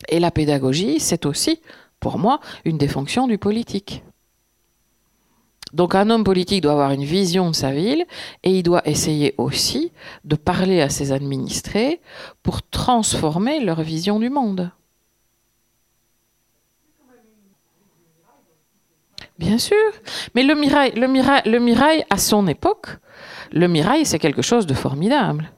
Et 0.09 0.19
la 0.19 0.31
pédagogie, 0.31 0.99
c'est 0.99 1.25
aussi, 1.25 1.61
pour 1.99 2.17
moi, 2.17 2.39
une 2.65 2.77
des 2.77 2.87
fonctions 2.87 3.27
du 3.27 3.37
politique. 3.37 4.03
Donc 5.73 5.95
un 5.95 6.09
homme 6.09 6.23
politique 6.23 6.61
doit 6.61 6.73
avoir 6.73 6.91
une 6.91 7.03
vision 7.03 7.49
de 7.49 7.55
sa 7.55 7.71
ville 7.71 8.05
et 8.43 8.51
il 8.51 8.63
doit 8.63 8.87
essayer 8.87 9.35
aussi 9.37 9.91
de 10.23 10.35
parler 10.35 10.81
à 10.81 10.89
ses 10.89 11.11
administrés 11.11 11.99
pour 12.43 12.61
transformer 12.61 13.59
leur 13.59 13.81
vision 13.81 14.19
du 14.19 14.29
monde. 14.29 14.71
Bien 19.37 19.59
sûr, 19.59 19.75
mais 20.33 20.43
le 20.43 20.55
mirail, 20.55 20.93
le 20.95 21.05
le 21.51 21.59
mirail 21.59 22.05
à 22.09 22.17
son 22.17 22.47
époque, 22.47 22.87
le 23.51 23.67
mirail 23.67 24.05
c'est 24.05 24.19
quelque 24.19 24.41
chose 24.41 24.65
de 24.65 24.73
formidable. 24.73 25.51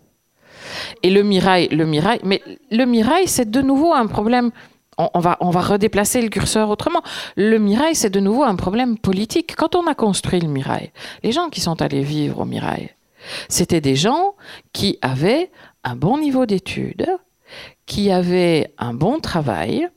Et 1.03 1.09
le 1.09 1.23
mirail, 1.23 1.67
le 1.69 1.85
mirail, 1.85 2.19
mais 2.23 2.41
le 2.71 2.85
mirail, 2.85 3.27
c'est 3.27 3.49
de 3.49 3.61
nouveau 3.61 3.93
un 3.93 4.07
problème. 4.07 4.51
On, 4.99 5.19
va, 5.19 5.37
on 5.39 5.49
va 5.49 5.61
redéplacer 5.61 6.21
le 6.21 6.27
curseur 6.27 6.69
autrement. 6.69 7.01
Le 7.37 7.57
mirail, 7.57 7.95
c'est 7.95 8.09
de 8.09 8.19
nouveau 8.19 8.43
un 8.43 8.55
problème 8.55 8.97
politique. 8.97 9.55
Quand 9.55 9.75
on 9.75 9.87
a 9.87 9.95
construit 9.95 10.41
le 10.41 10.49
mirail, 10.49 10.91
les 11.23 11.31
gens 11.31 11.47
qui 11.49 11.61
sont 11.61 11.81
allés 11.81 12.03
vivre 12.03 12.39
au 12.41 12.45
mirail, 12.45 12.95
c'était 13.47 13.81
des 13.81 13.95
gens 13.95 14.35
qui 14.73 14.99
avaient 15.01 15.51
un 15.85 15.95
bon 15.95 16.17
niveau 16.17 16.45
d'études, 16.45 17.07
qui 17.85 18.11
avaient 18.11 18.73
un 18.77 18.93
bon 18.93 19.19
travail, 19.19 19.89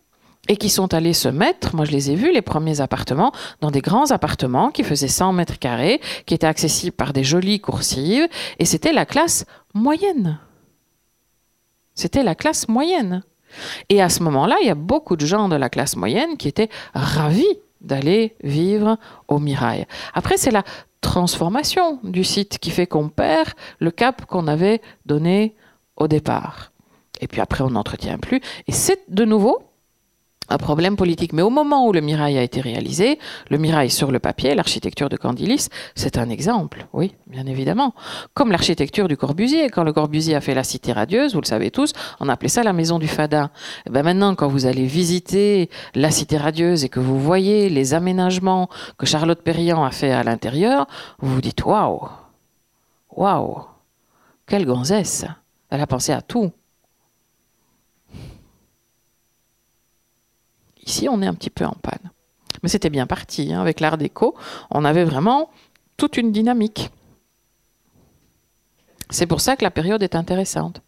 et 0.48 0.56
qui 0.56 0.68
sont 0.68 0.92
allés 0.92 1.12
se 1.12 1.28
mettre, 1.28 1.74
moi 1.76 1.84
je 1.84 1.92
les 1.92 2.10
ai 2.10 2.16
vus, 2.16 2.32
les 2.32 2.42
premiers 2.42 2.80
appartements, 2.80 3.32
dans 3.60 3.70
des 3.70 3.80
grands 3.80 4.10
appartements 4.10 4.70
qui 4.70 4.82
faisaient 4.82 5.08
100 5.08 5.32
mètres 5.32 5.58
carrés, 5.58 6.00
qui 6.26 6.34
étaient 6.34 6.46
accessibles 6.46 6.96
par 6.96 7.12
des 7.12 7.24
jolies 7.24 7.60
coursives, 7.60 8.26
et 8.58 8.64
c'était 8.64 8.92
la 8.92 9.06
classe 9.06 9.44
moyenne. 9.72 10.40
C'était 11.94 12.22
la 12.22 12.34
classe 12.34 12.68
moyenne. 12.68 13.22
Et 13.88 14.02
à 14.02 14.08
ce 14.08 14.22
moment-là, 14.22 14.56
il 14.60 14.66
y 14.66 14.70
a 14.70 14.74
beaucoup 14.74 15.16
de 15.16 15.26
gens 15.26 15.48
de 15.48 15.56
la 15.56 15.68
classe 15.68 15.96
moyenne 15.96 16.36
qui 16.36 16.48
étaient 16.48 16.70
ravis 16.94 17.58
d'aller 17.80 18.36
vivre 18.42 18.96
au 19.28 19.38
Mirail. 19.38 19.86
Après, 20.14 20.36
c'est 20.36 20.50
la 20.50 20.64
transformation 21.00 21.98
du 22.04 22.24
site 22.24 22.58
qui 22.58 22.70
fait 22.70 22.86
qu'on 22.86 23.08
perd 23.08 23.50
le 23.80 23.90
cap 23.90 24.24
qu'on 24.26 24.46
avait 24.46 24.80
donné 25.04 25.54
au 25.96 26.08
départ. 26.08 26.72
Et 27.20 27.26
puis 27.26 27.40
après, 27.40 27.62
on 27.64 27.70
n'entretient 27.70 28.18
plus. 28.18 28.40
Et 28.66 28.72
c'est 28.72 29.00
de 29.08 29.24
nouveau 29.24 29.62
un 30.48 30.58
problème 30.58 30.96
politique. 30.96 31.32
Mais 31.32 31.42
au 31.42 31.50
moment 31.50 31.86
où 31.86 31.92
le 31.92 32.00
Mirail 32.00 32.38
a 32.38 32.42
été 32.42 32.60
réalisé, 32.60 33.18
le 33.50 33.58
Mirail 33.58 33.90
sur 33.90 34.10
le 34.10 34.18
papier, 34.18 34.54
l'architecture 34.54 35.08
de 35.08 35.16
Candilis, 35.16 35.68
c'est 35.94 36.18
un 36.18 36.28
exemple, 36.28 36.86
oui, 36.92 37.14
bien 37.26 37.46
évidemment. 37.46 37.94
Comme 38.34 38.50
l'architecture 38.50 39.08
du 39.08 39.16
Corbusier. 39.16 39.68
Quand 39.70 39.84
le 39.84 39.92
Corbusier 39.92 40.34
a 40.34 40.40
fait 40.40 40.54
la 40.54 40.64
Cité 40.64 40.92
radieuse, 40.92 41.34
vous 41.34 41.40
le 41.40 41.46
savez 41.46 41.70
tous, 41.70 41.92
on 42.20 42.28
appelait 42.28 42.48
ça 42.48 42.62
la 42.62 42.72
maison 42.72 42.98
du 42.98 43.08
Fada. 43.08 43.50
Eh 43.86 43.90
ben 43.90 44.02
maintenant, 44.02 44.34
quand 44.34 44.48
vous 44.48 44.66
allez 44.66 44.86
visiter 44.86 45.70
la 45.94 46.10
Cité 46.10 46.36
radieuse 46.36 46.84
et 46.84 46.88
que 46.88 47.00
vous 47.00 47.18
voyez 47.20 47.68
les 47.68 47.94
aménagements 47.94 48.68
que 48.98 49.06
Charlotte 49.06 49.42
Perriand 49.42 49.84
a 49.84 49.90
fait 49.90 50.12
à 50.12 50.22
l'intérieur, 50.22 50.86
vous 51.20 51.34
vous 51.34 51.40
dites 51.40 51.64
waouh, 51.64 52.08
waouh, 53.10 53.62
quelle 54.46 54.66
gonzesse. 54.66 55.24
Elle 55.70 55.80
a 55.80 55.86
pensé 55.86 56.12
à 56.12 56.20
tout. 56.20 56.52
Ici, 60.84 61.08
on 61.08 61.22
est 61.22 61.26
un 61.26 61.34
petit 61.34 61.50
peu 61.50 61.64
en 61.64 61.76
panne. 61.82 62.10
Mais 62.62 62.68
c'était 62.68 62.90
bien 62.90 63.06
parti. 63.06 63.52
Hein. 63.52 63.60
Avec 63.60 63.80
l'art 63.80 63.98
déco, 63.98 64.34
on 64.70 64.84
avait 64.84 65.04
vraiment 65.04 65.50
toute 65.96 66.16
une 66.16 66.32
dynamique. 66.32 66.90
C'est 69.10 69.26
pour 69.26 69.40
ça 69.40 69.56
que 69.56 69.62
la 69.62 69.70
période 69.70 70.02
est 70.02 70.14
intéressante. 70.14 70.80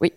Oui. 0.00 0.12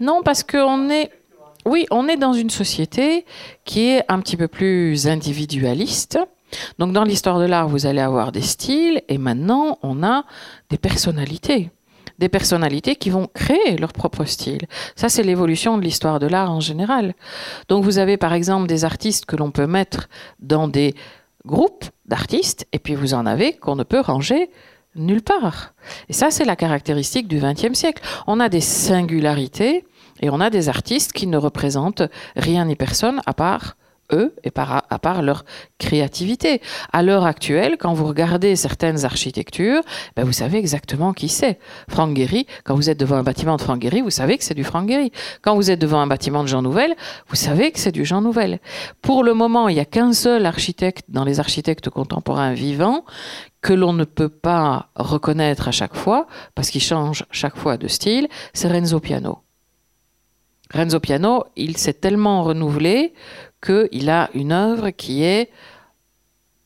Non, 0.00 0.22
parce 0.22 0.42
qu'on 0.42 0.88
est, 0.88 1.10
oui, 1.66 1.86
on 1.90 2.08
est 2.08 2.16
dans 2.16 2.32
une 2.32 2.50
société 2.50 3.26
qui 3.64 3.88
est 3.88 4.04
un 4.08 4.20
petit 4.20 4.36
peu 4.36 4.48
plus 4.48 5.06
individualiste. 5.06 6.18
Donc 6.78 6.92
dans 6.92 7.04
l'histoire 7.04 7.38
de 7.38 7.44
l'art, 7.44 7.68
vous 7.68 7.86
allez 7.86 8.00
avoir 8.00 8.32
des 8.32 8.40
styles 8.40 9.02
et 9.08 9.18
maintenant 9.18 9.78
on 9.82 10.02
a 10.02 10.24
des 10.70 10.78
personnalités 10.78 11.70
des 12.20 12.28
personnalités 12.28 12.96
qui 12.96 13.10
vont 13.10 13.28
créer 13.32 13.78
leur 13.78 13.92
propre 13.92 14.24
style. 14.24 14.66
Ça, 14.94 15.08
c'est 15.08 15.22
l'évolution 15.22 15.78
de 15.78 15.82
l'histoire 15.82 16.18
de 16.18 16.26
l'art 16.26 16.52
en 16.52 16.60
général. 16.60 17.14
Donc 17.68 17.82
vous 17.82 17.98
avez 17.98 18.18
par 18.18 18.34
exemple 18.34 18.68
des 18.68 18.84
artistes 18.84 19.24
que 19.24 19.36
l'on 19.36 19.50
peut 19.50 19.66
mettre 19.66 20.08
dans 20.38 20.68
des 20.68 20.94
groupes 21.46 21.86
d'artistes, 22.04 22.66
et 22.72 22.78
puis 22.78 22.94
vous 22.94 23.14
en 23.14 23.24
avez 23.24 23.54
qu'on 23.54 23.74
ne 23.74 23.84
peut 23.84 24.00
ranger 24.00 24.50
nulle 24.94 25.22
part. 25.22 25.72
Et 26.10 26.12
ça, 26.12 26.30
c'est 26.30 26.44
la 26.44 26.56
caractéristique 26.56 27.26
du 27.26 27.40
XXe 27.40 27.72
siècle. 27.72 28.02
On 28.26 28.38
a 28.38 28.50
des 28.50 28.60
singularités 28.60 29.86
et 30.20 30.28
on 30.28 30.40
a 30.40 30.50
des 30.50 30.68
artistes 30.68 31.12
qui 31.12 31.26
ne 31.26 31.38
représentent 31.38 32.02
rien 32.36 32.66
ni 32.66 32.76
personne 32.76 33.22
à 33.24 33.32
part 33.32 33.76
eux 34.12 34.34
et 34.44 34.52
à 34.56 34.98
part 34.98 35.22
leur 35.22 35.44
créativité. 35.78 36.60
À 36.92 37.02
l'heure 37.02 37.24
actuelle, 37.24 37.76
quand 37.78 37.92
vous 37.92 38.06
regardez 38.06 38.56
certaines 38.56 39.04
architectures, 39.04 39.82
ben 40.16 40.24
vous 40.24 40.32
savez 40.32 40.58
exactement 40.58 41.12
qui 41.12 41.28
c'est. 41.28 41.58
Franck 41.88 42.16
Gehry, 42.16 42.46
quand 42.64 42.74
vous 42.74 42.90
êtes 42.90 42.98
devant 42.98 43.16
un 43.16 43.22
bâtiment 43.22 43.56
de 43.56 43.62
Franck 43.62 43.82
Gehry, 43.82 44.00
vous 44.00 44.10
savez 44.10 44.38
que 44.38 44.44
c'est 44.44 44.54
du 44.54 44.64
Franck 44.64 44.88
Gehry. 44.88 45.12
Quand 45.42 45.54
vous 45.54 45.70
êtes 45.70 45.80
devant 45.80 46.00
un 46.00 46.06
bâtiment 46.06 46.42
de 46.42 46.48
Jean 46.48 46.62
Nouvel, 46.62 46.94
vous 47.28 47.36
savez 47.36 47.72
que 47.72 47.78
c'est 47.78 47.92
du 47.92 48.04
Jean 48.04 48.20
Nouvel. 48.20 48.60
Pour 49.02 49.24
le 49.24 49.34
moment, 49.34 49.68
il 49.68 49.74
n'y 49.74 49.80
a 49.80 49.84
qu'un 49.84 50.12
seul 50.12 50.46
architecte 50.46 51.06
dans 51.08 51.24
les 51.24 51.40
architectes 51.40 51.90
contemporains 51.90 52.52
vivants 52.52 53.04
que 53.60 53.72
l'on 53.72 53.92
ne 53.92 54.04
peut 54.04 54.28
pas 54.28 54.88
reconnaître 54.96 55.68
à 55.68 55.70
chaque 55.70 55.94
fois, 55.94 56.26
parce 56.54 56.70
qu'il 56.70 56.80
change 56.80 57.24
chaque 57.30 57.56
fois 57.56 57.76
de 57.76 57.88
style, 57.88 58.28
c'est 58.54 58.68
Renzo 58.68 59.00
Piano. 59.00 59.40
Renzo 60.72 61.00
Piano, 61.00 61.44
il 61.56 61.76
s'est 61.76 61.94
tellement 61.94 62.42
renouvelé 62.44 63.12
qu'il 63.60 64.10
a 64.10 64.30
une 64.34 64.52
œuvre 64.52 64.90
qui 64.90 65.22
est 65.22 65.50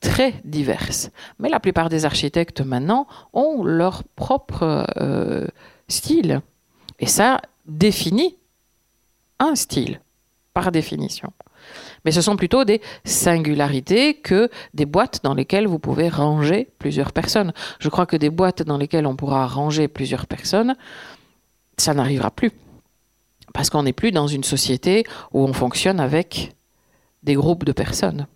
très 0.01 0.35
diverse. 0.45 1.11
Mais 1.39 1.49
la 1.49 1.61
plupart 1.61 1.89
des 1.89 2.05
architectes 2.05 2.61
maintenant 2.61 3.07
ont 3.33 3.65
leur 3.65 4.05
propre 4.17 4.87
euh, 4.99 5.47
style. 5.89 6.43
Et 7.01 7.07
ça 7.07 7.41
définit 7.67 8.37
un 9.39 9.55
style, 9.55 10.01
par 10.53 10.71
définition. 10.71 11.33
Mais 12.05 12.13
ce 12.13 12.21
sont 12.21 12.37
plutôt 12.37 12.65
des 12.65 12.83
singularités 13.05 14.15
que 14.15 14.51
des 14.75 14.85
boîtes 14.85 15.21
dans 15.25 15.35
lesquelles 15.35 15.67
vous 15.67 15.79
pouvez 15.79 16.09
ranger 16.09 16.69
plusieurs 16.79 17.13
personnes. 17.13 17.53
Je 17.79 17.89
crois 17.89 18.07
que 18.07 18.17
des 18.17 18.31
boîtes 18.31 18.63
dans 18.63 18.77
lesquelles 18.77 19.07
on 19.07 19.17
pourra 19.17 19.47
ranger 19.47 19.89
plusieurs 19.89 20.27
personnes, 20.27 20.77
ça 21.79 21.95
n'arrivera 21.95 22.31
plus. 22.31 22.53
Parce 23.55 23.71
qu'on 23.71 23.85
n'est 23.85 23.93
plus 23.95 24.13
dans 24.13 24.27
une 24.27 24.45
société 24.45 25.05
où 25.33 25.45
on 25.45 25.53
fonctionne 25.53 26.01
avec 26.01 26.55
des 27.25 27.35
groupes 27.35 27.65
de 27.65 27.73
personnes. 27.73 28.27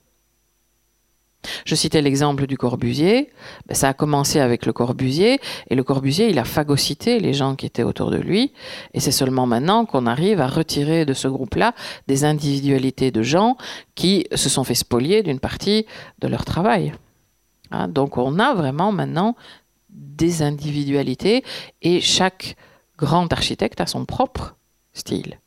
Je 1.64 1.74
citais 1.74 2.02
l'exemple 2.02 2.46
du 2.46 2.56
Corbusier. 2.56 3.30
Ben, 3.66 3.74
ça 3.74 3.90
a 3.90 3.94
commencé 3.94 4.40
avec 4.40 4.66
le 4.66 4.72
Corbusier, 4.72 5.40
et 5.70 5.74
le 5.74 5.84
Corbusier, 5.84 6.28
il 6.28 6.38
a 6.38 6.44
phagocyté 6.44 7.20
les 7.20 7.32
gens 7.32 7.54
qui 7.54 7.66
étaient 7.66 7.84
autour 7.84 8.10
de 8.10 8.16
lui. 8.16 8.52
Et 8.92 9.00
c'est 9.00 9.12
seulement 9.12 9.46
maintenant 9.46 9.86
qu'on 9.86 10.06
arrive 10.06 10.40
à 10.40 10.48
retirer 10.48 11.04
de 11.04 11.14
ce 11.14 11.28
groupe-là 11.28 11.74
des 12.08 12.24
individualités 12.24 13.10
de 13.10 13.22
gens 13.22 13.56
qui 13.94 14.26
se 14.34 14.48
sont 14.48 14.64
fait 14.64 14.74
spolier 14.74 15.22
d'une 15.22 15.40
partie 15.40 15.86
de 16.18 16.28
leur 16.28 16.44
travail. 16.44 16.92
Hein, 17.70 17.88
donc 17.88 18.18
on 18.18 18.38
a 18.38 18.54
vraiment 18.54 18.92
maintenant 18.92 19.36
des 19.90 20.42
individualités, 20.42 21.44
et 21.82 22.00
chaque 22.00 22.56
grand 22.96 23.32
architecte 23.32 23.80
a 23.80 23.86
son 23.86 24.04
propre 24.04 24.56
style. 24.92 25.38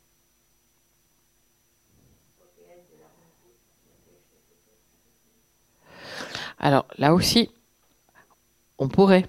Alors 6.62 6.86
là 6.96 7.12
aussi, 7.12 7.50
on 8.78 8.88
pourrait. 8.88 9.26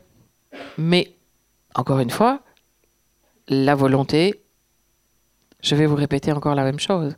Mais, 0.78 1.16
encore 1.76 2.00
une 2.00 2.12
fois, 2.12 2.42
la 3.48 3.76
volonté, 3.76 4.44
je 5.62 5.76
vais 5.76 5.88
vous 5.88 5.96
répéter 5.96 6.32
encore 6.32 6.56
la 6.56 6.64
même 6.64 6.80
chose. 6.80 7.16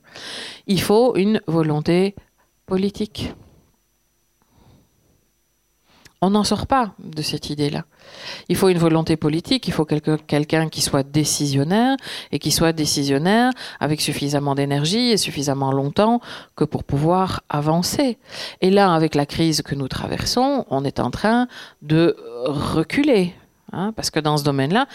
Il 0.67 0.81
faut 0.81 1.15
une 1.15 1.41
volonté 1.47 2.15
politique 2.65 3.33
on 6.21 6.31
n'en 6.31 6.43
sort 6.43 6.67
pas 6.67 6.93
de 6.99 7.21
cette 7.21 7.49
idée-là. 7.49 7.83
Il 8.49 8.55
faut 8.55 8.69
une 8.69 8.77
volonté 8.77 9.17
politique, 9.17 9.67
il 9.67 9.73
faut 9.73 9.85
quelqu'un 9.85 10.69
qui 10.69 10.81
soit 10.81 11.03
décisionnaire 11.03 11.97
et 12.31 12.39
qui 12.39 12.51
soit 12.51 12.71
décisionnaire 12.71 13.51
avec 13.79 14.01
suffisamment 14.01 14.55
d'énergie 14.55 15.11
et 15.11 15.17
suffisamment 15.17 15.71
longtemps 15.71 16.21
que 16.55 16.63
pour 16.63 16.83
pouvoir 16.83 17.43
avancer. 17.49 18.17
Et 18.61 18.69
là, 18.69 18.93
avec 18.93 19.15
la 19.15 19.25
crise 19.25 19.61
que 19.61 19.75
nous 19.75 19.87
traversons, 19.87 20.65
on 20.69 20.83
est 20.83 20.99
en 20.99 21.11
train 21.11 21.47
de 21.81 22.15
reculer. 22.45 23.33
Hein, 23.71 23.91
parce 23.95 24.09
que 24.09 24.19
dans 24.19 24.37
ce 24.37 24.43
domaine-là, 24.43 24.87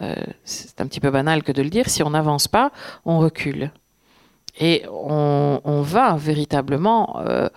euh, 0.00 0.14
c'est 0.44 0.80
un 0.80 0.86
petit 0.86 1.00
peu 1.00 1.10
banal 1.10 1.42
que 1.42 1.52
de 1.52 1.62
le 1.62 1.70
dire, 1.70 1.88
si 1.88 2.02
on 2.02 2.10
n'avance 2.10 2.46
pas, 2.46 2.70
on 3.04 3.18
recule. 3.18 3.72
Et 4.60 4.84
on, 4.90 5.82
va 5.82 6.16
véritablement... 6.16 7.20
Euh, 7.26 7.48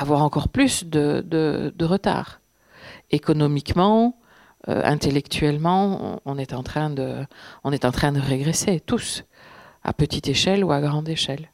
avoir 0.00 0.22
encore 0.22 0.48
plus 0.48 0.84
de, 0.84 1.84
retard. 1.84 2.40
Économiquement, 3.10 4.16
euh, 4.68 4.82
intellectuellement, 4.84 6.20
on, 6.24 6.38
est 6.38 6.54
en 6.54 6.62
train 6.62 6.90
de, 6.90 7.26
on 7.64 7.72
est 7.72 7.84
en 7.84 7.92
train 7.92 8.12
de 8.12 8.20
régresser, 8.20 8.80
tous, 8.80 9.24
à 9.84 9.92
petite 9.92 10.28
échelle 10.28 10.64
ou 10.64 10.72
à 10.72 10.80
grande 10.80 11.08
échelle. 11.08 11.50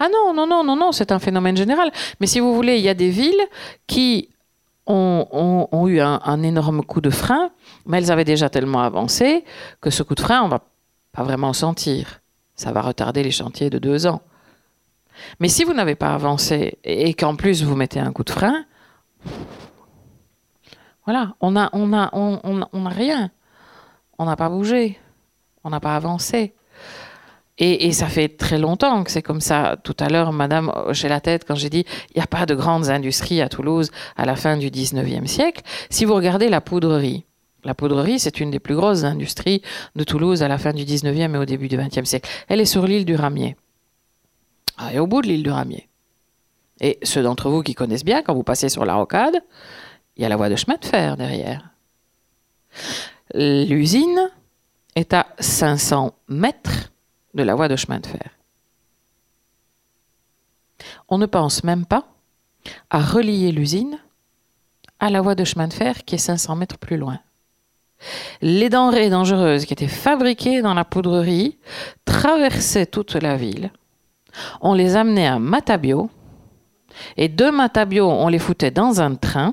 Ah 0.00 0.08
non, 0.08 0.34
non, 0.34 0.46
non, 0.46 0.64
non, 0.64 0.76
non, 0.76 0.92
c'est 0.92 1.12
un 1.12 1.18
phénomène 1.18 1.56
général. 1.56 1.92
Mais 2.18 2.26
si 2.26 2.40
vous 2.40 2.54
voulez, 2.54 2.78
il 2.78 2.82
y 2.82 2.88
a 2.88 2.94
des 2.94 3.10
villes 3.10 3.46
qui 3.86 4.30
ont, 4.86 5.86
eu 5.86 6.00
un, 6.00 6.20
un, 6.24 6.42
énorme 6.42 6.82
coup 6.82 7.00
de 7.00 7.10
frein, 7.10 7.50
mais 7.86 7.98
elles 7.98 8.10
avaient 8.10 8.24
déjà 8.24 8.48
tellement 8.48 8.80
avancé 8.80 9.44
que 9.80 9.90
ce 9.90 10.02
coup 10.02 10.16
de 10.16 10.20
frein, 10.20 10.42
on 10.42 10.48
va 10.48 10.62
pas 11.12 11.22
vraiment 11.22 11.52
sentir. 11.52 12.20
Ça 12.56 12.72
va 12.72 12.80
retarder 12.80 13.22
les 13.22 13.30
chantiers 13.30 13.70
de 13.70 13.78
deux 13.78 14.06
ans. 14.06 14.22
Mais 15.38 15.48
si 15.48 15.64
vous 15.64 15.72
n'avez 15.72 15.94
pas 15.94 16.14
avancé 16.14 16.78
et 16.84 17.14
qu'en 17.14 17.36
plus 17.36 17.62
vous 17.62 17.76
mettez 17.76 18.00
un 18.00 18.12
coup 18.12 18.24
de 18.24 18.30
frein, 18.30 18.64
voilà, 21.04 21.34
on 21.40 21.52
n'a 21.52 21.70
on 21.72 21.92
a, 21.92 22.10
on, 22.12 22.88
rien. 22.88 23.30
On 24.18 24.26
n'a 24.26 24.36
pas 24.36 24.48
bougé. 24.48 24.98
On 25.64 25.70
n'a 25.70 25.80
pas 25.80 25.96
avancé. 25.96 26.54
Et, 27.58 27.86
et, 27.86 27.92
ça 27.92 28.06
fait 28.06 28.28
très 28.28 28.58
longtemps 28.58 29.04
que 29.04 29.10
c'est 29.10 29.22
comme 29.22 29.40
ça. 29.40 29.76
Tout 29.82 29.96
à 29.98 30.08
l'heure, 30.08 30.32
Madame 30.32 30.72
j'ai 30.92 31.08
la 31.08 31.20
tête 31.20 31.44
quand 31.46 31.56
j'ai 31.56 31.68
dit 31.68 31.84
il 32.14 32.18
n'y 32.18 32.22
a 32.22 32.26
pas 32.26 32.46
de 32.46 32.54
grandes 32.54 32.88
industries 32.88 33.42
à 33.42 33.48
Toulouse 33.48 33.90
à 34.16 34.24
la 34.24 34.36
fin 34.36 34.56
du 34.56 34.68
19e 34.68 35.26
siècle. 35.26 35.62
Si 35.90 36.04
vous 36.04 36.14
regardez 36.14 36.48
la 36.48 36.60
poudrerie, 36.60 37.24
la 37.64 37.74
poudrerie, 37.74 38.18
c'est 38.18 38.40
une 38.40 38.50
des 38.50 38.60
plus 38.60 38.74
grosses 38.74 39.04
industries 39.04 39.62
de 39.94 40.04
Toulouse 40.04 40.42
à 40.42 40.48
la 40.48 40.56
fin 40.56 40.72
du 40.72 40.84
19e 40.84 41.34
et 41.34 41.38
au 41.38 41.44
début 41.44 41.68
du 41.68 41.76
20e 41.76 42.04
siècle. 42.04 42.28
Elle 42.48 42.60
est 42.60 42.66
sur 42.66 42.86
l'île 42.86 43.04
du 43.04 43.14
Ramier. 43.14 43.56
Ah, 44.82 44.94
et 44.94 44.98
au 44.98 45.06
bout 45.06 45.20
de 45.20 45.26
l'île 45.26 45.42
du 45.42 45.50
Ramier. 45.50 45.88
Et 46.80 46.98
ceux 47.02 47.22
d'entre 47.22 47.50
vous 47.50 47.62
qui 47.62 47.74
connaissent 47.74 48.04
bien, 48.04 48.22
quand 48.22 48.34
vous 48.34 48.42
passez 48.42 48.70
sur 48.70 48.86
la 48.86 48.94
rocade, 48.94 49.42
il 50.16 50.22
y 50.22 50.24
a 50.24 50.28
la 50.30 50.36
voie 50.36 50.48
de 50.48 50.56
chemin 50.56 50.78
de 50.80 50.84
fer 50.86 51.18
derrière. 51.18 51.68
L'usine 53.34 54.30
est 54.94 55.12
à 55.12 55.26
500 55.38 56.14
mètres 56.28 56.92
de 57.34 57.42
la 57.42 57.54
voie 57.54 57.68
de 57.68 57.76
chemin 57.76 58.00
de 58.00 58.06
fer. 58.06 58.30
On 61.10 61.18
ne 61.18 61.26
pense 61.26 61.62
même 61.62 61.84
pas 61.84 62.06
à 62.88 63.00
relier 63.00 63.52
l'usine 63.52 63.98
à 64.98 65.10
la 65.10 65.20
voie 65.20 65.34
de 65.34 65.44
chemin 65.44 65.68
de 65.68 65.74
fer 65.74 66.04
qui 66.04 66.14
est 66.14 66.18
500 66.18 66.56
mètres 66.56 66.78
plus 66.78 66.96
loin. 66.96 67.20
Les 68.40 68.70
denrées 68.70 69.10
dangereuses 69.10 69.66
qui 69.66 69.74
étaient 69.74 69.88
fabriquées 69.88 70.62
dans 70.62 70.72
la 70.72 70.86
poudrerie 70.86 71.58
traversaient 72.06 72.86
toute 72.86 73.14
la 73.14 73.36
ville. 73.36 73.70
On 74.60 74.74
les 74.74 74.96
amenait 74.96 75.26
à 75.26 75.38
Matabio, 75.38 76.10
et 77.16 77.28
de 77.28 77.50
Matabio, 77.50 78.08
on 78.08 78.28
les 78.28 78.38
foutait 78.38 78.70
dans 78.70 79.00
un 79.00 79.14
train 79.14 79.52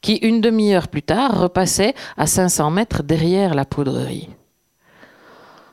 qui, 0.00 0.16
une 0.16 0.40
demi-heure 0.40 0.88
plus 0.88 1.02
tard, 1.02 1.40
repassait 1.40 1.94
à 2.16 2.26
500 2.26 2.70
mètres 2.70 3.02
derrière 3.02 3.54
la 3.54 3.64
poudrerie. 3.64 4.28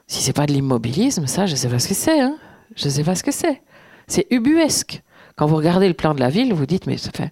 Si 0.08 0.22
c'est 0.22 0.34
pas 0.34 0.46
de 0.46 0.54
l'immobilisme, 0.54 1.28
ça, 1.28 1.46
je 1.46 1.56
sais 1.56 1.70
pas 1.70 1.80
ce 1.80 1.88
que 1.88 1.94
c'est. 1.94 2.20
Hein 2.20 2.38
je 2.76 2.90
sais 2.90 3.04
pas 3.04 3.16
ce 3.16 3.24
que 3.24 3.32
c'est. 3.32 3.62
C'est 4.08 4.28
ubuesque. 4.32 5.02
Quand 5.36 5.46
vous 5.46 5.56
regardez 5.56 5.88
le 5.88 5.94
plan 5.94 6.14
de 6.14 6.20
la 6.20 6.30
ville, 6.30 6.54
vous 6.54 6.66
dites, 6.66 6.88
mais 6.88 6.98
fait... 6.98 7.32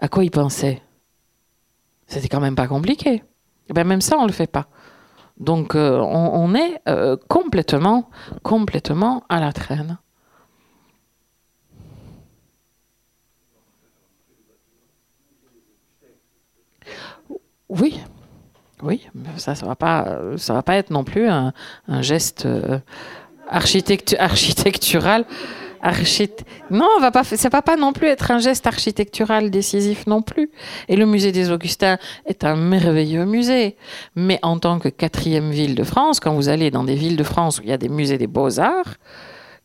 à 0.00 0.08
quoi 0.08 0.24
ils 0.24 0.30
pensaient 0.30 0.82
C'était 2.06 2.28
quand 2.28 2.40
même 2.40 2.54
pas 2.54 2.68
compliqué. 2.68 3.22
Eh 3.68 3.72
ben 3.72 3.84
même 3.84 4.00
ça, 4.00 4.16
on 4.18 4.26
le 4.26 4.32
fait 4.32 4.50
pas. 4.50 4.66
Donc, 5.38 5.74
euh, 5.74 5.98
on, 5.98 6.54
est 6.54 6.80
euh, 6.88 7.16
complètement, 7.28 8.08
complètement 8.42 9.24
à 9.28 9.40
la 9.40 9.52
traîne. 9.52 9.98
Oui, 17.80 18.00
oui, 18.82 19.06
ça, 19.36 19.54
ça 19.54 19.66
va 19.66 19.76
pas, 19.76 20.18
ça 20.36 20.54
va 20.54 20.62
pas 20.62 20.76
être 20.76 20.90
non 20.90 21.04
plus 21.04 21.28
un, 21.28 21.52
geste 22.00 22.46
euh, 22.46 22.78
architectural. 23.48 25.24
Non, 26.70 26.88
va 27.00 27.10
pas, 27.10 27.24
ça 27.24 27.48
va 27.50 27.60
pas 27.60 27.76
non 27.76 27.92
plus 27.92 28.06
être 28.06 28.30
un 28.30 28.38
geste 28.38 28.66
architectural 28.66 29.50
décisif 29.50 30.06
non 30.06 30.22
plus. 30.22 30.50
Et 30.88 30.96
le 30.96 31.04
musée 31.04 31.30
des 31.30 31.50
Augustins 31.50 31.98
est 32.24 32.44
un 32.44 32.56
merveilleux 32.56 33.26
musée. 33.26 33.76
Mais 34.16 34.38
en 34.42 34.58
tant 34.58 34.78
que 34.78 34.88
quatrième 34.88 35.50
ville 35.50 35.74
de 35.74 35.84
France, 35.84 36.20
quand 36.20 36.34
vous 36.34 36.48
allez 36.48 36.70
dans 36.70 36.84
des 36.84 36.94
villes 36.94 37.16
de 37.16 37.24
France 37.24 37.58
où 37.58 37.62
il 37.62 37.68
y 37.68 37.72
a 37.72 37.78
des 37.78 37.90
musées 37.90 38.16
des 38.16 38.26
beaux-arts, 38.26 38.94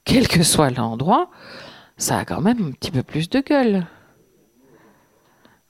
quel 0.03 0.28
que 0.28 0.43
soit 0.43 0.72
l'endroit, 0.72 1.30
ça 1.97 2.18
a 2.18 2.26
quand 2.26 2.41
même 2.41 2.70
un 2.70 2.72
petit 2.72 2.91
peu 2.91 3.03
plus 3.03 3.30
de 3.30 3.39
gueule. 3.39 3.86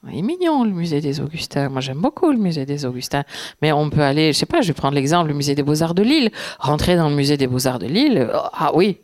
Il 0.08 0.18
est 0.18 0.22
mignon 0.22 0.64
le 0.64 0.70
musée 0.70 1.00
des 1.00 1.20
Augustins. 1.20 1.68
Moi 1.68 1.80
j'aime 1.80 2.00
beaucoup 2.00 2.30
le 2.30 2.38
musée 2.38 2.64
des 2.64 2.86
Augustins. 2.86 3.24
Mais 3.60 3.72
on 3.72 3.90
peut 3.90 4.02
aller, 4.02 4.32
je 4.32 4.38
sais 4.38 4.46
pas, 4.46 4.62
je 4.62 4.68
vais 4.68 4.74
prendre 4.74 4.94
l'exemple 4.94 5.28
du 5.28 5.34
musée 5.34 5.54
des 5.54 5.62
Beaux-Arts 5.62 5.94
de 5.94 6.02
Lille. 6.02 6.30
Rentrer 6.58 6.96
dans 6.96 7.08
le 7.08 7.14
musée 7.14 7.36
des 7.36 7.46
Beaux-Arts 7.46 7.78
de 7.78 7.86
Lille, 7.86 8.30
oh, 8.32 8.38
ah 8.52 8.70
oui, 8.74 9.00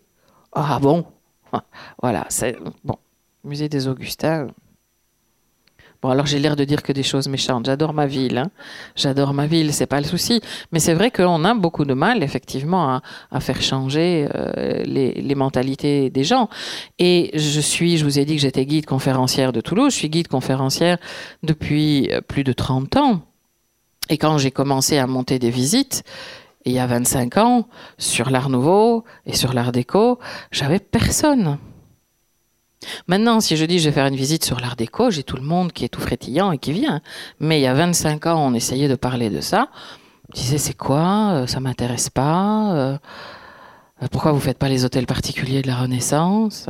ah 0.53 0.79
bon, 0.81 1.05
voilà, 2.01 2.25
c'est 2.29 2.57
bon. 2.85 2.97
Musée 3.45 3.69
des 3.69 3.89
Augustins. 3.89 4.49
Alors 6.11 6.27
j'ai 6.27 6.39
l'air 6.39 6.57
de 6.57 6.65
dire 6.65 6.83
que 6.83 6.93
des 6.93 7.03
choses 7.03 7.29
méchantes. 7.29 7.67
J'adore 7.67 7.93
ma 7.93 8.07
ville. 8.07 8.39
Hein. 8.39 8.51
J'adore 8.95 9.35
ma 9.35 9.47
ville, 9.47 9.73
c'est 9.73 9.87
pas 9.87 10.01
le 10.01 10.07
souci. 10.07 10.41
Mais 10.73 10.79
c'est 10.79 10.95
vrai 10.95 11.11
qu'on 11.11 11.45
a 11.45 11.55
beaucoup 11.55 11.85
de 11.85 11.95
mal, 11.95 12.23
effectivement, 12.23 13.01
à, 13.31 13.41
faire 13.41 13.61
changer 13.63 14.29
euh, 14.35 14.83
les, 14.85 15.13
les, 15.13 15.35
mentalités 15.35 16.11
des 16.11 16.25
gens. 16.25 16.49
Et 16.99 17.31
je 17.35 17.61
suis, 17.61 17.99
je 17.99 18.05
vous 18.05 18.19
ai 18.19 18.25
dit 18.25 18.37
que 18.37 18.43
j'étais 18.43 18.67
guide 18.67 18.87
conférencière 18.87 19.53
de 19.53 19.61
Toulouse. 19.61 19.93
Je 19.93 19.99
suis 19.99 20.11
guide 20.11 20.29
conférencière 20.29 20.99
depuis 21.43 22.09
euh, 22.13 22.21
plus 22.21 22.45
de 22.45 22.53
30 22.53 22.97
ans. 22.97 23.21
Et 24.09 24.19
quand 24.19 24.39
j'ai 24.39 24.51
commencé 24.51 24.99
à 24.99 25.07
monter 25.07 25.39
des 25.39 25.51
visites, 25.51 26.05
il 26.65 26.73
y 26.73 26.79
a 26.79 26.87
25 26.87 27.37
ans, 27.39 27.69
sur 27.97 28.31
l'Art 28.31 28.49
Nouveau 28.49 29.05
et 29.25 29.35
sur 29.35 29.53
l'Art 29.53 29.73
Déco, 29.73 30.19
j'avais 30.51 30.81
personne. 30.81 31.59
Maintenant, 33.07 33.41
si 33.41 33.57
je 33.57 33.65
dis 33.65 33.79
je 33.79 33.89
vais 33.89 33.95
faire 33.95 34.07
une 34.07 34.17
visite 34.17 34.45
sur 34.45 34.61
l'art 34.61 34.77
déco, 34.77 35.11
j'ai 35.11 35.23
tout 35.23 35.37
le 35.37 35.43
monde 35.43 35.73
qui 35.73 35.85
est 35.85 35.89
tout 35.89 36.01
frétillant 36.01 36.53
et 36.53 36.59
qui 36.59 36.73
vient. 36.73 37.01
Mais 37.41 37.59
il 37.59 37.63
y 37.63 37.67
a 37.67 37.75
25 37.75 38.27
ans, 38.27 38.47
on 38.47 38.55
essayait 38.55 38.89
de 38.89 38.95
parler 38.95 39.31
de 39.31 39.41
ça. 39.41 39.69
Je 40.35 40.41
disais 40.41 40.59
c'est 40.59 40.77
quoi 40.77 41.33
euh, 41.33 41.47
Ça 41.47 41.61
m'intéresse 41.61 42.11
pas. 42.11 42.75
Euh, 42.75 42.99
euh, 44.03 44.07
pourquoi 44.11 44.33
vous 44.33 44.41
faites 44.41 44.59
pas 44.59 44.69
les 44.69 44.85
hôtels 44.85 45.07
particuliers 45.07 45.63
de 45.63 45.69
la 45.69 45.77
Renaissance 45.77 46.67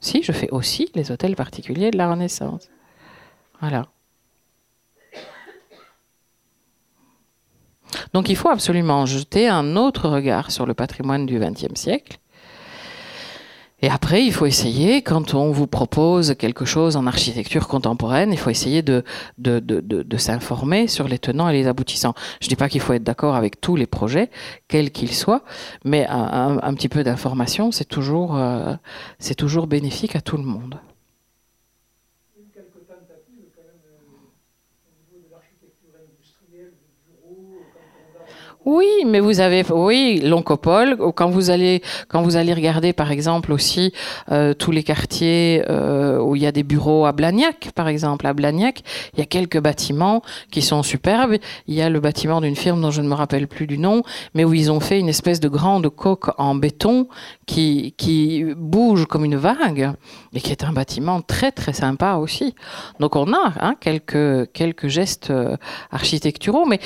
Si, 0.00 0.22
je 0.22 0.32
fais 0.32 0.50
aussi 0.50 0.90
les 0.94 1.10
hôtels 1.10 1.34
particuliers 1.34 1.90
de 1.90 1.98
la 1.98 2.10
Renaissance. 2.10 2.68
Voilà. 3.60 3.86
Donc 8.12 8.28
il 8.28 8.36
faut 8.36 8.50
absolument 8.50 9.06
jeter 9.06 9.48
un 9.48 9.76
autre 9.76 10.08
regard 10.08 10.50
sur 10.50 10.66
le 10.66 10.74
patrimoine 10.74 11.26
du 11.26 11.38
XXe 11.38 11.74
siècle 11.74 12.18
et 13.80 13.88
après, 13.88 14.24
il 14.24 14.32
faut 14.32 14.46
essayer, 14.46 15.02
quand 15.02 15.34
on 15.34 15.52
vous 15.52 15.68
propose 15.68 16.34
quelque 16.34 16.64
chose 16.64 16.96
en 16.96 17.06
architecture 17.06 17.68
contemporaine, 17.68 18.32
il 18.32 18.38
faut 18.38 18.50
essayer 18.50 18.82
de, 18.82 19.04
s'informer 20.16 20.88
sur 20.88 21.06
les 21.06 21.18
tenants 21.18 21.48
et 21.48 21.52
les 21.52 21.68
aboutissants. 21.68 22.14
Je 22.40 22.46
ne 22.46 22.48
dis 22.48 22.56
pas 22.56 22.68
qu'il 22.68 22.80
faut 22.80 22.92
être 22.92 23.04
d'accord 23.04 23.36
avec 23.36 23.60
tous 23.60 23.76
les 23.76 23.86
projets, 23.86 24.30
quels 24.66 24.90
qu'ils 24.90 25.14
soient, 25.14 25.44
mais 25.84 26.06
un, 26.08 26.58
un, 26.60 26.74
petit 26.74 26.88
peu 26.88 27.04
d'information, 27.04 27.70
c'est 27.70 27.84
toujours, 27.84 28.36
euh, 28.36 28.74
c'est 29.20 29.36
toujours 29.36 29.68
bénéfique 29.68 30.16
à 30.16 30.20
tout 30.20 30.36
le 30.36 30.44
monde. 30.44 30.80
Oui, 38.70 38.84
mais 39.06 39.20
vous 39.20 39.40
avez, 39.40 39.64
oui, 39.70 40.20
l'oncopole. 40.22 40.98
Quand 41.14 41.30
vous 41.30 41.48
allez, 41.48 41.80
quand 42.08 42.20
vous 42.20 42.36
allez 42.36 42.52
regarder, 42.52 42.92
par 42.92 43.10
exemple, 43.10 43.50
aussi 43.50 43.94
euh, 44.30 44.52
tous 44.52 44.72
les 44.72 44.82
quartiers 44.82 45.64
euh, 45.70 46.20
où 46.20 46.36
il 46.36 46.42
y 46.42 46.46
a 46.46 46.52
des 46.52 46.64
bureaux 46.64 47.06
à 47.06 47.12
Blagnac, 47.12 47.70
par 47.74 47.88
exemple, 47.88 48.26
à 48.26 48.34
Blagnac, 48.34 48.82
il 49.14 49.20
y 49.20 49.22
a 49.22 49.24
quelques 49.24 49.58
bâtiments 49.58 50.20
qui 50.50 50.60
sont 50.60 50.82
superbes. 50.82 51.38
Il 51.66 51.74
y 51.76 51.80
a 51.80 51.88
le 51.88 51.98
bâtiment 51.98 52.42
d'une 52.42 52.56
firme 52.56 52.82
dont 52.82 52.90
je 52.90 53.00
ne 53.00 53.08
me 53.08 53.14
rappelle 53.14 53.48
plus 53.48 53.66
du 53.66 53.78
nom, 53.78 54.02
mais 54.34 54.44
où 54.44 54.52
ils 54.52 54.70
ont 54.70 54.80
fait 54.80 55.00
une 55.00 55.08
espèce 55.08 55.40
de 55.40 55.48
grande 55.48 55.88
coque 55.88 56.28
en 56.36 56.54
béton 56.54 57.08
qui 57.46 57.94
qui 57.96 58.44
bouge 58.54 59.06
comme 59.06 59.24
une 59.24 59.36
vague 59.36 59.92
et 60.34 60.42
qui 60.42 60.52
est 60.52 60.62
un 60.62 60.74
bâtiment 60.74 61.22
très 61.22 61.52
très 61.52 61.72
sympa 61.72 62.16
aussi. 62.16 62.54
Donc 63.00 63.16
on 63.16 63.32
a 63.32 63.54
hein, 63.60 63.76
quelques 63.80 64.52
quelques 64.52 64.88
gestes 64.88 65.30
euh, 65.30 65.56
architecturaux, 65.90 66.66
mais 66.66 66.80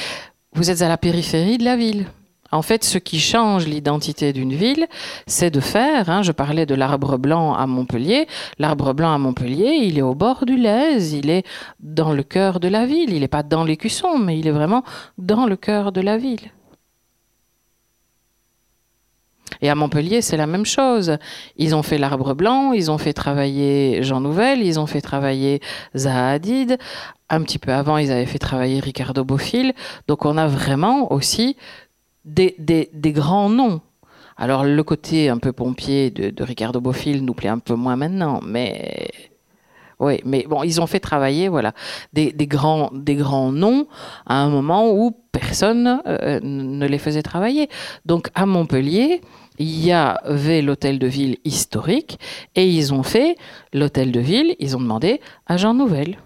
vous 0.54 0.70
êtes 0.70 0.82
à 0.82 0.88
la 0.88 0.98
périphérie 0.98 1.58
de 1.58 1.64
la 1.64 1.76
ville. 1.76 2.06
En 2.50 2.60
fait, 2.60 2.84
ce 2.84 2.98
qui 2.98 3.18
change 3.18 3.66
l'identité 3.66 4.34
d'une 4.34 4.52
ville, 4.52 4.86
c'est 5.26 5.50
de 5.50 5.60
faire, 5.60 6.10
hein, 6.10 6.22
je 6.22 6.32
parlais 6.32 6.66
de 6.66 6.74
l'arbre 6.74 7.16
blanc 7.16 7.54
à 7.54 7.66
Montpellier, 7.66 8.26
l'arbre 8.58 8.92
blanc 8.92 9.14
à 9.14 9.18
Montpellier, 9.18 9.78
il 9.80 9.98
est 9.98 10.02
au 10.02 10.14
bord 10.14 10.44
du 10.44 10.58
Lèze, 10.58 11.14
il 11.14 11.30
est 11.30 11.44
dans 11.80 12.12
le 12.12 12.22
cœur 12.22 12.60
de 12.60 12.68
la 12.68 12.84
ville, 12.84 13.10
il 13.14 13.20
n'est 13.20 13.28
pas 13.28 13.42
dans 13.42 13.64
l'écusson, 13.64 14.18
mais 14.18 14.38
il 14.38 14.46
est 14.46 14.52
vraiment 14.52 14.84
dans 15.16 15.46
le 15.46 15.56
cœur 15.56 15.92
de 15.92 16.02
la 16.02 16.18
ville. 16.18 16.50
Et 19.60 19.70
à 19.70 19.74
Montpellier, 19.74 20.22
c'est 20.22 20.36
la 20.36 20.46
même 20.46 20.64
chose. 20.64 21.16
Ils 21.56 21.74
ont 21.74 21.82
fait 21.82 21.98
l'arbre 21.98 22.34
blanc, 22.34 22.72
ils 22.72 22.90
ont 22.90 22.98
fait 22.98 23.12
travailler 23.12 24.02
Jean 24.02 24.20
Nouvel, 24.20 24.62
ils 24.62 24.80
ont 24.80 24.86
fait 24.86 25.00
travailler 25.00 25.60
Zaha 25.96 26.30
Hadid. 26.30 26.78
Un 27.28 27.42
petit 27.42 27.58
peu 27.58 27.72
avant, 27.72 27.98
ils 27.98 28.10
avaient 28.10 28.26
fait 28.26 28.38
travailler 28.38 28.80
Ricardo 28.80 29.24
Bofill. 29.24 29.72
Donc 30.08 30.24
on 30.24 30.36
a 30.36 30.46
vraiment 30.46 31.12
aussi 31.12 31.56
des, 32.24 32.56
des, 32.58 33.12
grands 33.12 33.48
noms. 33.48 33.80
Alors 34.36 34.64
le 34.64 34.82
côté 34.82 35.28
un 35.28 35.38
peu 35.38 35.52
pompier 35.52 36.10
de, 36.10 36.30
de 36.30 36.42
Ricardo 36.42 36.80
Bofill 36.80 37.24
nous 37.24 37.34
plaît 37.34 37.48
un 37.48 37.58
peu 37.58 37.74
moins 37.74 37.96
maintenant, 37.96 38.40
mais 38.44 39.10
Oui, 40.02 40.20
mais 40.24 40.44
bon, 40.48 40.64
ils 40.64 40.80
ont 40.80 40.88
fait 40.88 40.98
travailler 40.98 41.46
voilà, 41.46 41.74
des, 42.12 42.34
grands, 42.48 42.90
noms 42.90 43.86
à 44.26 44.42
un 44.42 44.50
moment 44.50 44.90
où 44.90 45.12
personne 45.30 46.02
euh, 46.08 46.40
ne 46.42 46.84
les 46.88 46.98
faisait 46.98 47.22
travailler. 47.22 47.68
Donc 48.04 48.28
à 48.34 48.44
Montpellier, 48.44 49.20
il 49.60 49.86
y 49.86 49.92
avait 49.92 50.60
l'hôtel 50.60 50.98
de 50.98 51.06
ville 51.06 51.38
historique 51.44 52.18
et 52.56 52.66
ils 52.66 52.92
ont 52.92 53.04
fait 53.04 53.36
l'hôtel 53.72 54.10
de 54.10 54.18
ville, 54.18 54.56
ils 54.58 54.76
ont 54.76 54.80
demandé 54.80 55.20
à 55.46 55.56
Jean 55.56 55.72
Nouvel. 55.72 56.18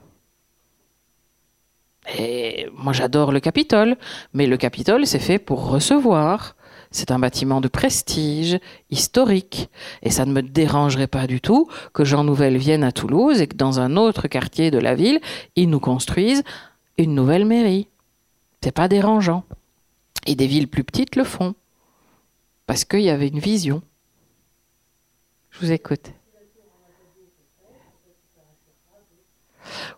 Et 2.19 2.69
moi 2.73 2.95
j'adore 2.95 3.31
le 3.31 3.41
Capitole, 3.41 3.97
mais 4.33 4.47
le 4.47 4.57
Capitole 4.57 5.07
c'est 5.07 5.19
fait 5.19 5.39
pour 5.39 5.69
recevoir. 5.69 6.56
C'est 6.97 7.11
un 7.11 7.19
bâtiment 7.19 7.61
de 7.61 7.69
prestige, 7.69 8.59
historique, 8.89 9.69
et 10.03 10.11
ça 10.11 10.25
ne 10.25 10.33
me 10.33 10.41
dérangerait 10.41 11.09
pas 11.09 11.27
du 11.27 11.43
tout 11.43 11.69
que 11.93 12.07
Jean 12.07 12.25
Nouvel 12.25 12.57
vienne 12.57 12.83
à 12.83 12.91
Toulouse 12.91 13.43
et 13.43 13.47
que 13.49 13.55
dans 13.55 13.81
un 13.81 13.99
autre 13.99 14.29
quartier 14.29 14.71
de 14.71 14.79
la 14.79 14.95
ville, 14.95 15.21
ils 15.57 15.69
nous 15.69 15.79
construisent 15.79 16.43
une 16.97 17.15
nouvelle 17.15 17.45
mairie. 17.45 17.89
C'est 18.63 18.73
pas 18.73 18.89
dérangeant. 18.89 19.45
Et 20.25 20.37
des 20.37 20.47
villes 20.47 20.69
plus 20.69 20.85
petites 20.85 21.17
le 21.17 21.25
font. 21.25 21.55
Parce 22.65 22.87
qu'il 22.87 23.03
y 23.03 23.11
avait 23.11 23.29
une 23.29 23.41
vision. 23.41 23.83
Je 25.51 25.67
vous 25.67 25.73
écoute. 25.73 26.16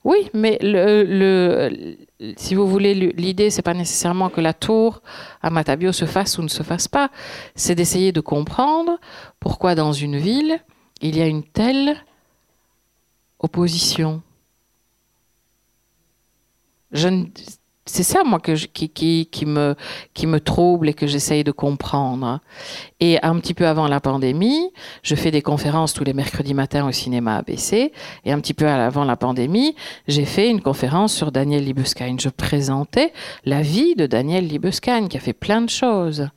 Oui, 0.04 0.30
mais 0.34 0.58
le, 0.60 1.96
si 2.36 2.54
vous 2.54 2.66
voulez, 2.66 2.94
l'idée, 2.94 3.50
c'est 3.50 3.62
pas 3.62 3.74
nécessairement 3.74 4.28
que 4.28 4.40
la 4.40 4.54
tour 4.54 5.02
à 5.42 5.50
Matabio 5.50 5.92
se 5.92 6.04
fasse 6.04 6.38
ou 6.38 6.42
ne 6.42 6.48
se 6.48 6.62
fasse 6.62 6.88
pas. 6.88 7.10
C'est 7.54 7.74
d'essayer 7.74 8.12
de 8.12 8.20
comprendre 8.20 8.98
pourquoi 9.40 9.74
dans 9.74 9.92
une 9.92 10.16
ville, 10.18 10.60
il 11.00 11.16
y 11.16 11.22
a 11.22 11.26
une 11.26 11.44
telle 11.44 11.96
opposition. 13.38 14.22
Je 16.92 17.08
ne, 17.08 17.26
c'est 17.88 18.02
ça, 18.02 18.22
moi, 18.24 18.38
qui, 18.40 19.46
me, 19.46 19.74
qui 20.14 20.26
me 20.26 20.40
trouble 20.40 20.88
et 20.90 20.94
que 20.94 21.06
j'essaye 21.06 21.42
de 21.42 21.52
comprendre. 21.52 22.40
Et 23.00 23.18
un 23.22 23.38
petit 23.38 23.54
peu 23.54 23.66
avant 23.66 23.88
la 23.88 24.00
pandémie, 24.00 24.70
je 25.02 25.14
fais 25.14 25.30
des 25.30 25.42
conférences 25.42 25.94
tous 25.94 26.04
les 26.04 26.12
mercredis 26.12 26.54
matins 26.54 26.86
au 26.86 26.92
cinéma 26.92 27.36
ABC. 27.36 27.92
Et 28.24 28.32
un 28.32 28.40
petit 28.40 28.54
peu 28.54 28.68
avant 28.68 29.04
la 29.04 29.16
pandémie, 29.16 29.74
j'ai 30.06 30.26
fait 30.26 30.50
une 30.50 30.60
conférence 30.60 31.14
sur 31.14 31.32
Daniel 31.32 31.64
Libeskind. 31.64 32.20
Je 32.20 32.28
présentais 32.28 33.12
la 33.44 33.62
vie 33.62 33.94
de 33.94 34.06
Daniel 34.06 34.46
Libeskind, 34.46 35.08
qui 35.08 35.16
a 35.16 35.20
fait 35.20 35.32
plein 35.32 35.62
de 35.62 35.70
choses. 35.70 36.28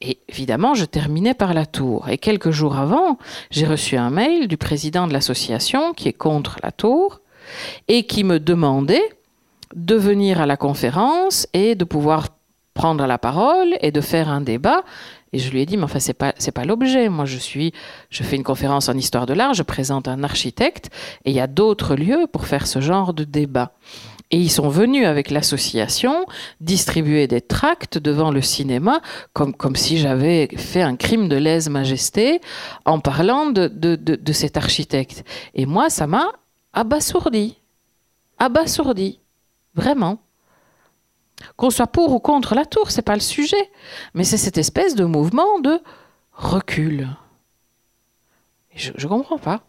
Et 0.00 0.20
évidemment, 0.28 0.74
je 0.74 0.84
terminais 0.84 1.34
par 1.34 1.54
la 1.54 1.66
tour. 1.66 2.08
Et 2.08 2.18
quelques 2.18 2.50
jours 2.50 2.76
avant, 2.76 3.18
j'ai 3.50 3.66
reçu 3.66 3.96
un 3.96 4.10
mail 4.10 4.46
du 4.46 4.56
président 4.56 5.08
de 5.08 5.12
l'association 5.12 5.92
qui 5.92 6.08
est 6.08 6.12
contre 6.12 6.58
la 6.62 6.70
tour 6.70 7.20
et 7.88 8.04
qui 8.04 8.22
me 8.22 8.38
demandait 8.38 9.17
de 9.74 9.94
venir 9.94 10.40
à 10.40 10.46
la 10.46 10.56
conférence 10.56 11.46
et 11.52 11.74
de 11.74 11.84
pouvoir 11.84 12.28
prendre 12.74 13.06
la 13.06 13.18
parole 13.18 13.76
et 13.80 13.90
de 13.90 14.00
faire 14.00 14.28
un 14.28 14.40
débat. 14.40 14.84
Et 15.32 15.38
je 15.38 15.50
lui 15.50 15.60
ai 15.60 15.66
dit, 15.66 15.76
mais 15.76 15.84
enfin, 15.84 15.98
c'est 15.98 16.14
pas, 16.14 16.32
pas 16.54 16.64
l'objet. 16.64 17.08
Moi, 17.08 17.24
je 17.26 17.36
suis, 17.36 17.72
je 18.08 18.22
fais 18.22 18.36
une 18.36 18.44
conférence 18.44 18.88
en 18.88 18.94
histoire 18.96 19.26
de 19.26 19.34
l'art, 19.34 19.52
je 19.52 19.62
présente 19.62 20.08
un 20.08 20.22
architecte, 20.22 20.88
et 21.24 21.30
il 21.30 21.36
y 21.36 21.40
a 21.40 21.46
d'autres 21.46 21.96
lieux 21.96 22.26
pour 22.32 22.46
faire 22.46 22.66
ce 22.66 22.80
genre 22.80 23.12
de 23.12 23.24
débat. 23.24 23.72
Et 24.30 24.38
ils 24.38 24.50
sont 24.50 24.68
venus 24.68 25.06
avec 25.06 25.30
l'association 25.30 26.26
distribuer 26.60 27.26
des 27.26 27.40
tracts 27.40 27.98
devant 27.98 28.30
le 28.30 28.42
cinéma, 28.42 29.00
comme, 29.32 29.54
comme 29.54 29.76
si 29.76 29.98
j'avais 29.98 30.48
fait 30.56 30.82
un 30.82 30.96
crime 30.96 31.28
de 31.28 31.36
lèse-majesté 31.36 32.40
en 32.84 33.00
parlant 33.00 33.46
de, 33.46 33.68
de, 33.68 33.96
de, 33.96 34.16
de 34.16 34.32
cet 34.32 34.56
architecte. 34.56 35.24
Et 35.54 35.66
moi, 35.66 35.90
ça 35.90 36.06
m'a 36.06 36.28
abasourdi. 36.74 37.56
Abasourdi. 38.38 39.18
Vraiment. 39.78 40.18
Qu'on 41.56 41.70
soit 41.70 41.86
pour 41.86 42.12
ou 42.12 42.18
contre 42.18 42.56
la 42.56 42.66
tour, 42.66 42.90
c'est 42.90 43.02
pas 43.02 43.14
le 43.14 43.20
sujet, 43.20 43.70
mais 44.12 44.24
c'est 44.24 44.36
cette 44.36 44.58
espèce 44.58 44.96
de 44.96 45.04
mouvement 45.04 45.60
de 45.60 45.80
recul. 46.32 47.08
je, 48.74 48.90
ne 48.90 49.06
comprends 49.06 49.38
pas. 49.38 49.62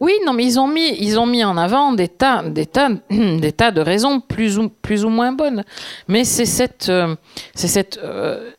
Oui, 0.00 0.12
non, 0.26 0.34
mais 0.34 0.44
ils 0.44 0.60
ont 0.60 0.68
mis, 0.68 0.94
ils 1.00 1.18
ont 1.18 1.24
mis 1.24 1.42
en 1.42 1.56
avant 1.56 1.92
des 1.92 2.08
tas, 2.08 2.42
des 2.42 2.66
tas, 2.66 2.90
des 3.10 3.52
tas 3.52 3.70
de 3.70 3.80
raisons 3.80 4.20
plus 4.20 4.58
ou, 4.58 4.68
plus 4.68 5.06
ou 5.06 5.08
moins 5.08 5.32
bonnes. 5.32 5.64
Mais 6.08 6.24
c'est 6.24 6.44
cette, 6.44 6.90
euh, 6.90 7.16
c'est 7.54 7.68
cette, 7.68 7.96
euh, 8.04 8.50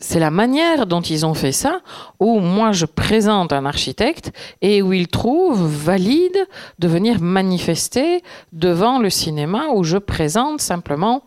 c'est 0.00 0.18
la 0.18 0.30
manière 0.30 0.86
dont 0.86 1.02
ils 1.02 1.24
ont 1.26 1.34
fait 1.34 1.52
ça, 1.52 1.80
où 2.18 2.40
moi 2.40 2.72
je 2.72 2.86
présente 2.86 3.52
un 3.52 3.66
architecte 3.66 4.32
et 4.62 4.82
où 4.82 4.92
il 4.92 5.08
trouve 5.08 5.62
valide 5.66 6.46
de 6.78 6.88
venir 6.88 7.20
manifester 7.20 8.22
devant 8.52 8.98
le 8.98 9.10
cinéma 9.10 9.68
où 9.74 9.84
je 9.84 9.98
présente 9.98 10.60
simplement 10.60 11.22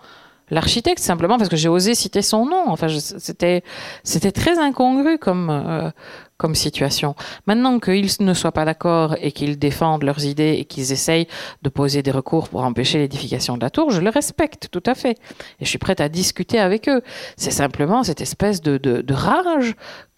l'architecte, 0.50 1.00
simplement 1.00 1.38
parce 1.38 1.50
que 1.50 1.56
j'ai 1.56 1.70
osé 1.70 1.96
citer 1.96 2.22
son 2.22 2.46
nom. 2.46 2.64
Enfin, 2.68 2.88
c'était, 2.90 3.64
c'était 4.04 4.32
très 4.32 4.58
incongru 4.60 5.18
comme, 5.18 5.50
euh, 5.50 5.90
comme 6.38 6.56
situation. 6.56 7.16
Maintenant 7.48 7.80
qu'ils 7.80 8.10
ne 8.20 8.34
soient 8.34 8.52
pas 8.52 8.66
d'accord 8.66 9.16
et 9.22 9.32
qu'ils 9.32 9.58
défendent 9.58 10.04
leurs 10.04 10.26
idées 10.26 10.56
et 10.60 10.66
qu'ils 10.66 10.92
essayent 10.92 11.28
de 11.62 11.70
poser 11.70 12.04
des 12.04 12.12
recours 12.12 12.50
pour 12.50 12.64
empêcher 12.64 12.98
l'édification 12.98 13.56
de 13.56 13.62
la 13.62 13.70
tour, 13.70 13.92
je 13.92 14.02
le 14.02 14.10
respecte 14.10 14.70
tout 14.72 14.84
à 14.86 14.96
fait. 14.96 15.18
Et 15.60 15.66
je 15.66 15.70
suis 15.70 15.78
prête 15.78 16.02
à 16.02 16.10
discuter 16.10 16.60
avec 16.60 16.90
eux. 16.90 17.02
C'est 17.38 17.52
simplement 17.52 18.04
cette 18.04 18.22
espèce 18.22 18.62
de, 18.62 19.04
rage 19.14 19.76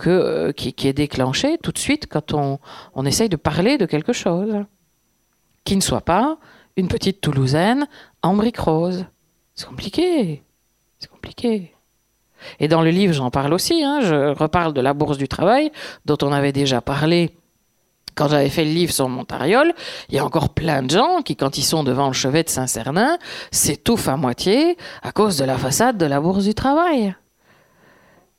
euh, 0.07 0.51
qui, 0.51 0.73
qui, 0.73 0.87
est 0.87 0.93
déclenchée 0.93 1.57
tout 1.61 1.71
de 1.71 1.77
suite 1.77 2.07
quand 2.07 2.33
on, 2.33 2.59
on 2.95 3.05
essaye 3.05 3.29
de 3.29 3.35
parler 3.35 3.77
de 3.77 3.85
quelque 3.85 4.13
chose 4.13 4.65
qui 5.63 5.75
ne 5.75 5.81
soit 5.81 6.01
pas 6.01 6.37
une 6.77 6.87
petite 6.87 7.21
Toulousaine 7.21 7.87
en 8.21 8.35
brique 8.35 8.59
rose. 8.59 9.05
C'est 9.53 9.67
compliqué. 9.67 10.43
C'est 10.99 11.09
compliqué. 11.09 11.74
Et 12.59 12.67
dans 12.67 12.81
le 12.81 12.89
livre, 12.89 13.13
j'en 13.13 13.31
parle 13.31 13.53
aussi. 13.53 13.83
Hein. 13.83 13.99
je 14.01 14.33
reparle 14.37 14.73
de 14.73 14.81
la 14.81 14.93
bourse 14.93 15.17
du 15.17 15.27
travail, 15.27 15.71
dont 16.05 16.17
on 16.21 16.31
avait 16.31 16.51
déjà 16.51 16.81
parlé 16.81 17.31
quand 18.15 18.29
j'avais 18.29 18.49
fait 18.49 18.63
le 18.63 18.71
livre 18.71 18.93
sur 18.93 19.09
Montariol. 19.09 19.73
Il 20.09 20.15
y 20.15 20.19
a 20.19 20.25
encore 20.25 20.49
plein 20.49 20.81
de 20.81 20.89
gens 20.89 21.21
qui, 21.21 21.35
quand 21.35 21.57
ils 21.57 21.63
sont 21.63 21.83
devant 21.83 22.07
le 22.07 22.13
chevet 22.13 22.43
de 22.43 22.49
Saint-Cernin, 22.49 23.17
s'étouffent 23.51 24.07
à 24.07 24.17
moitié 24.17 24.77
à 25.03 25.11
cause 25.11 25.37
de 25.37 25.45
la 25.45 25.57
façade 25.57 25.97
de 25.97 26.05
la 26.05 26.19
bourse 26.19 26.45
du 26.45 26.53
travail 26.53 27.15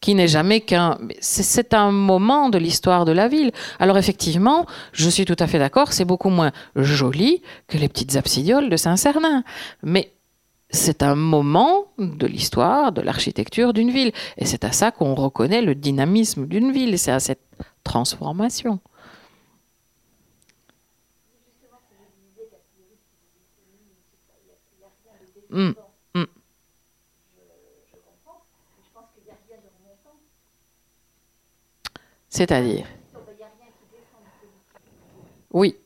qui 0.00 0.14
n'est 0.14 0.28
jamais 0.28 0.60
qu'un... 0.60 0.98
C'est 1.20 1.74
un 1.74 1.90
moment 1.90 2.48
de 2.48 2.58
l'histoire 2.58 3.04
de 3.04 3.12
la 3.12 3.28
ville. 3.28 3.50
Alors 3.80 3.98
effectivement, 3.98 4.66
je 4.92 5.08
suis 5.08 5.24
tout 5.24 5.36
à 5.38 5.46
fait 5.46 5.58
d'accord, 5.58 5.92
c'est 5.92 6.04
beaucoup 6.04 6.28
moins 6.28 6.52
joli 6.76 7.42
que 7.66 7.78
les 7.78 7.88
petites 7.88 8.14
absidioles 8.14 8.68
de 8.68 8.76
Saint-Cernin. 8.76 9.42
Mais 9.82 10.12
c'est 10.70 11.02
un 11.02 11.14
moment 11.14 11.92
de 11.98 12.26
l'histoire, 12.26 12.92
de 12.92 13.00
l'architecture 13.00 13.72
d'une 13.72 13.90
ville. 13.90 14.12
Et 14.36 14.46
c'est 14.46 14.64
à 14.64 14.72
ça 14.72 14.90
qu'on 14.90 15.14
reconnaît 15.14 15.62
le 15.62 15.74
dynamisme 15.74 16.46
d'une 16.46 16.72
ville, 16.72 16.98
c'est 16.98 17.12
à 17.12 17.20
cette 17.20 17.42
transformation. 17.84 18.80
Hum, 25.52 25.74
hum. 26.14 26.26
C'est-à-dire? 32.28 32.86
Oui. 35.52 35.76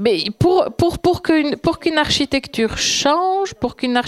Mais 0.00 0.24
pour, 0.38 0.74
pour, 0.76 0.98
pour 0.98 1.22
qu'une 1.22 1.98
architecture 1.98 2.76
change, 2.76 3.54
pour 3.54 3.76
qu'une 3.76 4.00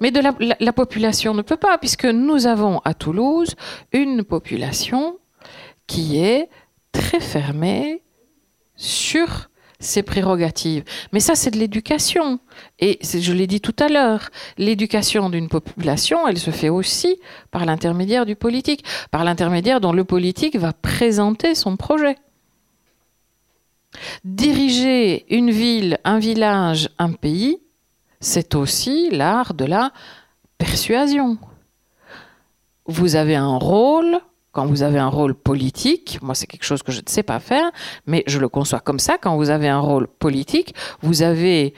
mais 0.00 0.10
de 0.10 0.20
la, 0.20 0.34
la, 0.60 0.72
population 0.72 1.34
ne 1.34 1.42
peut 1.42 1.56
pas, 1.56 1.78
puisque 1.78 2.04
nous 2.04 2.46
avons 2.46 2.80
à 2.84 2.94
Toulouse 2.94 3.54
une 3.92 4.22
population 4.22 5.18
qui 5.86 6.20
est 6.20 6.50
très 6.92 7.20
fermée 7.20 8.02
sur 8.76 9.48
ses 9.80 10.02
prérogatives. 10.02 10.84
Mais 11.12 11.20
ça, 11.20 11.34
c'est 11.34 11.50
de 11.50 11.58
l'éducation. 11.58 12.40
Et 12.80 12.98
je 13.02 13.32
l'ai 13.32 13.46
dit 13.46 13.60
tout 13.60 13.76
à 13.78 13.88
l'heure, 13.88 14.30
l'éducation 14.56 15.30
d'une 15.30 15.48
population, 15.48 16.26
elle 16.26 16.38
se 16.38 16.50
fait 16.50 16.68
aussi 16.68 17.20
par 17.50 17.64
l'intermédiaire 17.64 18.26
du 18.26 18.34
politique, 18.34 18.84
par 19.10 19.24
l'intermédiaire 19.24 19.80
dont 19.80 19.92
le 19.92 20.04
politique 20.04 20.56
va 20.56 20.72
présenter 20.72 21.54
son 21.54 21.76
projet. 21.76 22.16
Diriger 24.24 25.26
une 25.34 25.50
ville, 25.50 25.98
un 26.04 26.18
village, 26.18 26.88
un 26.98 27.12
pays, 27.12 27.58
c'est 28.20 28.54
aussi 28.54 29.10
l'art 29.10 29.54
de 29.54 29.64
la 29.64 29.92
persuasion. 30.58 31.38
Vous 32.86 33.16
avez 33.16 33.36
un 33.36 33.56
rôle, 33.56 34.18
quand 34.52 34.66
vous 34.66 34.82
avez 34.82 34.98
un 34.98 35.08
rôle 35.08 35.34
politique, 35.34 36.18
moi 36.22 36.34
c'est 36.34 36.46
quelque 36.46 36.64
chose 36.64 36.82
que 36.82 36.92
je 36.92 37.00
ne 37.00 37.08
sais 37.08 37.22
pas 37.22 37.38
faire, 37.38 37.70
mais 38.06 38.24
je 38.26 38.38
le 38.38 38.48
conçois 38.48 38.80
comme 38.80 38.98
ça, 38.98 39.18
quand 39.18 39.36
vous 39.36 39.50
avez 39.50 39.68
un 39.68 39.80
rôle 39.80 40.08
politique, 40.08 40.74
vous 41.00 41.22
avez, 41.22 41.74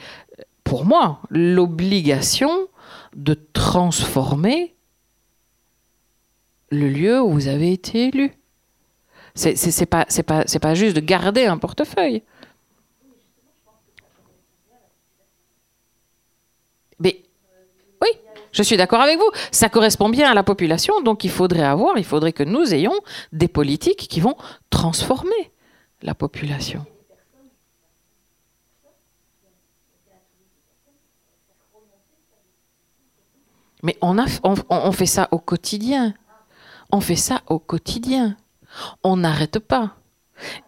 pour 0.64 0.84
moi, 0.84 1.20
l'obligation 1.30 2.68
de 3.14 3.34
transformer 3.52 4.74
le 6.70 6.88
lieu 6.88 7.20
où 7.20 7.30
vous 7.30 7.48
avez 7.48 7.72
été 7.72 8.08
élu. 8.08 8.32
C'est 9.34 9.86
pas 9.86 10.06
pas 10.06 10.74
juste 10.74 10.96
de 10.96 11.00
garder 11.00 11.46
un 11.46 11.58
portefeuille. 11.58 12.22
Mais 16.98 17.22
oui, 18.02 18.08
je 18.52 18.62
suis 18.62 18.76
d'accord 18.76 19.00
avec 19.00 19.18
vous. 19.18 19.30
Ça 19.50 19.68
correspond 19.68 20.08
bien 20.08 20.30
à 20.30 20.34
la 20.34 20.42
population, 20.42 21.00
donc 21.00 21.24
il 21.24 21.30
faudrait 21.30 21.62
avoir, 21.64 21.96
il 21.96 22.04
faudrait 22.04 22.32
que 22.32 22.42
nous 22.42 22.74
ayons 22.74 22.98
des 23.32 23.48
politiques 23.48 24.08
qui 24.08 24.20
vont 24.20 24.36
transformer 24.68 25.50
la 26.02 26.14
population. 26.14 26.84
Mais 33.82 33.96
on, 34.02 34.18
a, 34.18 34.26
on 34.42 34.92
fait 34.92 35.06
ça 35.06 35.28
au 35.30 35.38
quotidien. 35.38 36.12
On 36.92 37.00
fait 37.00 37.16
ça 37.16 37.40
au 37.46 37.58
quotidien. 37.58 38.36
On 39.02 39.16
n'arrête 39.16 39.58
pas. 39.58 39.96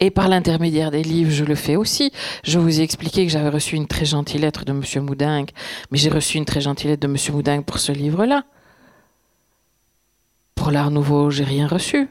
Et 0.01 0.11
par 0.11 0.29
l'intermédiaire 0.29 0.91
des 0.91 1.03
livres, 1.03 1.31
je 1.31 1.45
le 1.45 1.55
fais 1.55 1.77
aussi. 1.77 2.13
Je 2.45 2.59
vous 2.59 2.81
ai 2.81 2.83
expliqué 2.83 3.25
que 3.25 3.33
j'avais 3.33 3.49
reçu 3.49 3.77
une 3.77 3.87
très 3.87 4.05
gentille 4.05 4.41
lettre 4.41 4.65
de 4.65 4.73
M. 4.73 4.83
Moudingue, 5.05 5.51
mais 5.91 5.99
j'ai 5.99 6.11
reçu 6.11 6.37
une 6.37 6.45
très 6.45 6.61
gentille 6.61 6.91
lettre 6.91 7.07
de 7.07 7.13
M. 7.13 7.17
Moudingue 7.35 7.65
pour 7.65 7.79
ce 7.79 7.93
livre-là. 7.93 8.45
Pour 10.55 10.71
l'Art 10.71 10.91
Nouveau, 10.91 11.31
j'ai 11.31 11.45
rien 11.45 11.67
reçu. 11.67 12.09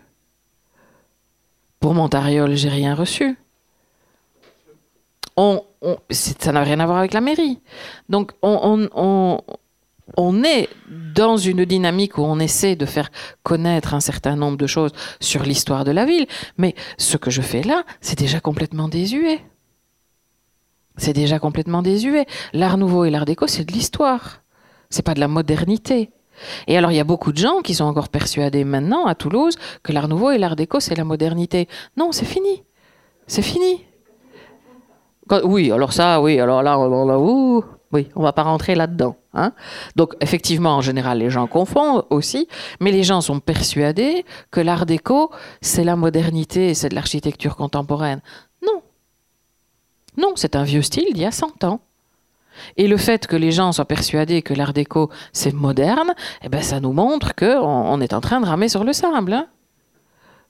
Pour 1.80 1.94
Montariol, 1.94 2.56
j'ai 2.56 2.70
rien 2.70 2.96
reçu. 2.96 3.38
Ça 6.12 6.52
n'a 6.52 6.64
rien 6.64 6.80
à 6.80 6.86
voir 6.86 7.00
avec 7.00 7.14
la 7.14 7.22
mairie. 7.22 7.60
Donc, 8.10 8.34
on, 8.42 8.60
on, 8.64 8.90
on 8.94 9.42
est 10.44 10.70
dans 11.16 11.38
une 11.38 11.66
dynamique 11.66 12.18
où 12.18 12.22
on 12.22 12.40
essaie 12.40 12.76
de 12.76 12.86
faire 12.86 13.12
connaître 13.44 13.94
un 13.94 14.00
certain 14.00 14.36
nombre 14.36 14.58
de 14.58 14.68
choses 14.68 14.92
sur 15.20 15.44
l'histoire 15.44 15.84
de 15.86 15.92
la 15.92 16.06
ville, 16.06 16.28
mais 16.58 16.76
ce 16.98 17.18
que 17.18 17.32
je 17.32 17.42
fais 17.42 17.64
là, 17.64 17.84
c'est 18.02 18.18
déjà 18.18 18.40
complètement 18.40 18.88
désuet. 18.88 19.42
C'est 20.98 21.14
déjà 21.14 21.40
complètement 21.40 21.82
désuet. 21.82 22.26
L'art 22.54 22.78
nouveau 22.78 23.06
et 23.06 23.10
l'art 23.10 23.26
déco, 23.26 23.48
c'est 23.48 23.66
de 23.66 23.72
l'histoire. 23.72 24.42
C'est 24.90 25.04
pas 25.04 25.14
de 25.14 25.20
la 25.20 25.28
modernité. 25.28 26.12
Et 26.68 26.78
alors, 26.78 26.92
il 26.92 26.96
y 26.96 27.00
a 27.00 27.06
beaucoup 27.06 27.32
de 27.32 27.38
gens 27.38 27.62
qui 27.62 27.74
sont 27.74 27.86
encore 27.86 28.10
persuadés 28.10 28.64
maintenant, 28.64 29.06
à 29.06 29.16
Toulouse, 29.16 29.56
que 29.84 29.94
l'art 29.94 30.08
nouveau 30.08 30.32
et 30.32 30.38
l'art 30.38 30.56
déco, 30.56 30.80
c'est 30.80 30.96
la 30.96 31.04
modernité. 31.04 31.68
Non, 31.98 32.12
c'est 32.12 32.26
fini. 32.26 32.64
C'est 33.28 33.42
fini. 33.42 33.86
oui, 35.44 35.72
alors 35.72 35.94
ça, 35.94 36.22
oui, 36.22 36.40
alors 36.40 36.62
là, 36.64 36.76
là, 36.76 37.20
ouh, 37.20 37.64
oui, 37.92 38.10
on 38.16 38.24
va 38.24 38.34
pas 38.34 38.44
rentrer 38.44 38.76
là-dedans. 38.76 39.16
Hein. 39.34 39.54
Donc 39.96 40.16
effectivement, 40.20 40.76
en 40.76 40.82
général, 40.82 41.20
les 41.20 41.30
gens 41.30 41.48
confondent 41.48 42.06
aussi, 42.10 42.48
mais 42.80 42.92
les 42.92 43.04
gens 43.04 43.22
sont 43.22 43.40
persuadés 43.40 44.26
que 44.52 44.60
l'art 44.60 44.86
déco, 44.86 45.32
c'est 45.62 45.84
la 45.84 45.96
modernité, 45.96 46.74
c'est 46.74 46.90
de 46.90 46.96
l'architecture 46.96 47.56
contemporaine. 47.56 48.22
Non. 48.66 48.82
Non, 50.18 50.34
c'est 50.36 50.56
un 50.56 50.64
vieux 50.64 50.82
style 50.82 51.14
d'il 51.14 51.22
y 51.22 51.26
a 51.26 51.32
100 51.32 51.64
ans. 51.64 51.80
Et 52.76 52.88
le 52.88 52.98
fait 52.98 53.28
que 53.28 53.38
les 53.38 53.52
gens 53.52 53.72
soient 53.72 53.86
persuadés 53.86 54.42
que 54.42 54.54
l'art 54.54 54.74
déco, 54.74 55.10
c'est 55.32 55.54
moderne, 55.54 56.14
eh 56.44 56.50
ben, 56.50 56.62
ça 56.62 56.80
nous 56.80 56.92
montre 56.92 57.34
qu'on 57.34 57.58
on 57.58 58.02
est 58.02 58.14
en 58.14 58.22
train 58.22 58.42
de 58.42 58.46
ramer 58.46 58.68
sur 58.68 58.84
le 58.84 58.94
sable. 58.94 59.34
Hein. 59.34 59.48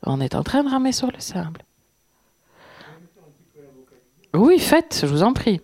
on 0.04 0.20
est 0.20 0.34
en 0.34 0.44
train 0.44 0.64
de 0.64 0.70
ramer 0.70 0.92
sur 0.92 1.12
le 1.12 1.20
sable. 1.20 1.64
Oui, 4.34 4.60
faites, 4.60 5.00
je 5.02 5.08
vous 5.08 5.24
en 5.24 5.34
prie. 5.34 5.62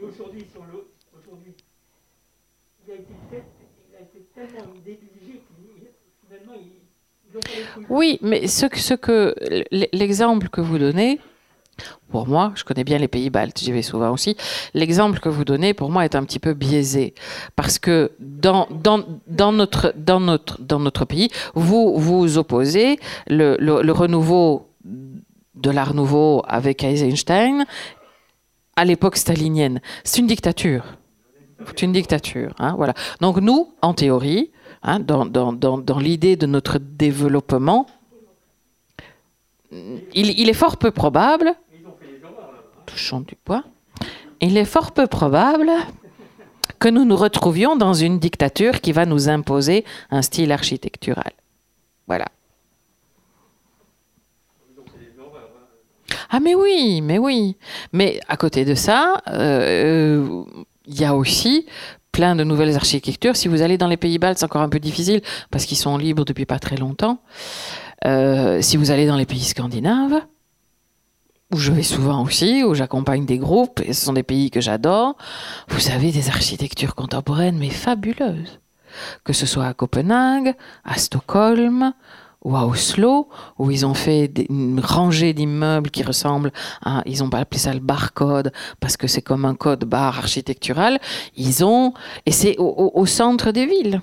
Oui, 7.90 8.20
mais 8.22 8.48
ce, 8.48 8.68
ce 8.76 8.94
que 8.94 9.36
l'exemple 9.94 10.50
que 10.50 10.62
vous 10.62 10.78
donnez, 10.78 11.20
pour 12.16 12.30
moi, 12.30 12.54
je 12.56 12.64
connais 12.64 12.86
bien 12.86 12.98
les 12.98 13.10
pays 13.10 13.30
baltes, 13.30 13.60
j'y 13.60 13.74
vais 13.74 13.82
souvent 13.82 14.10
aussi, 14.12 14.38
l'exemple 14.74 15.20
que 15.20 15.28
vous 15.28 15.44
donnez, 15.44 15.74
pour 15.74 15.90
moi, 15.90 16.06
est 16.06 16.16
un 16.16 16.24
petit 16.24 16.40
peu 16.40 16.54
biaisé. 16.54 17.14
Parce 17.58 17.78
que 17.78 18.14
dans, 18.22 18.70
notre, 18.72 19.94
dans, 19.98 20.22
notre, 20.22 20.62
dans 20.62 20.80
notre 20.80 21.04
pays, 21.04 21.30
vous 21.56 22.00
vous 22.00 22.38
opposez 22.38 23.00
le, 23.28 23.92
renouveau 23.92 24.70
de 24.86 25.70
l'art 25.70 25.94
nouveau 25.94 26.42
avec 26.48 26.86
Eisenstein 26.86 27.66
à 28.78 28.86
l'époque 28.86 29.18
stalinienne. 29.18 29.82
C'est 30.06 30.22
une 30.22 30.28
dictature. 30.28 30.86
C'est 31.66 31.82
une 31.82 31.92
dictature. 31.92 32.54
Hein, 32.60 32.76
voilà. 32.78 32.94
Donc 33.20 33.42
nous, 33.42 33.74
en 33.82 33.94
théorie, 33.94 34.52
hein, 34.84 35.02
dans, 35.02 36.00
l'idée 36.00 36.38
de 36.38 36.46
notre 36.46 36.78
développement, 36.80 37.88
il, 40.14 40.50
est 40.50 40.54
fort 40.54 40.78
peu 40.78 40.92
probable 40.92 41.54
touchons 42.86 43.22
du 43.22 43.36
bois, 43.46 43.64
il 44.42 44.58
est 44.58 44.66
fort 44.66 44.92
peu 44.92 45.08
probable 45.08 45.72
que 46.80 46.90
nous 46.90 47.06
nous 47.06 47.16
retrouvions 47.16 47.76
dans 47.76 47.94
une 47.94 48.20
dictature 48.20 48.82
qui 48.82 48.92
va 48.92 49.06
nous 49.06 49.30
imposer 49.30 49.86
un 50.12 50.22
style 50.22 50.52
architectural. 50.52 51.32
Voilà. 52.08 52.28
Ah 56.30 56.40
mais 56.40 56.56
oui, 56.56 57.02
mais 57.02 57.18
oui. 57.18 57.56
Mais 57.94 58.20
à 58.28 58.38
côté 58.38 58.66
de 58.66 58.76
ça, 58.76 59.22
euh, 59.30 60.44
il 60.86 61.00
y 61.00 61.06
a 61.06 61.16
aussi 61.16 61.66
plein 62.12 62.36
de 62.36 62.44
nouvelles 62.44 62.76
architectures. 62.76 63.36
Si 63.36 63.48
vous 63.48 63.62
allez 63.62 63.78
dans 63.78 63.88
les 63.88 63.98
pays 63.98 64.20
baltes, 64.20 64.40
c'est 64.40 64.46
encore 64.46 64.62
un 64.62 64.70
peu 64.70 64.80
difficile 64.80 65.22
parce 65.52 65.66
qu'ils 65.66 65.78
sont 65.78 65.98
libres 65.98 66.26
depuis 66.26 66.46
pas 66.46 66.60
très 66.60 66.78
longtemps. 66.78 67.20
Euh, 68.06 68.62
si 68.62 68.78
vous 68.78 68.92
allez 68.92 69.08
dans 69.08 69.18
les 69.18 69.26
pays 69.26 69.44
scandinaves, 69.44 70.22
où 71.54 71.58
je 71.58 71.72
vais 71.72 71.84
souvent 71.84 72.24
aussi, 72.24 72.64
où 72.64 72.74
j'accompagne 72.74 73.26
des 73.26 73.38
groupes, 73.38 73.82
et 73.86 73.94
ce 73.94 74.06
sont 74.06 74.14
des 74.14 74.24
pays 74.24 74.50
que 74.50 74.62
j'adore, 74.62 75.16
vous 75.70 75.92
avez 75.92 76.12
des 76.12 76.30
architectures 76.30 76.96
contemporaines, 76.96 77.58
mais 77.58 77.70
fabuleuses. 77.70 78.60
Que 79.24 79.34
ce 79.34 79.46
soit 79.46 79.66
à 79.66 79.74
Copenhague, 79.74 80.56
à 80.84 80.98
Stockholm, 80.98 81.94
ou 82.44 82.56
à 82.56 82.66
Oslo, 82.66 83.28
où 83.58 83.72
ils 83.72 83.86
ont 83.86 83.96
fait 83.96 84.32
une 84.50 84.80
rangée 84.80 85.34
d'immeubles 85.34 85.90
qui 85.90 86.04
ressemblent 86.04 86.52
à, 86.84 87.02
ils 87.06 87.24
ont 87.24 87.34
appelé 87.34 87.60
ça 87.60 87.74
le 87.74 87.80
barcode, 87.80 88.52
parce 88.80 88.98
que 88.98 89.08
c'est 89.08 89.24
comme 89.24 89.46
un 89.46 89.56
code 89.56 89.84
barre 89.84 90.20
architectural, 90.20 91.00
ils 91.36 91.66
ont, 91.66 91.94
et 92.26 92.32
c'est 92.32 92.56
au 92.60 93.06
centre 93.06 93.52
des 93.52 93.66
villes. 93.66 94.02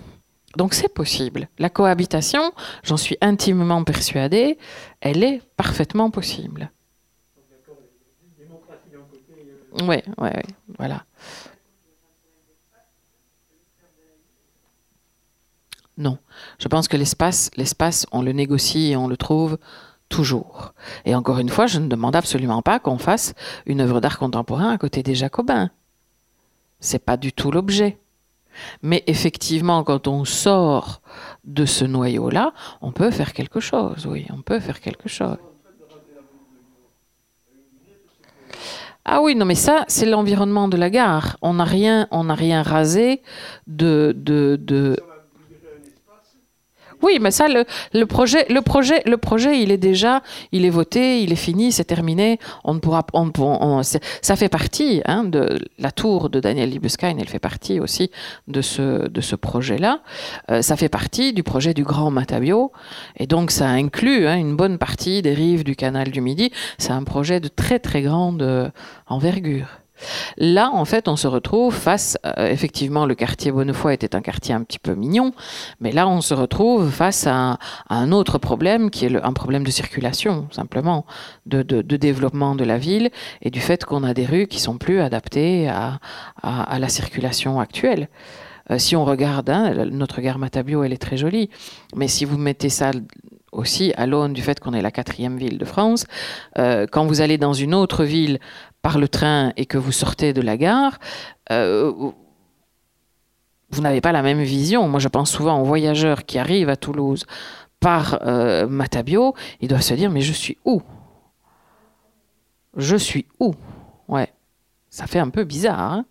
Donc 0.57 0.75
c'est 0.75 0.93
possible. 0.93 1.49
La 1.59 1.71
cohabitation, 1.71 2.53
j'en 2.83 2.97
suis 2.97 3.17
intimement 3.21 3.85
persuadée, 3.85 4.59
elle 5.01 5.23
est 5.23 5.41
parfaitement 5.57 6.11
possible. 6.11 6.71
Oui, 9.81 9.97
oui, 10.19 10.31
voilà. 10.79 11.05
Non, 15.99 16.19
je 16.59 16.69
pense 16.69 16.89
que 16.89 16.97
l'espace, 16.97 17.51
l'espace, 17.57 18.07
on 18.13 18.23
le 18.23 18.33
négocie 18.33 18.93
et 18.93 18.97
on 18.97 19.09
le 19.09 19.17
trouve 19.17 19.59
toujours. 20.09 20.75
Et 21.05 21.15
encore 21.15 21.39
une 21.39 21.49
fois, 21.49 21.67
je 21.67 21.79
ne 21.79 21.89
demande 21.89 22.17
absolument 22.17 22.63
pas 22.63 22.79
qu'on 22.79 22.99
fasse 22.99 23.35
une 23.67 23.81
œuvre 23.81 24.01
d'art 24.01 24.19
contemporain 24.19 24.71
à 24.71 24.79
côté 24.79 25.03
des 25.03 25.15
Jacobins. 25.15 25.71
C'est 26.81 27.05
pas 27.05 27.17
du 27.17 27.33
tout 27.33 27.51
l'objet. 27.51 27.99
Mais 28.83 29.03
effectivement, 29.07 29.83
quand 29.85 30.09
on 30.09 30.25
sort 30.25 31.01
de 31.45 31.65
ce 31.65 31.85
noyau-là, 31.85 32.53
on 32.83 32.93
peut 32.93 33.11
faire 33.11 33.33
quelque 33.33 33.61
chose, 33.61 34.07
oui, 34.07 34.27
on 34.31 34.43
peut 34.43 34.61
faire 34.61 34.81
quelque 34.81 35.09
chose. 35.09 35.39
Ah 39.05 39.21
oui, 39.21 39.35
non, 39.35 39.45
mais 39.45 39.57
ça, 39.57 39.85
c'est 39.89 40.07
l'environnement 40.07 40.69
de 40.69 40.77
la 40.77 40.89
gare. 40.89 41.37
On 41.43 41.55
n'a 41.55 41.65
rien, 41.65 42.07
on 42.13 42.25
n'a 42.25 42.35
rien 42.35 42.63
rasé 42.63 43.23
de, 43.67 44.13
de, 44.17 44.57
de... 44.61 44.97
Oui, 47.03 47.19
mais 47.21 47.31
ça, 47.31 47.49
le, 47.49 48.05
projet, 48.07 48.47
le 48.49 48.61
projet, 48.63 49.03
le 49.07 49.17
projet, 49.17 49.61
il 49.61 49.71
est 49.71 49.79
déjà, 49.79 50.23
il 50.53 50.65
est 50.65 50.71
voté, 50.71 51.23
il 51.23 51.33
est 51.33 51.37
fini, 51.37 51.73
c'est 51.73 51.85
terminé. 51.85 52.39
On 52.65 52.75
ne 52.75 52.79
pourra, 52.79 53.05
on, 53.13 53.31
on, 53.39 53.83
ça 53.83 54.37
fait 54.37 54.49
partie 54.49 55.03
hein, 55.05 55.25
de 55.25 55.59
la 55.79 55.91
tour 55.91 56.31
de 56.31 56.41
Daniel 56.41 56.71
Libeskind. 56.71 57.19
Elle 57.19 57.29
fait 57.29 57.39
partie 57.39 57.81
aussi 57.81 58.11
de 58.49 58.63
ce 58.63 59.09
de 59.09 59.21
ce 59.21 59.37
projet-là. 59.37 60.01
Euh, 60.51 60.63
ça 60.63 60.77
fait 60.77 60.89
partie 60.89 61.33
du 61.33 61.43
projet 61.43 61.75
du 61.75 61.85
Grand 61.85 62.11
Matabio, 62.11 62.73
et 63.17 63.27
donc 63.27 63.51
ça 63.51 63.69
inclut 63.69 64.27
hein, 64.27 64.37
une 64.37 64.57
bonne 64.57 64.79
partie 64.79 65.23
des 65.23 65.35
rives 65.35 65.65
du 65.65 65.77
canal 65.77 66.11
du 66.11 66.21
Midi. 66.21 66.53
C'est 66.79 66.93
un 66.93 67.05
projet 67.05 67.41
de 67.41 67.49
très 67.49 67.79
très 67.79 68.03
grande 68.03 68.43
euh, 68.43 68.69
envergure. 69.07 69.82
Là, 70.37 70.71
en 70.73 70.85
fait, 70.85 71.09
on 71.09 71.17
se 71.17 71.27
retrouve 71.27 71.75
face, 71.75 72.19
euh, 72.27 72.49
effectivement, 72.49 73.07
le 73.07 73.15
quartier 73.15 73.53
Bonnefoy 73.53 73.95
était 73.95 74.15
un 74.15 74.21
quartier 74.21 74.55
un 74.55 74.63
petit 74.63 74.79
peu 74.79 74.95
mignon, 74.95 75.33
mais 75.81 75.93
là, 75.93 76.09
on 76.09 76.21
se 76.21 76.35
retrouve 76.35 76.91
face 76.91 77.27
à, 77.27 77.59
un 77.89 78.13
autre 78.13 78.39
problème 78.39 78.91
qui 78.91 79.07
est 79.07 79.23
un 79.23 79.33
problème 79.33 79.65
de 79.65 79.71
circulation, 79.71 80.47
simplement, 80.51 81.05
de, 81.47 81.63
développement 81.97 82.55
de 82.55 82.65
la 82.65 82.79
ville 82.79 83.11
et 83.43 83.51
du 83.51 83.61
fait 83.61 83.85
qu'on 83.85 84.03
a 84.03 84.15
des 84.15 84.27
rues 84.27 84.47
qui 84.47 84.61
sont 84.61 84.79
plus 84.79 85.01
adaptées 85.01 85.69
à, 85.69 85.99
la 86.79 86.89
circulation 86.89 87.61
actuelle. 87.61 88.09
Euh, 88.71 88.79
si 88.79 88.97
on 88.97 89.05
regarde, 89.05 89.51
hein, 89.51 89.87
notre 89.91 90.21
gare 90.21 90.39
Matabio, 90.39 90.83
elle 90.85 90.93
est 90.93 91.03
très 91.03 91.17
jolie, 91.17 91.51
mais 91.97 92.09
si 92.09 92.25
vous 92.25 92.39
mettez 92.39 92.69
ça 92.69 92.93
aussi 93.53 93.93
à 93.97 94.07
l'aune 94.07 94.33
du 94.33 94.41
fait 94.43 94.59
qu'on 94.59 94.73
est 94.73 94.83
la 94.83 94.91
quatrième 94.91 95.37
ville 95.37 95.59
de 95.59 95.65
France, 95.65 96.07
euh, 96.59 96.87
quand 96.91 97.05
vous 97.05 97.21
allez 97.21 97.39
dans 97.39 97.53
une 97.53 97.75
autre 97.75 98.05
ville 98.05 98.41
par 98.83 98.99
le 98.99 99.09
train 99.09 99.53
et 99.57 99.67
que 99.67 99.79
vous 99.79 99.93
sortez 99.93 100.33
de 100.33 100.43
la 100.43 100.57
gare, 100.57 100.99
euh, 101.51 101.93
vous 103.71 103.81
n'avez 103.81 104.01
pas 104.01 104.13
la 104.13 104.23
même 104.23 104.43
vision. 104.43 104.87
Moi, 104.89 105.01
je 105.01 105.09
pense 105.09 105.31
souvent 105.31 105.61
aux 105.61 105.65
voyageurs 105.65 106.25
qui 106.27 106.39
arrivent 106.39 106.69
à 106.69 106.77
Toulouse 106.77 107.25
par 107.81 108.21
euh, 108.23 108.67
Matabio, 108.69 109.35
ils 109.61 109.69
doivent 109.69 109.83
se 109.83 109.95
dire 109.95 110.11
mais 110.11 110.21
je 110.21 110.33
suis 110.33 110.59
où? 110.65 110.83
Je 112.77 112.97
suis 112.97 113.27
où? 113.41 113.55
Ouais, 114.09 114.33
ça 114.91 115.07
fait 115.07 115.19
un 115.19 115.31
peu 115.31 115.45
bizarre. 115.45 115.81
Hein 115.81 116.05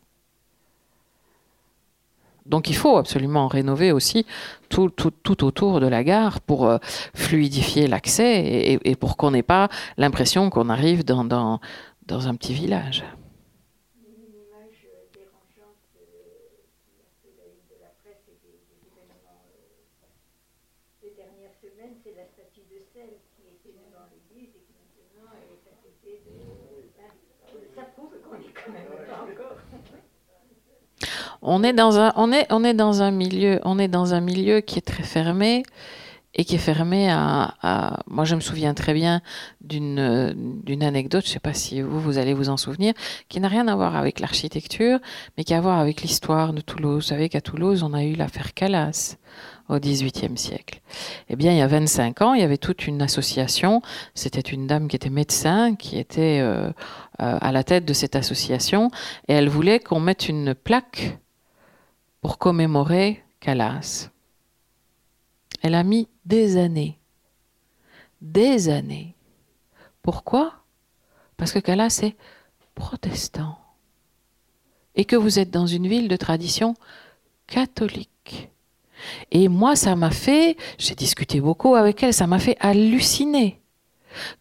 donc 2.45 2.69
il 2.69 2.75
faut 2.75 2.97
absolument 2.97 3.47
rénover 3.47 3.91
aussi 3.91 4.25
tout, 4.69 4.89
tout, 4.89 5.43
autour 5.43 5.79
de 5.79 5.87
la 5.87 6.03
gare 6.03 6.41
pour 6.41 6.67
euh, 6.67 6.77
fluidifier 7.13 7.87
l'accès 7.87 8.79
et, 8.83 8.95
pour 8.95 9.17
qu'on 9.17 9.31
n'ait 9.31 9.43
pas 9.43 9.69
l'impression 9.97 10.49
qu'on 10.49 10.69
arrive 10.69 11.03
dans, 11.03 11.59
dans 12.11 12.27
un 12.27 12.35
petit 12.35 12.53
village. 12.53 13.05
On 31.43 31.63
est 31.63 31.73
dans 31.73 31.97
un, 31.97 32.13
on 32.17 32.31
est, 32.31 32.45
on 32.51 32.63
est 32.63 32.73
dans 32.73 33.01
un 33.01 33.11
milieu, 33.11 33.59
on 33.63 33.79
est 33.79 33.87
dans 33.87 34.13
un 34.13 34.19
milieu 34.19 34.59
qui 34.59 34.77
est 34.77 34.81
très 34.83 35.03
fermé 35.03 35.63
et 36.33 36.45
qui 36.45 36.55
est 36.55 36.59
fermé 36.59 37.09
à, 37.09 37.99
moi 38.07 38.23
je 38.23 38.35
me 38.35 38.39
souviens 38.39 38.73
très 38.73 38.93
bien 38.93 39.21
d'une 39.61 40.61
d'une 40.63 40.83
anecdote, 40.83 41.23
je 41.23 41.29
ne 41.29 41.33
sais 41.33 41.39
pas 41.39 41.53
si 41.53 41.81
vous 41.81 41.99
vous 41.99 42.17
allez 42.17 42.33
vous 42.33 42.49
en 42.49 42.57
souvenir, 42.57 42.93
qui 43.29 43.39
n'a 43.39 43.47
rien 43.47 43.67
à 43.67 43.75
voir 43.75 43.95
avec 43.95 44.19
l'architecture, 44.19 44.99
mais 45.37 45.43
qui 45.43 45.53
a 45.53 45.57
à 45.57 45.61
voir 45.61 45.79
avec 45.79 46.01
l'histoire 46.01 46.53
de 46.53 46.61
Toulouse. 46.61 46.95
Vous 46.95 47.09
savez 47.09 47.29
qu'à 47.29 47.41
Toulouse, 47.41 47.83
on 47.83 47.93
a 47.93 48.03
eu 48.03 48.15
l'affaire 48.15 48.53
Calas 48.53 49.17
au 49.69 49.79
XVIIIe 49.79 50.37
siècle. 50.37 50.81
Eh 51.29 51.35
bien, 51.35 51.51
il 51.51 51.57
y 51.57 51.61
a 51.61 51.67
25 51.67 52.21
ans, 52.21 52.33
il 52.33 52.41
y 52.41 52.43
avait 52.43 52.57
toute 52.57 52.87
une 52.87 53.01
association. 53.01 53.81
C'était 54.15 54.41
une 54.41 54.67
dame 54.67 54.87
qui 54.87 54.95
était 54.95 55.09
médecin, 55.09 55.75
qui 55.75 55.97
était 55.97 56.39
euh, 56.41 56.69
euh, 57.21 57.37
à 57.39 57.51
la 57.51 57.63
tête 57.63 57.85
de 57.85 57.93
cette 57.93 58.15
association, 58.15 58.91
et 59.27 59.33
elle 59.33 59.49
voulait 59.49 59.79
qu'on 59.79 59.99
mette 59.99 60.27
une 60.27 60.53
plaque 60.53 61.17
pour 62.21 62.37
commémorer 62.37 63.23
Calas. 63.39 64.09
Elle 65.61 65.75
a 65.75 65.83
mis 65.83 66.07
des 66.25 66.57
années. 66.57 66.99
Des 68.21 68.69
années. 68.69 69.15
Pourquoi? 70.01 70.53
Parce 71.37 71.51
que 71.51 71.59
Calas 71.59 72.01
est 72.03 72.15
protestant. 72.75 73.57
Et 74.95 75.05
que 75.05 75.15
vous 75.15 75.39
êtes 75.39 75.51
dans 75.51 75.67
une 75.67 75.87
ville 75.87 76.07
de 76.07 76.15
tradition 76.15 76.75
catholique. 77.47 78.49
Et 79.31 79.47
moi, 79.47 79.75
ça 79.75 79.95
m'a 79.95 80.11
fait, 80.11 80.57
j'ai 80.77 80.95
discuté 80.95 81.41
beaucoup 81.41 81.75
avec 81.75 82.03
elle, 82.03 82.13
ça 82.13 82.27
m'a 82.27 82.39
fait 82.39 82.57
halluciner 82.59 83.59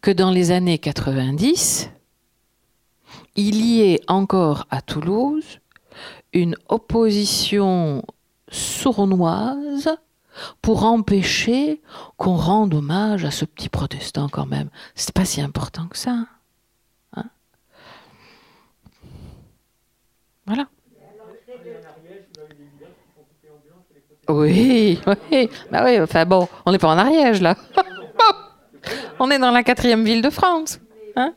que 0.01 0.11
dans 0.11 0.31
les 0.31 0.51
années 0.51 0.79
90, 0.79 1.91
il 3.37 3.65
y 3.65 3.83
ait 3.83 4.01
encore 4.09 4.67
à 4.71 4.83
Toulouse 4.83 5.61
une 6.33 6.57
opposition 6.69 8.05
sournoise 8.49 9.89
pour 10.63 10.85
empêcher 10.85 11.81
qu'on 12.17 12.37
rende 12.37 12.75
hommage 12.75 13.25
à 13.25 13.31
ce 13.31 13.45
petit 13.45 13.69
protestant 13.69 14.29
quand 14.29 14.47
même. 14.47 14.71
C'est 14.95 15.15
pas 15.15 15.25
si 15.25 15.41
important 15.41 15.87
que 15.87 15.97
ça. 15.97 16.27
Hein 17.17 17.25
voilà. 20.47 20.69
Oui, 24.29 25.01
oui. 25.07 25.51
Bah 25.71 25.83
oui, 25.85 26.01
enfin 26.01 26.25
bon, 26.25 26.49
on 26.65 26.73
n'est 26.73 26.79
pas 26.79 26.89
en 26.89 26.99
Ariège 26.99 27.41
là. 27.41 27.57
on 29.19 29.31
est 29.31 29.39
dans 29.39 29.51
la 29.51 29.63
quatrième 29.63 30.05
ville 30.05 30.23
de 30.23 30.31
France. 30.31 30.79
Hein 31.17 31.35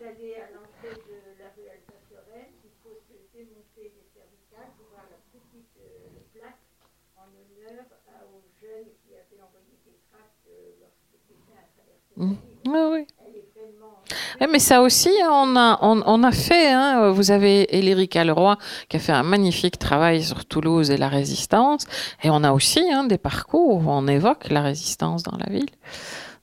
Mm. 12.17 12.33
Oui, 12.65 12.79
oui. 12.91 13.07
Mais 14.51 14.59
ça 14.59 14.81
aussi, 14.81 15.09
on 15.29 15.55
a, 15.55 15.79
on, 15.81 16.23
a 16.23 16.31
fait. 16.31 16.71
Hein, 16.71 17.11
vous 17.11 17.31
avez 17.31 17.75
Éléric 17.75 18.15
Leroy 18.15 18.57
qui 18.89 18.97
a 18.97 18.99
fait 18.99 19.11
un 19.11 19.23
magnifique 19.23 19.79
travail 19.79 20.23
sur 20.23 20.45
Toulouse 20.45 20.91
et 20.91 20.97
la 20.97 21.07
résistance. 21.07 21.85
Et 22.23 22.29
on 22.29 22.43
a 22.43 22.51
aussi 22.51 22.83
hein, 22.91 23.05
des 23.05 23.17
parcours 23.17 23.85
où 23.85 23.89
on 23.89 24.07
évoque 24.07 24.49
la 24.49 24.61
résistance 24.61 25.23
dans 25.23 25.37
la 25.37 25.51
ville. 25.51 25.69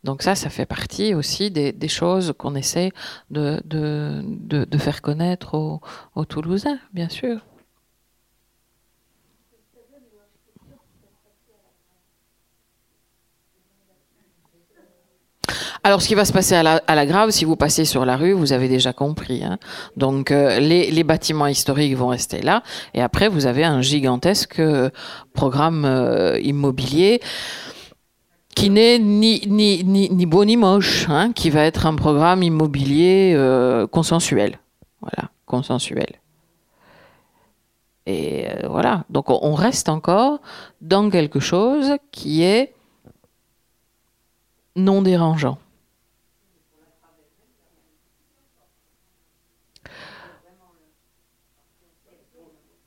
Donc 0.03 0.23
ça, 0.23 0.35
ça 0.35 0.49
fait 0.49 0.67
partie 0.67 1.15
aussi 1.15 1.51
des, 1.51 1.89
choses 1.89 2.33
qu'on 2.39 2.55
essaie 2.55 2.91
de, 3.31 3.61
de, 3.67 4.23
de, 4.65 4.79
faire 4.79 5.03
connaître 5.03 5.55
aux 6.15 6.25
Toulousains, 6.25 6.79
bien 6.95 7.11
sûr. 7.11 7.41
Alors, 15.83 16.03
ce 16.03 16.09
qui 16.09 16.15
va 16.15 16.25
se 16.25 16.33
passer 16.33 16.55
à 16.55 16.63
la, 16.63 17.07
Grave, 17.07 17.31
si 17.31 17.45
vous 17.45 17.57
passez 17.57 17.85
sur 17.85 18.05
la 18.05 18.17
rue, 18.17 18.33
vous 18.33 18.53
avez 18.53 18.69
déjà 18.69 18.93
compris. 18.93 19.43
Hein. 19.43 19.59
Donc, 19.97 20.31
euh, 20.31 20.61
les, 20.61 21.05
bâtiments 21.05 21.47
historiques 21.47 21.97
vont 21.97 22.09
rester 22.09 22.43
là. 22.43 22.63
Et 22.95 23.01
après, 23.01 23.29
vous 23.29 23.47
avez 23.47 23.65
un 23.65 23.81
gigantesque 23.81 24.61
euh, 24.61 24.91
programme 25.33 25.85
euh, 25.85 26.39
immobilier 26.41 27.21
qui 28.55 28.69
n'est 28.69 28.99
ni, 28.99 29.41
beau 30.27 30.45
ni 30.45 30.57
moche, 30.57 31.07
hein, 31.09 31.33
qui 31.33 31.51
va 31.51 31.65
être 31.65 31.87
un 31.87 31.95
programme 31.95 32.43
immobilier 32.43 33.35
consensuel. 33.91 34.59
Voilà, 35.01 35.31
consensuel. 35.47 36.21
Et 38.07 38.47
voilà, 38.69 39.05
donc 39.09 39.31
on 39.31 39.55
reste 39.55 39.89
encore 39.89 40.41
dans 40.81 41.09
quelque 41.11 41.39
chose 41.39 41.95
qui 42.11 42.43
est 42.43 42.75
non 44.77 45.03
dérangeant. 45.03 45.59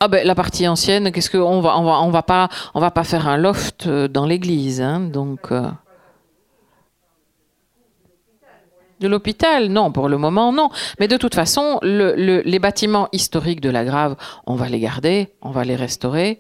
Ah 0.05 0.09
ben, 0.09 0.27
la 0.27 0.35
partie 0.35 0.67
ancienne, 0.67 1.13
qu'est-ce 1.13 1.29
qu'on 1.29 1.61
va 1.61 1.77
on 1.77 1.85
va 1.85 2.01
on 2.01 2.09
va 2.09 2.23
pas 2.23 2.49
on 2.73 2.81
va 2.81 2.91
pas 2.91 3.05
faire 3.05 3.25
un 3.29 3.37
loft 3.37 3.87
euh, 3.87 4.09
dans 4.09 4.25
l'église, 4.25 4.81
hein, 4.81 4.99
donc. 4.99 5.51
Euh. 5.51 5.69
De 8.99 9.07
l'hôpital, 9.07 9.69
non, 9.69 9.93
pour 9.93 10.09
le 10.09 10.17
moment, 10.17 10.51
non. 10.51 10.69
Mais 10.99 11.07
de 11.07 11.15
toute 11.15 11.35
façon, 11.35 11.79
les 11.83 12.59
bâtiments 12.59 13.07
historiques 13.13 13.61
de 13.61 13.69
la 13.69 13.85
Grave, 13.85 14.15
on 14.45 14.55
va 14.55 14.67
les 14.67 14.79
garder, 14.79 15.33
on 15.41 15.51
va 15.51 15.63
les 15.63 15.75
restaurer. 15.75 16.39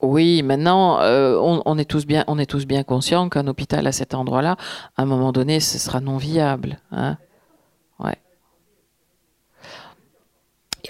Oui, 0.00 0.42
maintenant, 0.42 1.00
euh, 1.00 1.36
on, 1.40 1.78
est 1.78 1.84
tous 1.84 2.06
bien, 2.06 2.24
conscients 2.84 3.28
qu'un 3.28 3.48
hôpital 3.48 3.86
à 3.86 3.92
cet 3.92 4.14
endroit-là, 4.14 4.56
à 4.96 5.02
un 5.02 5.06
moment 5.06 5.32
donné, 5.32 5.58
ce 5.58 5.78
sera 5.78 6.00
non 6.00 6.18
viable. 6.18 6.78
Hein 6.92 7.16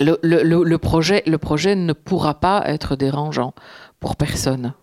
le 0.00 0.76
projet 0.76 1.74
ne 1.74 1.92
pourra 1.92 2.34
pas 2.34 2.62
être 2.66 2.96
dérangeant 2.96 3.54
pour 4.00 4.16
personne. 4.16 4.74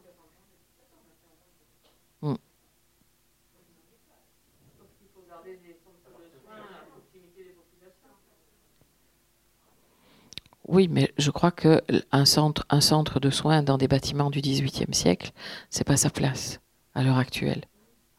Oui, 10.68 10.88
mais 10.90 11.12
je 11.18 11.30
crois 11.32 11.52
qu'un 11.52 12.26
centre, 12.26 12.66
un 12.70 12.82
centre 12.82 13.20
de 13.20 13.30
soins 13.30 13.62
dans 13.62 13.78
des 13.78 13.88
bâtiments 13.88 14.32
du 14.32 14.42
XVIIIe 14.42 14.94
siècle, 14.94 15.32
c'est 15.70 15.84
pas 15.84 15.98
sa 15.98 16.10
place 16.10 16.60
à 16.96 17.04
l'heure 17.04 17.18
actuelle. 17.18 17.66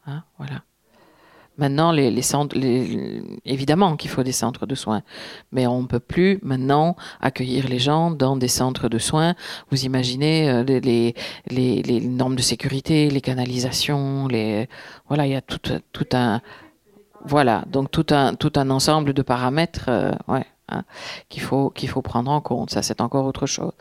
Hein, 0.05 0.23
voilà. 0.37 0.63
Maintenant, 1.57 1.91
évidemment 3.45 3.95
qu'il 3.95 4.11
faut 4.11 4.21
des 4.21 4.31
centres 4.31 4.67
de 4.67 4.75
soins, 4.75 5.01
mais 5.51 5.65
on 5.65 5.81
ne 5.81 5.87
peut 5.87 5.99
plus 5.99 6.39
maintenant 6.43 6.95
accueillir 7.19 7.67
les 7.67 7.79
gens 7.79 8.11
dans 8.11 8.37
des 8.37 8.47
centres 8.47 8.89
de 8.89 8.99
soins. 8.99 9.33
Vous 9.71 9.83
imaginez 9.83 10.49
euh, 10.51 10.63
les, 10.63 12.01
normes 12.01 12.35
de 12.35 12.43
sécurité, 12.43 13.09
les 13.09 13.21
canalisations, 13.21 14.27
les 14.27 14.69
voilà, 15.07 15.25
il 15.25 15.31
y 15.31 15.35
a 15.35 15.41
tout, 15.41 15.59
tout 15.91 16.07
un 16.13 16.41
voilà, 17.25 17.65
donc 17.67 17.89
tout 17.89 18.05
un 18.11 18.35
tout 18.35 18.53
un 18.55 18.69
ensemble 18.69 19.13
de 19.13 19.23
paramètres, 19.23 19.85
euh, 19.89 20.11
ouais. 20.27 20.45
Hein, 20.69 20.83
qu'il 21.29 21.41
faut 21.41 21.69
qu'il 21.69 21.87
faut 21.87 22.01
prendre 22.01 22.29
en 22.29 22.41
compte. 22.41 22.71
Ça, 22.71 22.81
c'est 22.81 22.99
encore 22.99 23.25
autre 23.25 23.45
chose. 23.45 23.71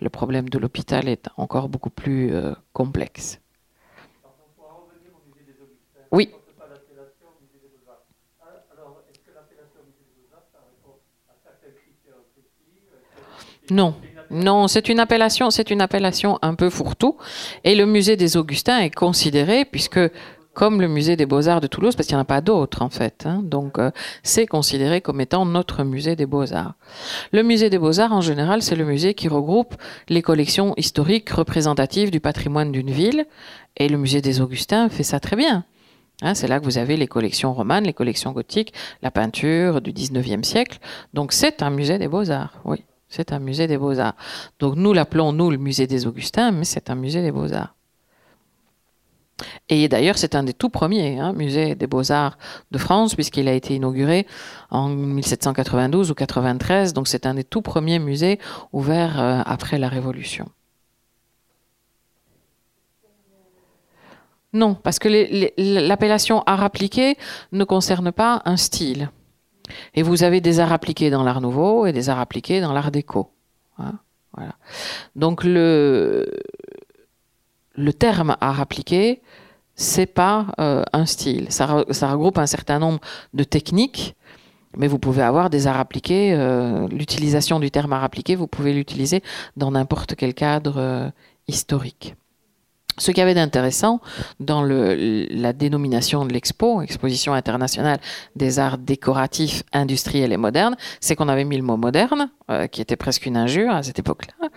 Le 0.00 0.10
problème 0.10 0.48
de 0.50 0.58
l'hôpital 0.58 1.08
est 1.08 1.28
encore 1.38 1.70
beaucoup 1.70 1.90
plus 1.90 2.34
euh, 2.34 2.52
complexe. 2.74 3.40
Oui. 6.12 6.30
Non. 13.70 13.94
Non, 14.30 14.68
c'est 14.68 14.88
une 14.88 15.00
appellation, 15.00 15.50
c'est 15.50 15.70
une 15.70 15.80
appellation 15.80 16.38
un 16.42 16.54
peu 16.54 16.68
fourre-tout. 16.68 17.16
Et 17.62 17.74
le 17.74 17.86
musée 17.86 18.16
des 18.16 18.36
Augustins 18.36 18.80
est 18.80 18.94
considéré, 18.94 19.64
puisque 19.64 20.00
comme 20.54 20.80
le 20.80 20.88
musée 20.88 21.16
des 21.16 21.26
beaux-arts 21.26 21.60
de 21.60 21.66
Toulouse, 21.66 21.94
parce 21.94 22.06
qu'il 22.06 22.16
n'y 22.16 22.20
en 22.20 22.22
a 22.22 22.26
pas 22.26 22.40
d'autres 22.40 22.82
en 22.82 22.88
fait. 22.88 23.24
Hein, 23.26 23.40
donc 23.42 23.78
euh, 23.78 23.90
c'est 24.22 24.46
considéré 24.46 25.00
comme 25.00 25.20
étant 25.20 25.44
notre 25.44 25.84
musée 25.84 26.16
des 26.16 26.26
beaux-arts. 26.26 26.74
Le 27.32 27.42
musée 27.42 27.68
des 27.68 27.78
beaux-arts, 27.78 28.12
en 28.12 28.20
général, 28.20 28.62
c'est 28.62 28.76
le 28.76 28.84
musée 28.84 29.14
qui 29.14 29.28
regroupe 29.28 29.74
les 30.08 30.22
collections 30.22 30.74
historiques 30.76 31.30
représentatives 31.30 32.10
du 32.10 32.20
patrimoine 32.20 32.72
d'une 32.72 32.90
ville. 32.90 33.26
Et 33.76 33.88
le 33.88 33.98
musée 33.98 34.22
des 34.22 34.40
Augustins 34.40 34.88
fait 34.88 35.02
ça 35.02 35.20
très 35.20 35.36
bien. 35.36 35.64
Hein, 36.22 36.34
c'est 36.34 36.46
là 36.46 36.60
que 36.60 36.64
vous 36.64 36.78
avez 36.78 36.96
les 36.96 37.08
collections 37.08 37.52
romanes, 37.52 37.84
les 37.84 37.92
collections 37.92 38.32
gothiques, 38.32 38.72
la 39.02 39.10
peinture 39.10 39.80
du 39.80 39.92
19e 39.92 40.44
siècle. 40.44 40.78
Donc 41.12 41.32
c'est 41.32 41.62
un 41.62 41.70
musée 41.70 41.98
des 41.98 42.08
beaux-arts, 42.08 42.60
oui. 42.64 42.84
C'est 43.08 43.32
un 43.32 43.38
musée 43.38 43.66
des 43.66 43.78
beaux-arts. 43.78 44.16
Donc 44.58 44.76
nous 44.76 44.92
l'appelons, 44.92 45.32
nous, 45.32 45.50
le 45.50 45.56
musée 45.56 45.86
des 45.86 46.06
Augustins, 46.06 46.50
mais 46.50 46.64
c'est 46.64 46.90
un 46.90 46.94
musée 46.94 47.22
des 47.22 47.30
beaux-arts. 47.30 47.74
Et 49.68 49.88
d'ailleurs, 49.88 50.18
c'est 50.18 50.34
un 50.34 50.42
des 50.42 50.52
tout 50.52 50.68
premiers 50.68 51.18
hein, 51.18 51.32
musées 51.32 51.74
des 51.74 51.86
beaux-arts 51.86 52.38
de 52.70 52.78
France, 52.78 53.14
puisqu'il 53.14 53.48
a 53.48 53.52
été 53.52 53.74
inauguré 53.74 54.26
en 54.70 54.88
1792 54.88 56.10
ou 56.10 56.14
93. 56.14 56.92
Donc 56.92 57.08
c'est 57.08 57.26
un 57.26 57.34
des 57.34 57.44
tout 57.44 57.62
premiers 57.62 57.98
musées 57.98 58.38
ouverts 58.72 59.20
euh, 59.20 59.42
après 59.46 59.78
la 59.78 59.88
Révolution. 59.88 60.48
Non, 64.52 64.74
parce 64.74 65.00
que 65.00 65.08
l'appellation 65.58 66.42
art 66.46 66.62
appliqué 66.62 67.16
ne 67.50 67.64
concerne 67.64 68.12
pas 68.12 68.40
un 68.44 68.56
style. 68.56 69.10
Et 69.94 70.02
vous 70.02 70.22
avez 70.22 70.40
des 70.40 70.60
arts 70.60 70.72
appliqués 70.72 71.10
dans 71.10 71.24
l'art 71.24 71.40
nouveau 71.40 71.86
et 71.86 71.92
des 71.92 72.08
arts 72.08 72.20
appliqués 72.20 72.60
dans 72.60 72.72
l'art 72.72 72.92
déco. 72.92 73.30
Hein, 73.78 73.94
voilà. 74.32 74.54
Donc 75.16 75.42
le, 75.42 76.30
le 77.74 77.92
terme 77.92 78.36
art 78.40 78.60
appliqué, 78.60 79.20
c'est 79.74 80.06
pas 80.06 80.46
euh, 80.60 80.84
un 80.92 81.06
style. 81.06 81.46
Ça, 81.50 81.66
regroupe 81.66 82.38
un 82.38 82.46
certain 82.46 82.78
nombre 82.78 83.00
de 83.32 83.44
techniques, 83.44 84.14
mais 84.76 84.88
vous 84.88 84.98
pouvez 84.98 85.22
avoir 85.22 85.50
des 85.50 85.66
arts 85.66 85.80
appliqués. 85.80 86.32
Euh, 86.34 86.86
l'utilisation 86.88 87.60
du 87.60 87.70
terme 87.70 87.92
art 87.92 88.04
appliqué, 88.04 88.36
vous 88.36 88.46
pouvez 88.46 88.72
l'utiliser 88.72 89.22
dans 89.56 89.72
n'importe 89.72 90.14
quel 90.14 90.34
cadre 90.34 90.74
euh, 90.78 91.10
historique. 91.48 92.14
Ce 92.98 93.10
qu'il 93.10 93.18
y 93.18 93.22
avait 93.22 93.34
d'intéressant 93.34 94.00
dans 94.40 94.62
le, 94.62 95.26
la 95.30 95.52
dénomination 95.52 96.24
de 96.24 96.32
l'expo, 96.32 96.82
Exposition 96.82 97.32
internationale 97.32 97.98
des 98.36 98.58
arts 98.58 98.78
décoratifs, 98.78 99.62
industriels 99.72 100.32
et 100.32 100.36
modernes, 100.36 100.76
c'est 101.00 101.16
qu'on 101.16 101.28
avait 101.28 101.44
mis 101.44 101.56
le 101.56 101.62
mot 101.62 101.76
moderne, 101.76 102.30
euh, 102.50 102.66
qui 102.66 102.80
était 102.80 102.96
presque 102.96 103.26
une 103.26 103.36
injure 103.36 103.72
à 103.74 103.82
cette 103.82 103.98
époque-là, 103.98 104.48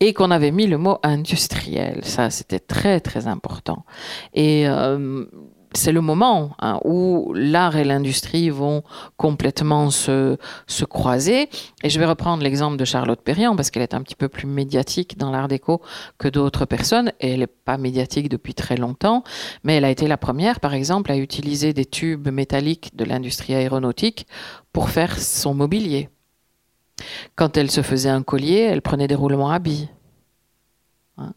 et 0.00 0.14
qu'on 0.14 0.30
avait 0.30 0.52
mis 0.52 0.66
le 0.66 0.78
mot 0.78 0.98
industriel. 1.02 2.00
Ça, 2.04 2.30
c'était 2.30 2.60
très 2.60 3.00
très 3.00 3.26
important. 3.26 3.84
Et 4.32 4.68
euh, 4.68 5.26
c'est 5.76 5.92
le 5.92 6.00
moment 6.00 6.56
hein, 6.58 6.80
où 6.84 7.32
l'art 7.34 7.76
et 7.76 7.84
l'industrie 7.84 8.50
vont 8.50 8.82
complètement 9.16 9.90
se, 9.90 10.36
se, 10.66 10.84
croiser. 10.84 11.48
Et 11.82 11.90
je 11.90 11.98
vais 11.98 12.06
reprendre 12.06 12.42
l'exemple 12.42 12.76
de 12.76 12.84
Charlotte 12.84 13.20
Perriand, 13.20 13.54
parce 13.56 13.70
qu'elle 13.70 13.82
est 13.82 13.94
un 13.94 14.02
petit 14.02 14.14
peu 14.14 14.28
plus 14.28 14.46
médiatique 14.46 15.18
dans 15.18 15.30
l'art 15.30 15.48
déco 15.48 15.80
que 16.18 16.28
d'autres 16.28 16.64
personnes, 16.64 17.12
et 17.20 17.32
elle 17.32 17.40
n'est 17.40 17.46
pas 17.46 17.78
médiatique 17.78 18.28
depuis 18.28 18.54
très 18.54 18.76
longtemps, 18.76 19.22
mais 19.62 19.76
elle 19.76 19.84
a 19.84 19.90
été 19.90 20.08
la 20.08 20.16
première, 20.16 20.60
par 20.60 20.74
exemple, 20.74 21.12
à 21.12 21.16
utiliser 21.16 21.72
des 21.72 21.84
tubes 21.84 22.28
métalliques 22.28 22.96
de 22.96 23.04
l'industrie 23.04 23.54
aéronautique 23.54 24.26
pour 24.72 24.90
faire 24.90 25.18
son 25.18 25.54
mobilier. 25.54 26.08
Quand 27.34 27.56
elle 27.56 27.70
se 27.70 27.82
faisait 27.82 28.08
un 28.08 28.22
collier, 28.22 28.60
elle 28.60 28.82
prenait 28.82 29.08
des 29.08 29.14
roulements 29.14 29.50
à 29.50 29.58
billes. 29.58 29.88
Hein. 31.18 31.34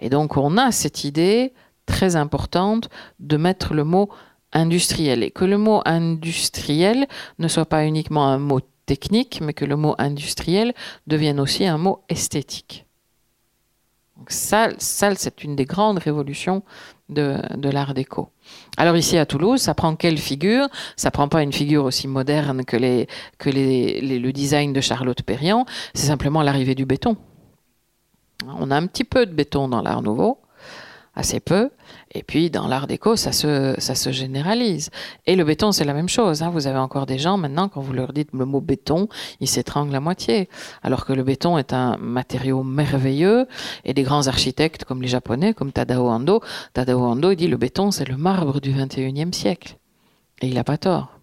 Et 0.00 0.10
donc 0.10 0.36
on 0.36 0.56
a 0.58 0.70
cette 0.70 1.04
idée 1.04 1.52
très 1.88 2.14
importante 2.14 2.88
de 3.18 3.36
mettre 3.36 3.74
le 3.74 3.82
mot 3.82 4.10
industriel 4.52 5.22
et 5.22 5.30
que 5.30 5.44
le 5.44 5.58
mot 5.58 5.80
industriel 5.84 7.08
ne 7.38 7.48
soit 7.48 7.66
pas 7.66 7.84
uniquement 7.84 8.28
un 8.28 8.38
mot 8.38 8.60
technique, 8.86 9.40
mais 9.42 9.54
que 9.54 9.64
le 9.64 9.76
mot 9.76 9.94
industriel 9.98 10.74
devienne 11.06 11.40
aussi 11.40 11.66
un 11.66 11.78
mot 11.78 12.04
esthétique. 12.08 12.86
Ça, 14.28 14.70
ça 14.78 15.14
c'est 15.14 15.44
une 15.44 15.56
des 15.56 15.64
grandes 15.64 15.98
révolutions 15.98 16.62
de, 17.08 17.40
l'art 17.70 17.94
déco. 17.94 18.30
Alors 18.76 18.96
ici 18.96 19.16
à 19.16 19.26
Toulouse, 19.26 19.60
ça 19.60 19.74
prend 19.74 19.96
quelle 19.96 20.18
figure? 20.18 20.68
Ça 20.96 21.10
prend 21.10 21.28
pas 21.28 21.42
une 21.42 21.52
figure 21.52 21.84
aussi 21.84 22.06
moderne 22.08 22.64
que, 22.64 22.76
le 22.76 24.30
design 24.32 24.72
de 24.72 24.80
Charlotte 24.80 25.22
Perriand, 25.22 25.64
c'est 25.94 26.08
simplement 26.08 26.42
l'arrivée 26.42 26.74
du 26.74 26.84
béton. 26.84 27.16
On 28.46 28.70
a 28.70 28.76
un 28.76 28.86
petit 28.86 29.04
peu 29.04 29.24
de 29.26 29.32
béton 29.32 29.68
dans 29.68 29.82
l'art 29.82 30.02
nouveau, 30.02 30.38
assez 31.18 31.40
peu. 31.40 31.70
Et 32.12 32.22
puis 32.22 32.48
dans 32.48 32.68
l'art 32.68 32.86
déco, 32.86 33.16
ça 33.16 33.32
se, 33.32 33.74
ça 33.78 33.94
se 33.94 34.12
généralise. 34.12 34.90
Et 35.26 35.36
le 35.36 35.44
béton, 35.44 35.72
c'est 35.72 35.84
la 35.84 35.92
même 35.92 36.08
chose. 36.08 36.42
Hein. 36.42 36.50
Vous 36.50 36.66
avez 36.66 36.78
encore 36.78 37.06
des 37.06 37.18
gens 37.18 37.36
maintenant, 37.36 37.68
quand 37.68 37.80
vous 37.80 37.92
leur 37.92 38.12
dites 38.12 38.30
le 38.32 38.46
mot 38.46 38.60
béton, 38.60 39.08
ils 39.40 39.48
s'étranglent 39.48 39.94
à 39.94 40.00
moitié. 40.00 40.48
Alors 40.82 41.04
que 41.04 41.12
le 41.12 41.24
béton 41.24 41.58
est 41.58 41.72
un 41.72 41.96
matériau 41.98 42.62
merveilleux. 42.62 43.46
Et 43.84 43.92
des 43.94 44.04
grands 44.04 44.28
architectes 44.28 44.84
comme 44.84 45.02
les 45.02 45.08
Japonais, 45.08 45.52
comme 45.54 45.72
Tadao 45.72 46.08
Ando, 46.08 46.40
Tadao 46.72 47.00
Ando, 47.00 47.34
dit 47.34 47.48
le 47.48 47.56
béton, 47.56 47.90
c'est 47.90 48.08
le 48.08 48.16
marbre 48.16 48.60
du 48.60 48.72
21e 48.72 49.32
siècle. 49.32 49.76
Et 50.40 50.46
il 50.46 50.54
n'a 50.54 50.64
pas 50.64 50.78
tort. 50.78 51.18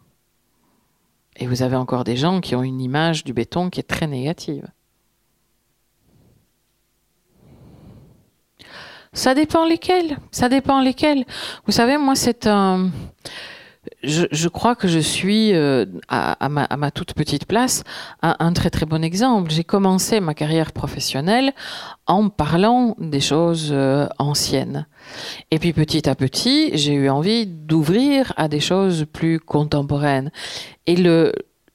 Et 1.38 1.48
vous 1.48 1.64
avez 1.64 1.78
encore 1.78 2.04
des 2.04 2.18
gens 2.18 2.42
qui 2.42 2.56
ont 2.56 2.64
une 2.64 2.82
image 2.82 3.24
du 3.24 3.34
béton 3.34 3.70
qui 3.70 3.80
est 3.80 3.84
très 3.84 4.08
négative. 4.08 4.68
Ça 9.16 9.34
dépend 9.34 9.66
lesquels. 9.66 10.18
Ça 10.30 10.50
dépend 10.50 10.82
lesquels. 10.82 11.26
Vous 11.66 11.72
savez, 11.72 11.98
moi, 11.98 12.16
c'est 12.16 12.46
un. 12.48 12.92
Je, 14.04 14.48
crois 14.48 14.76
que 14.76 14.88
je 14.88 15.00
suis, 15.00 15.54
euh, 15.54 15.86
à, 16.10 16.50
ma, 16.50 16.92
toute 16.92 17.14
petite 17.14 17.46
place, 17.46 17.84
un, 18.22 18.52
très 18.54 18.70
très 18.70 18.86
bon 18.86 19.04
exemple. 19.04 19.52
J'ai 19.52 19.64
commencé 19.64 20.20
ma 20.20 20.34
carrière 20.34 20.72
professionnelle 20.72 21.54
en 22.08 22.30
parlant 22.30 22.96
des 23.00 23.22
choses 23.22 23.70
euh, 23.72 24.08
anciennes. 24.18 24.88
Et 25.52 25.60
puis 25.60 25.72
petit 25.72 26.10
à 26.10 26.16
petit, 26.16 26.72
j'ai 26.76 26.94
eu 26.94 27.10
envie 27.10 27.46
d'ouvrir 27.46 28.34
à 28.38 28.48
des 28.48 28.60
choses 28.60 29.06
plus 29.12 29.40
contemporaines. 29.40 30.32
Et 30.88 30.96
le, 30.96 31.32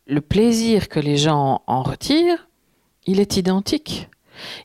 le 0.09 0.21
plaisir 0.21 0.89
que 0.89 1.01
les 1.01 1.17
gens 1.17 1.63
en 1.69 1.83
retirent, 1.83 2.49
il 3.07 3.21
est 3.21 3.37
identique. 3.37 4.09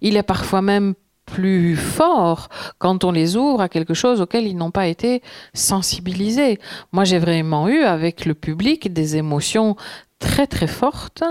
Il 0.01 0.17
est 0.17 0.23
parfois 0.23 0.61
même 0.61 0.95
plus 1.25 1.75
fort 1.75 2.49
quand 2.77 3.03
on 3.03 3.11
les 3.11 3.35
ouvre 3.35 3.61
à 3.61 3.69
quelque 3.69 3.93
chose 3.93 4.21
auquel 4.21 4.47
ils 4.47 4.57
n'ont 4.57 4.71
pas 4.71 4.87
été 4.87 5.21
sensibilisés. 5.53 6.59
Moi, 6.91 7.03
j'ai 7.03 7.19
vraiment 7.19 7.67
eu 7.67 7.83
avec 7.83 8.25
le 8.25 8.33
public 8.33 8.93
des 8.93 9.17
émotions 9.17 9.75
très 10.19 10.47
très 10.47 10.67
fortes 10.67 11.23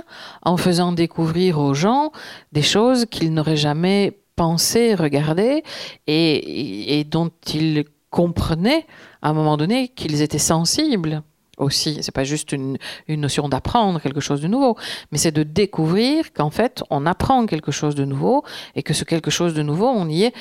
en 0.42 0.56
faisant 0.56 0.92
découvrir 0.92 1.58
aux 1.58 1.74
gens 1.74 2.12
des 2.52 2.62
choses 2.62 3.06
qu'ils 3.06 3.32
n'auraient 3.32 3.56
jamais 3.56 4.18
pensé 4.36 4.94
regarder 4.94 5.62
et, 6.06 6.98
et 6.98 7.04
dont 7.04 7.30
ils 7.52 7.84
comprenaient 8.10 8.86
à 9.22 9.30
un 9.30 9.32
moment 9.32 9.56
donné 9.56 9.88
qu'ils 9.88 10.22
étaient 10.22 10.38
sensibles 10.38 11.22
aussi. 11.58 11.98
C'est 12.02 12.14
pas 12.14 12.24
juste 12.24 12.52
une, 12.52 12.78
notion 13.08 13.48
d'apprendre 13.48 14.00
quelque 14.00 14.20
chose 14.20 14.40
de 14.40 14.48
nouveau, 14.48 14.76
mais 15.10 15.18
c'est 15.18 15.32
de 15.32 15.42
découvrir 15.42 16.32
qu'en 16.32 16.50
fait, 16.50 16.82
on 16.90 17.06
apprend 17.06 17.46
quelque 17.46 17.72
chose 17.72 17.94
de 17.94 18.04
nouveau 18.04 18.44
et 18.74 18.82
que 18.82 18.94
ce 18.94 19.04
quelque 19.04 19.30
chose 19.30 19.54
de 19.54 19.62
nouveau, 19.62 19.88
on 19.88 20.08
y 20.08 20.24
est 20.24 20.34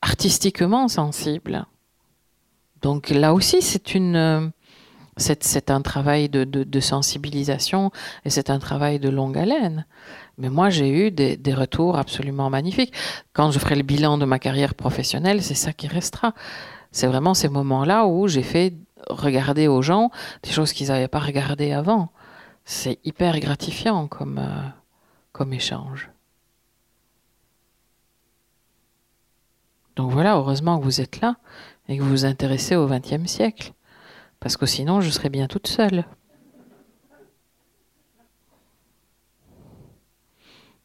artistiquement 0.00 0.88
sensible. 0.88 1.66
Donc 2.80 3.10
là 3.10 3.32
aussi, 3.32 3.62
c'est 3.62 3.94
une, 3.94 4.52
c'est, 5.16 5.70
un 5.70 5.82
travail 5.82 6.28
de, 6.28 6.80
sensibilisation 6.80 7.90
et 8.24 8.30
c'est 8.30 8.50
un 8.50 8.58
travail 8.58 8.98
de 8.98 9.08
longue 9.08 9.38
haleine. 9.38 9.86
Mais 10.38 10.48
moi, 10.48 10.70
j'ai 10.70 10.88
eu 10.88 11.10
des, 11.10 11.36
des, 11.36 11.54
retours 11.54 11.96
absolument 11.96 12.50
magnifiques. 12.50 12.92
Quand 13.32 13.50
je 13.50 13.58
ferai 13.58 13.76
le 13.76 13.82
bilan 13.82 14.18
de 14.18 14.24
ma 14.24 14.38
carrière 14.38 14.74
professionnelle, 14.74 15.42
c'est 15.42 15.54
ça 15.54 15.72
qui 15.72 15.86
restera. 15.86 16.34
C'est 16.90 17.06
vraiment 17.06 17.34
ces 17.34 17.48
moments-là 17.48 18.06
où 18.06 18.26
j'ai 18.28 18.42
fait 18.42 18.74
regarder 19.08 19.68
aux 19.68 19.82
gens 19.82 20.10
des 20.42 20.50
choses 20.50 20.72
qu'ils 20.72 20.88
n'avaient 20.88 21.08
pas 21.08 21.18
regardées 21.18 21.72
avant. 21.72 22.10
C'est 22.64 22.98
hyper 23.04 23.38
gratifiant 23.40 24.06
comme, 24.06 24.38
euh, 24.38 24.68
comme 25.32 25.52
échange. 25.52 26.10
Donc 29.96 30.10
voilà, 30.10 30.36
heureusement 30.36 30.78
que 30.78 30.84
vous 30.84 31.00
êtes 31.00 31.20
là 31.20 31.36
et 31.88 31.98
que 31.98 32.02
vous 32.02 32.08
vous 32.08 32.24
intéressez 32.24 32.76
au 32.76 32.86
XXe 32.86 33.26
siècle. 33.26 33.72
Parce 34.40 34.56
que 34.56 34.66
sinon, 34.66 35.00
je 35.00 35.10
serais 35.10 35.28
bien 35.28 35.46
toute 35.46 35.66
seule. 35.66 36.04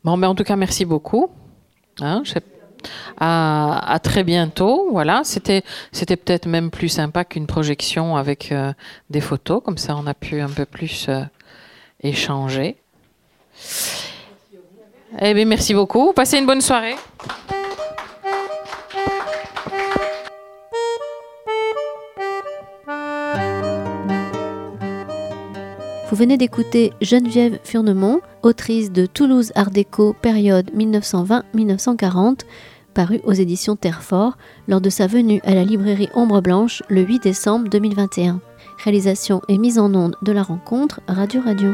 Bon, 0.04 0.18
mais 0.18 0.28
en 0.28 0.36
tout 0.36 0.44
cas, 0.44 0.56
merci 0.56 0.86
beaucoup. 0.86 1.30
Hein, 2.00 2.24
à, 3.20 4.00
très 4.04 4.24
bientôt. 4.24 4.90
Voilà, 4.92 5.22
c'était 5.24 5.64
peut-être 5.92 6.46
même 6.46 6.70
plus 6.70 6.90
sympa 6.90 7.26
qu'une 7.26 7.48
projection 7.48 8.16
avec 8.16 8.52
euh, 8.52 8.74
des 9.10 9.22
photos. 9.22 9.62
Comme 9.64 9.78
ça, 9.78 9.96
on 9.96 10.08
a 10.08 10.14
pu 10.14 10.40
un 10.42 10.50
peu 10.50 10.66
plus 10.66 11.08
euh, 11.10 11.22
échanger. 12.02 12.78
Eh 15.20 15.34
bien, 15.34 15.46
merci 15.46 15.74
beaucoup. 15.74 16.14
Passez 16.14 16.38
une 16.38 16.46
bonne 16.46 16.62
soirée. 16.62 16.96
Vous 26.10 26.16
venez 26.16 26.38
d'écouter 26.38 26.94
Geneviève 27.02 27.60
Furnemont, 27.66 28.22
autrice 28.42 28.94
de 28.94 29.06
Toulouse 29.06 29.52
Art 29.56 29.72
déco 29.72 30.14
période 30.14 30.72
1920-1940, 30.74 32.44
parue 32.94 33.20
aux 33.26 33.34
éditions 33.34 33.76
Terrefort 33.76 34.38
lors 34.70 34.80
de 34.80 34.90
sa 34.90 35.06
venue 35.06 35.42
à 35.44 35.54
la 35.54 35.66
librairie 35.66 36.08
Ombre 36.16 36.42
Blanche 36.42 36.82
le 36.88 37.02
8 37.02 37.24
décembre 37.24 37.70
2021. 37.70 38.40
Réalisation 38.86 39.42
et 39.50 39.58
mise 39.58 39.80
en 39.80 39.94
onde 39.94 40.16
de 40.22 40.32
la 40.32 40.44
rencontre 40.44 41.02
Radio 41.10 41.42
Radio. 41.42 41.72